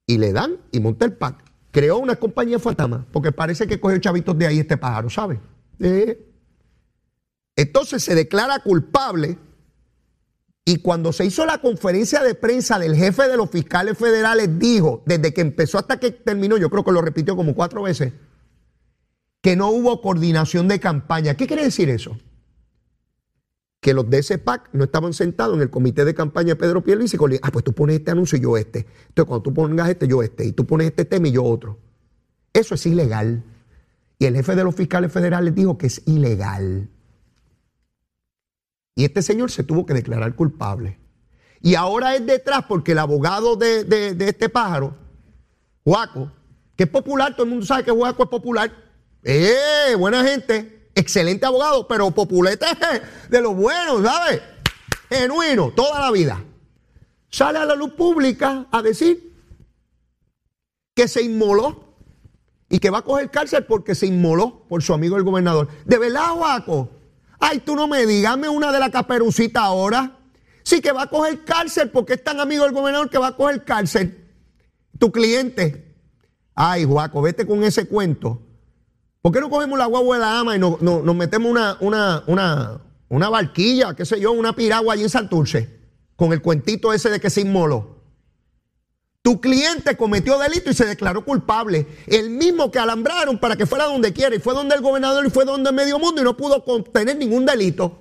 Y 0.05 0.17
le 0.17 0.33
dan 0.33 0.57
y 0.71 0.79
monta 0.79 1.05
el 1.05 1.13
PAC. 1.13 1.43
Creó 1.71 1.97
una 1.97 2.15
compañía 2.15 2.59
fantasma, 2.59 3.05
porque 3.11 3.31
parece 3.31 3.67
que 3.67 3.79
cogió 3.79 3.97
chavitos 3.97 4.37
de 4.37 4.47
ahí 4.47 4.59
este 4.59 4.77
pájaro, 4.77 5.09
¿sabe? 5.09 5.39
Entonces 7.55 8.03
se 8.03 8.15
declara 8.15 8.59
culpable 8.59 9.37
y 10.65 10.77
cuando 10.77 11.11
se 11.11 11.25
hizo 11.25 11.45
la 11.45 11.57
conferencia 11.57 12.23
de 12.23 12.35
prensa 12.35 12.79
del 12.79 12.95
jefe 12.95 13.27
de 13.27 13.35
los 13.35 13.49
fiscales 13.49 13.97
federales, 13.97 14.59
dijo, 14.59 15.03
desde 15.05 15.33
que 15.33 15.41
empezó 15.41 15.77
hasta 15.77 15.99
que 15.99 16.11
terminó, 16.11 16.57
yo 16.57 16.69
creo 16.69 16.85
que 16.85 16.91
lo 16.93 17.01
repitió 17.01 17.35
como 17.35 17.53
cuatro 17.53 17.83
veces, 17.83 18.13
que 19.41 19.57
no 19.57 19.69
hubo 19.71 20.01
coordinación 20.01 20.69
de 20.69 20.79
campaña. 20.79 21.35
¿Qué 21.35 21.47
quiere 21.47 21.63
decir 21.63 21.89
eso? 21.89 22.17
Que 23.81 23.93
los 23.93 24.09
de 24.09 24.19
ese 24.19 24.37
PAC 24.37 24.69
no 24.71 24.85
estaban 24.85 25.11
sentados 25.11 25.57
en 25.57 25.63
el 25.63 25.69
comité 25.69 26.05
de 26.05 26.15
campaña 26.15 26.49
de 26.49 26.55
Pedro 26.55 26.81
Pierluisi 26.81 27.17
y 27.17 27.39
ah, 27.41 27.51
pues 27.51 27.65
tú 27.65 27.73
pones 27.73 27.97
este 27.97 28.11
anuncio 28.11 28.37
y 28.37 28.41
yo 28.41 28.55
este. 28.55 28.87
Entonces 29.09 29.27
cuando 29.27 29.43
tú 29.43 29.53
pongas 29.53 29.89
este, 29.89 30.07
yo 30.07 30.23
este. 30.23 30.45
Y 30.45 30.53
tú 30.53 30.65
pones 30.65 30.87
este 30.87 31.03
tema 31.03 31.27
y 31.27 31.33
yo 31.33 31.43
otro. 31.43 31.77
Eso 32.53 32.75
es 32.75 32.85
ilegal. 32.85 33.43
Y 34.17 34.25
el 34.27 34.35
jefe 34.35 34.55
de 34.55 34.63
los 34.63 34.75
fiscales 34.75 35.11
federales 35.11 35.53
dijo 35.53 35.77
que 35.77 35.87
es 35.87 36.01
ilegal. 36.05 36.89
Y 38.95 39.05
este 39.05 39.21
señor 39.21 39.51
se 39.51 39.63
tuvo 39.63 39.85
que 39.85 39.93
declarar 39.93 40.35
culpable. 40.35 40.99
Y 41.61 41.75
ahora 41.75 42.15
es 42.15 42.25
detrás 42.25 42.65
porque 42.67 42.91
el 42.91 42.99
abogado 42.99 43.55
de, 43.55 43.83
de 43.83 44.27
este 44.27 44.49
pájaro, 44.49 44.95
Juaco, 45.83 46.31
que 46.75 46.83
es 46.83 46.89
popular, 46.89 47.33
todo 47.33 47.43
el 47.43 47.49
mundo 47.51 47.65
sabe 47.65 47.83
que 47.83 47.91
Juaco 47.91 48.23
es 48.23 48.29
popular, 48.29 48.71
eh, 49.23 49.95
buena 49.97 50.23
gente, 50.23 50.89
excelente 50.95 51.45
abogado, 51.45 51.87
pero 51.87 52.11
populete 52.11 52.65
de 53.29 53.41
lo 53.41 53.53
bueno, 53.53 54.03
¿sabes? 54.03 54.41
Genuino, 55.09 55.71
toda 55.71 56.01
la 56.01 56.11
vida. 56.11 56.43
Sale 57.29 57.59
a 57.59 57.65
la 57.65 57.75
luz 57.75 57.93
pública 57.93 58.67
a 58.71 58.81
decir 58.81 59.33
que 60.93 61.07
se 61.07 61.23
inmoló 61.23 61.95
y 62.69 62.79
que 62.79 62.89
va 62.89 62.99
a 62.99 63.03
coger 63.03 63.31
cárcel 63.31 63.65
porque 63.65 63.95
se 63.95 64.07
inmoló 64.07 64.65
por 64.67 64.83
su 64.83 64.93
amigo 64.93 65.17
el 65.17 65.23
gobernador. 65.23 65.67
¿De 65.85 65.97
verdad, 65.97 66.33
Guaco? 66.35 66.89
Ay, 67.45 67.59
tú 67.59 67.75
no 67.75 67.89
me 67.89 68.05
dígame 68.05 68.47
una 68.47 68.71
de 68.71 68.79
la 68.79 68.89
caperucita 68.89 69.59
ahora. 69.59 70.17
Sí, 70.63 70.79
que 70.79 70.93
va 70.93 71.03
a 71.03 71.07
coger 71.07 71.43
cárcel 71.43 71.89
porque 71.89 72.13
es 72.13 72.23
tan 72.23 72.39
amigo 72.39 72.63
del 72.63 72.71
gobernador 72.71 73.09
que 73.09 73.17
va 73.17 73.27
a 73.27 73.35
coger 73.35 73.65
cárcel. 73.65 74.29
Tu 74.97 75.11
cliente. 75.11 75.93
Ay, 76.55 76.85
Guaco, 76.85 77.21
vete 77.21 77.45
con 77.45 77.63
ese 77.63 77.85
cuento 77.87 78.41
¿Por 79.21 79.33
qué 79.33 79.41
no 79.41 79.49
cogemos 79.49 79.77
la 79.77 79.87
guagua 79.87 80.15
de 80.15 80.21
la 80.21 80.39
ama 80.39 80.55
y 80.55 80.59
nos, 80.59 80.81
metemos 81.15 81.51
una, 81.51 81.75
una, 81.81 82.23
una, 82.27 82.81
una, 83.09 83.29
barquilla, 83.29 83.93
qué 83.93 84.05
sé 84.05 84.21
yo, 84.21 84.31
una 84.31 84.53
piragua 84.53 84.93
allí 84.93 85.03
en 85.03 85.09
Santurce, 85.09 85.79
con 86.15 86.31
el 86.31 86.41
cuentito 86.41 86.93
ese 86.93 87.09
de 87.09 87.19
que 87.19 87.29
se 87.29 87.41
inmoló? 87.41 87.92
Tu 89.23 89.39
cliente 89.39 89.95
cometió 89.95 90.37
delito 90.37 90.69
y 90.69 90.73
se 90.73 90.85
declaró 90.85 91.23
culpable. 91.23 91.87
El 92.07 92.29
mismo 92.29 92.69
que 92.69 92.77
alambraron 92.77 93.39
para 93.39 93.55
que 93.55 93.65
fuera 93.65 93.85
donde 93.85 94.11
quiera. 94.11 94.35
Y 94.35 94.39
fue 94.39 94.53
donde 94.53 94.75
el 94.75 94.81
gobernador 94.81 95.25
y 95.25 95.29
fue 95.29 95.45
donde 95.45 95.71
medio 95.71 95.97
mundo 95.97 96.21
y 96.21 96.25
no 96.25 96.35
pudo 96.35 96.65
contener 96.65 97.15
ningún 97.15 97.45
delito. 97.45 97.99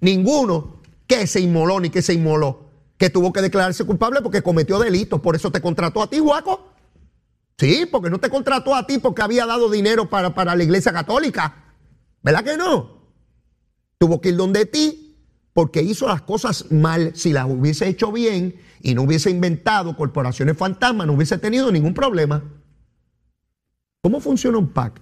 Ninguno 0.00 0.80
que 1.08 1.26
se 1.26 1.40
inmoló 1.40 1.80
ni 1.80 1.90
que 1.90 2.02
se 2.02 2.14
inmoló. 2.14 2.70
Que 2.96 3.10
tuvo 3.10 3.32
que 3.32 3.42
declararse 3.42 3.84
culpable 3.84 4.22
porque 4.22 4.42
cometió 4.42 4.78
delito. 4.78 5.20
Por 5.20 5.34
eso 5.34 5.50
te 5.50 5.60
contrató 5.60 6.02
a 6.02 6.08
ti, 6.08 6.20
Juaco. 6.20 6.68
Sí, 7.58 7.86
porque 7.90 8.08
no 8.08 8.20
te 8.20 8.30
contrató 8.30 8.76
a 8.76 8.86
ti 8.86 8.98
porque 8.98 9.22
había 9.22 9.46
dado 9.46 9.70
dinero 9.70 10.08
para, 10.08 10.36
para 10.36 10.54
la 10.54 10.62
iglesia 10.62 10.92
católica. 10.92 11.64
¿Verdad 12.22 12.44
que 12.44 12.56
no? 12.56 13.08
Tuvo 13.98 14.20
que 14.20 14.28
ir 14.28 14.36
donde 14.36 14.66
ti 14.66 15.16
porque 15.52 15.82
hizo 15.82 16.06
las 16.06 16.22
cosas 16.22 16.70
mal. 16.70 17.10
Si 17.16 17.32
las 17.32 17.46
hubiese 17.46 17.88
hecho 17.88 18.12
bien 18.12 18.69
y 18.82 18.94
no 18.94 19.02
hubiese 19.02 19.30
inventado 19.30 19.96
corporaciones 19.96 20.56
fantasmas, 20.56 21.06
no 21.06 21.14
hubiese 21.14 21.38
tenido 21.38 21.70
ningún 21.70 21.94
problema. 21.94 22.42
¿Cómo 24.02 24.20
funciona 24.20 24.58
un 24.58 24.68
PAC? 24.68 25.00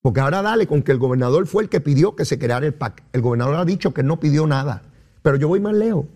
Porque 0.00 0.20
ahora 0.20 0.42
dale 0.42 0.66
con 0.66 0.82
que 0.82 0.92
el 0.92 0.98
gobernador 0.98 1.46
fue 1.46 1.62
el 1.62 1.68
que 1.68 1.80
pidió 1.80 2.16
que 2.16 2.24
se 2.24 2.38
creara 2.38 2.66
el 2.66 2.74
PAC. 2.74 3.02
El 3.12 3.20
gobernador 3.20 3.56
ha 3.56 3.64
dicho 3.64 3.92
que 3.92 4.02
no 4.02 4.20
pidió 4.20 4.46
nada. 4.46 4.82
Pero 5.22 5.36
yo 5.36 5.48
voy 5.48 5.60
más 5.60 5.74
lejos. 5.74 6.06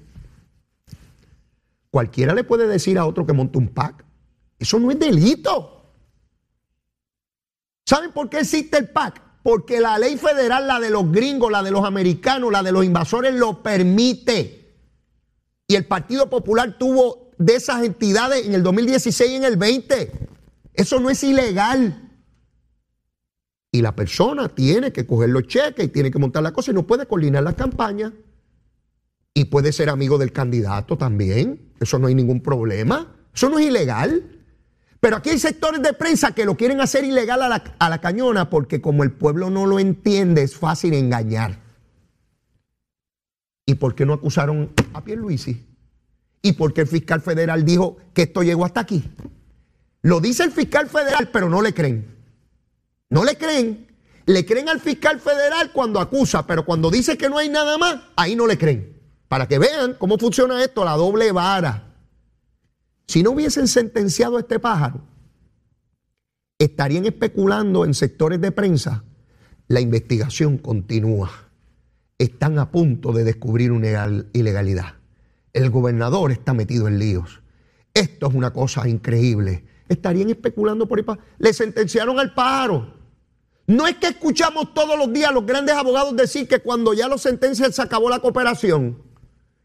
Cualquiera 1.90 2.34
le 2.34 2.44
puede 2.44 2.66
decir 2.66 2.98
a 2.98 3.04
otro 3.04 3.26
que 3.26 3.32
monte 3.34 3.58
un 3.58 3.68
PAC. 3.68 4.04
Eso 4.58 4.78
no 4.78 4.90
es 4.90 4.98
delito. 4.98 5.84
¿Saben 7.84 8.12
por 8.12 8.30
qué 8.30 8.38
existe 8.38 8.78
el 8.78 8.88
PAC? 8.88 9.32
porque 9.42 9.80
la 9.80 9.98
ley 9.98 10.16
federal, 10.16 10.66
la 10.68 10.78
de 10.78 10.90
los 10.90 11.10
gringos, 11.10 11.50
la 11.50 11.62
de 11.62 11.70
los 11.70 11.84
americanos, 11.84 12.52
la 12.52 12.62
de 12.62 12.72
los 12.72 12.84
invasores, 12.84 13.34
lo 13.34 13.62
permite. 13.62 14.61
Y 15.72 15.74
el 15.74 15.86
Partido 15.86 16.28
Popular 16.28 16.76
tuvo 16.78 17.30
de 17.38 17.54
esas 17.54 17.82
entidades 17.82 18.44
en 18.44 18.52
el 18.52 18.62
2016 18.62 19.30
y 19.30 19.36
en 19.36 19.44
el 19.44 19.56
20. 19.56 20.12
Eso 20.74 21.00
no 21.00 21.08
es 21.08 21.24
ilegal. 21.24 22.10
Y 23.70 23.80
la 23.80 23.96
persona 23.96 24.50
tiene 24.50 24.92
que 24.92 25.06
coger 25.06 25.30
los 25.30 25.46
cheques 25.46 25.86
y 25.86 25.88
tiene 25.88 26.10
que 26.10 26.18
montar 26.18 26.42
la 26.42 26.52
cosa 26.52 26.72
y 26.72 26.74
no 26.74 26.86
puede 26.86 27.06
coordinar 27.06 27.42
la 27.42 27.54
campaña. 27.54 28.12
Y 29.32 29.46
puede 29.46 29.72
ser 29.72 29.88
amigo 29.88 30.18
del 30.18 30.30
candidato 30.30 30.98
también. 30.98 31.72
Eso 31.80 31.98
no 31.98 32.08
hay 32.08 32.14
ningún 32.14 32.42
problema. 32.42 33.16
Eso 33.34 33.48
no 33.48 33.58
es 33.58 33.64
ilegal. 33.64 34.42
Pero 35.00 35.16
aquí 35.16 35.30
hay 35.30 35.38
sectores 35.38 35.80
de 35.80 35.94
prensa 35.94 36.34
que 36.34 36.44
lo 36.44 36.54
quieren 36.54 36.82
hacer 36.82 37.02
ilegal 37.04 37.40
a 37.40 37.48
la, 37.48 37.64
a 37.78 37.88
la 37.88 37.98
cañona 38.02 38.50
porque 38.50 38.82
como 38.82 39.04
el 39.04 39.12
pueblo 39.12 39.48
no 39.48 39.64
lo 39.64 39.78
entiende 39.78 40.42
es 40.42 40.54
fácil 40.54 40.92
engañar. 40.92 41.61
¿Y 43.66 43.74
por 43.74 43.94
qué 43.94 44.04
no 44.04 44.12
acusaron 44.12 44.72
a 44.92 45.04
Pierluisi? 45.04 45.66
¿Y 46.42 46.52
por 46.52 46.72
qué 46.72 46.82
el 46.82 46.88
fiscal 46.88 47.20
federal 47.20 47.64
dijo 47.64 47.96
que 48.12 48.22
esto 48.22 48.42
llegó 48.42 48.64
hasta 48.64 48.80
aquí? 48.80 49.04
Lo 50.02 50.20
dice 50.20 50.42
el 50.42 50.50
fiscal 50.50 50.88
federal, 50.88 51.30
pero 51.32 51.48
no 51.48 51.62
le 51.62 51.72
creen. 51.72 52.16
No 53.08 53.24
le 53.24 53.36
creen. 53.36 53.86
Le 54.26 54.44
creen 54.44 54.68
al 54.68 54.80
fiscal 54.80 55.20
federal 55.20 55.72
cuando 55.72 56.00
acusa, 56.00 56.46
pero 56.46 56.64
cuando 56.64 56.90
dice 56.90 57.16
que 57.16 57.28
no 57.28 57.38
hay 57.38 57.48
nada 57.48 57.78
más, 57.78 58.00
ahí 58.16 58.34
no 58.34 58.46
le 58.46 58.58
creen. 58.58 59.00
Para 59.28 59.46
que 59.46 59.58
vean 59.58 59.94
cómo 59.98 60.18
funciona 60.18 60.62
esto, 60.62 60.84
la 60.84 60.96
doble 60.96 61.30
vara. 61.32 61.94
Si 63.06 63.22
no 63.22 63.30
hubiesen 63.30 63.68
sentenciado 63.68 64.36
a 64.36 64.40
este 64.40 64.58
pájaro, 64.58 65.00
estarían 66.58 67.06
especulando 67.06 67.84
en 67.84 67.94
sectores 67.94 68.40
de 68.40 68.52
prensa. 68.52 69.04
La 69.68 69.80
investigación 69.80 70.58
continúa. 70.58 71.30
Están 72.22 72.58
a 72.60 72.70
punto 72.70 73.12
de 73.12 73.24
descubrir 73.24 73.72
una 73.72 74.08
ilegalidad. 74.32 74.94
El 75.52 75.70
gobernador 75.70 76.30
está 76.30 76.54
metido 76.54 76.86
en 76.86 77.00
líos. 77.00 77.40
Esto 77.94 78.28
es 78.28 78.34
una 78.34 78.52
cosa 78.52 78.88
increíble. 78.88 79.64
Estarían 79.88 80.30
especulando 80.30 80.86
por 80.86 81.00
ahí. 81.00 81.04
Le 81.38 81.52
sentenciaron 81.52 82.20
al 82.20 82.32
pájaro. 82.32 82.94
No 83.66 83.88
es 83.88 83.96
que 83.96 84.06
escuchamos 84.06 84.72
todos 84.72 84.96
los 84.96 85.12
días 85.12 85.30
a 85.30 85.32
los 85.32 85.44
grandes 85.44 85.74
abogados 85.74 86.14
decir 86.14 86.46
que 86.46 86.60
cuando 86.60 86.94
ya 86.94 87.08
lo 87.08 87.18
sentencian 87.18 87.72
se 87.72 87.82
acabó 87.82 88.08
la 88.08 88.20
cooperación. 88.20 89.02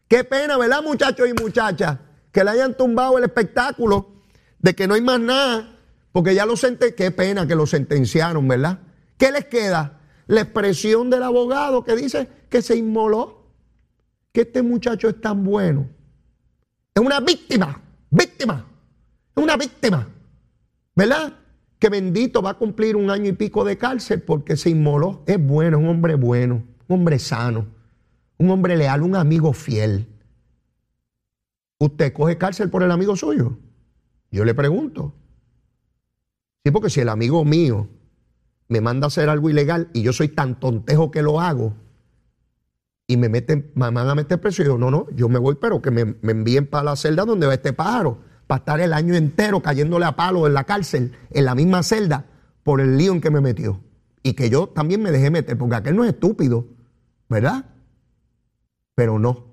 Qué 0.08 0.24
pena, 0.24 0.58
¿verdad, 0.58 0.82
muchachos 0.82 1.28
y 1.28 1.40
muchachas? 1.40 1.98
que 2.32 2.44
le 2.44 2.50
hayan 2.50 2.76
tumbado 2.76 3.18
el 3.18 3.24
espectáculo 3.24 4.12
de 4.58 4.74
que 4.74 4.86
no 4.86 4.94
hay 4.94 5.00
más 5.00 5.20
nada, 5.20 5.78
porque 6.12 6.34
ya 6.34 6.44
lo 6.44 6.56
sentenciaron, 6.56 6.96
qué 6.96 7.10
pena 7.10 7.46
que 7.46 7.54
lo 7.54 7.66
sentenciaron, 7.66 8.48
¿verdad? 8.48 8.80
¿Qué 9.16 9.30
les 9.30 9.44
queda? 9.44 9.97
La 10.28 10.42
expresión 10.42 11.08
del 11.08 11.22
abogado 11.22 11.82
que 11.82 11.96
dice 11.96 12.28
que 12.50 12.60
se 12.60 12.76
inmoló, 12.76 13.46
que 14.30 14.42
este 14.42 14.62
muchacho 14.62 15.08
es 15.08 15.20
tan 15.20 15.42
bueno. 15.42 15.88
Es 16.94 17.02
una 17.02 17.18
víctima, 17.20 17.80
víctima, 18.10 18.66
es 19.34 19.42
una 19.42 19.56
víctima, 19.56 20.06
¿verdad? 20.94 21.32
Que 21.78 21.88
bendito 21.88 22.42
va 22.42 22.50
a 22.50 22.58
cumplir 22.58 22.94
un 22.94 23.10
año 23.10 23.30
y 23.30 23.32
pico 23.32 23.64
de 23.64 23.78
cárcel 23.78 24.20
porque 24.20 24.56
se 24.58 24.68
inmoló. 24.68 25.22
Es 25.26 25.44
bueno, 25.44 25.78
es 25.78 25.82
un 25.82 25.88
hombre 25.88 26.14
bueno, 26.14 26.62
un 26.88 26.98
hombre 26.98 27.18
sano, 27.18 27.66
un 28.36 28.50
hombre 28.50 28.76
leal, 28.76 29.02
un 29.02 29.16
amigo 29.16 29.54
fiel. 29.54 30.06
¿Usted 31.78 32.12
coge 32.12 32.36
cárcel 32.36 32.68
por 32.68 32.82
el 32.82 32.90
amigo 32.90 33.16
suyo? 33.16 33.56
Yo 34.30 34.44
le 34.44 34.54
pregunto. 34.54 35.14
Sí, 36.64 36.70
porque 36.70 36.90
si 36.90 37.00
el 37.00 37.08
amigo 37.08 37.46
mío 37.46 37.88
me 38.68 38.80
manda 38.80 39.06
a 39.06 39.08
hacer 39.08 39.28
algo 39.28 39.50
ilegal 39.50 39.88
y 39.92 40.02
yo 40.02 40.12
soy 40.12 40.28
tan 40.28 40.60
tontejo 40.60 41.10
que 41.10 41.22
lo 41.22 41.40
hago 41.40 41.74
y 43.10 43.16
me 43.16 43.30
meten, 43.30 43.72
me 43.74 43.90
van 43.90 44.08
a 44.08 44.14
meter 44.14 44.38
preso, 44.38 44.62
yo 44.62 44.76
no, 44.76 44.90
no, 44.90 45.06
yo 45.16 45.30
me 45.30 45.38
voy, 45.38 45.56
pero 45.58 45.80
que 45.80 45.90
me, 45.90 46.04
me 46.04 46.32
envíen 46.32 46.66
para 46.66 46.84
la 46.84 46.96
celda 46.96 47.24
donde 47.24 47.46
va 47.46 47.54
este 47.54 47.72
pájaro, 47.72 48.18
para 48.46 48.58
estar 48.58 48.80
el 48.80 48.92
año 48.92 49.14
entero 49.14 49.62
cayéndole 49.62 50.04
a 50.04 50.14
palo 50.14 50.46
en 50.46 50.52
la 50.52 50.64
cárcel, 50.64 51.16
en 51.30 51.44
la 51.46 51.54
misma 51.54 51.82
celda, 51.82 52.26
por 52.62 52.82
el 52.82 52.98
lío 52.98 53.12
en 53.12 53.22
que 53.22 53.30
me 53.30 53.40
metió. 53.40 53.80
Y 54.22 54.34
que 54.34 54.50
yo 54.50 54.68
también 54.68 55.02
me 55.02 55.10
dejé 55.10 55.30
meter, 55.30 55.56
porque 55.56 55.76
aquel 55.76 55.96
no 55.96 56.04
es 56.04 56.10
estúpido, 56.10 56.66
¿verdad? 57.30 57.64
Pero 58.94 59.18
no, 59.18 59.47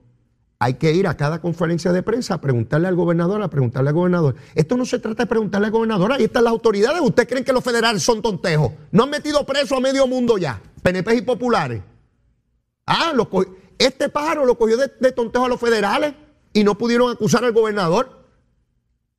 hay 0.66 0.74
que 0.74 0.91
ir 0.91 1.05
a 1.05 1.16
cada 1.16 1.41
conferencia 1.41 1.93
de 1.93 2.01
prensa 2.01 2.34
a 2.34 2.41
preguntarle 2.41 2.88
al 2.88 2.95
gobernador, 2.95 3.39
a 3.43 3.49
preguntarle 3.49 3.89
al 3.89 3.93
gobernador. 3.93 4.36
Esto 4.55 4.76
no 4.76 4.84
se 4.84 4.97
trata 4.97 5.22
de 5.24 5.28
preguntarle 5.28 5.68
al 5.68 5.72
gobernador, 5.72 6.11
ahí 6.11 6.24
están 6.24 6.43
las 6.43 6.51
autoridades. 6.53 7.01
¿Ustedes 7.01 7.30
creen 7.30 7.43
que 7.43 7.53
los 7.53 7.63
federales 7.63 8.01
son 8.01 8.20
tontejos? 8.20 8.72
No 8.91 9.03
han 9.03 9.11
metido 9.11 9.45
preso 9.45 9.76
a 9.76 9.80
medio 9.80 10.07
mundo 10.07 10.39
ya, 10.39 10.59
PNP 10.82 11.18
y 11.18 11.22
populares. 11.22 11.84
Ah, 12.88 13.13
este 13.78 14.09
pájaro 14.09 14.43
lo 14.43 14.57
cogió 14.57 14.76
de, 14.76 14.91
de 14.99 15.11
tontejo 15.11 15.45
a 15.45 15.49
los 15.49 15.59
federales 15.59 16.16
y 16.51 16.63
no 16.63 16.80
pudieron 16.80 17.11
acusar 17.11 17.45
al 17.45 17.51
gobernador. 17.51 18.26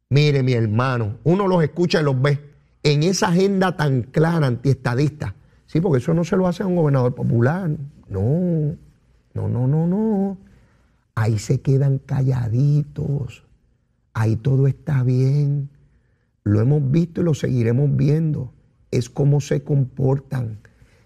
Mire, 0.09 0.43
mi 0.43 0.53
hermano, 0.53 1.19
uno 1.23 1.47
los 1.47 1.63
escucha 1.63 2.01
y 2.01 2.03
los 2.03 2.21
ve 2.21 2.41
en 2.83 3.05
esa 3.05 3.29
agenda 3.29 3.77
tan 3.77 4.03
clara 4.03 4.49
antiestadista. 4.49 5.37
Sí, 5.67 5.81
porque 5.81 5.99
eso 5.99 6.13
no 6.13 6.25
se 6.25 6.37
lo 6.37 6.49
hace 6.49 6.65
a 6.65 6.67
un 6.67 6.75
gobernador 6.75 7.15
popular. 7.15 7.71
No, 8.09 8.75
no, 9.33 9.49
no, 9.49 9.69
no, 9.69 9.87
no 9.87 10.46
ahí 11.17 11.39
se 11.41 11.61
quedan 11.61 11.99
calladitos, 11.99 13.43
ahí 14.15 14.37
todo 14.37 14.69
está 14.69 15.03
bien. 15.03 15.71
Lo 16.45 16.61
hemos 16.61 16.89
visto 16.93 17.21
y 17.21 17.25
lo 17.25 17.35
seguiremos 17.35 17.97
viendo. 17.97 18.53
Es 18.93 19.11
cómo 19.11 19.41
se 19.41 19.65
comportan. 19.65 20.61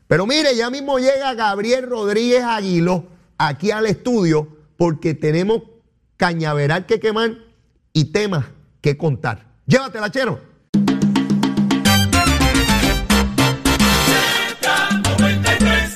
Pero 0.06 0.26
mire, 0.26 0.54
ya 0.54 0.68
mismo 0.68 0.98
llega 0.98 1.32
Gabriel 1.34 1.88
Rodríguez 1.88 2.42
Aguiló 2.42 3.06
aquí 3.38 3.70
al 3.70 3.86
estudio 3.86 4.48
porque 4.76 5.14
tenemos 5.14 5.62
cañaveral 6.18 6.84
que 6.84 7.00
quemar 7.00 7.38
y 7.94 8.06
temas 8.06 8.44
que 8.82 8.98
contar. 8.98 9.46
Llévatela, 9.66 10.10
chero. 10.10 10.49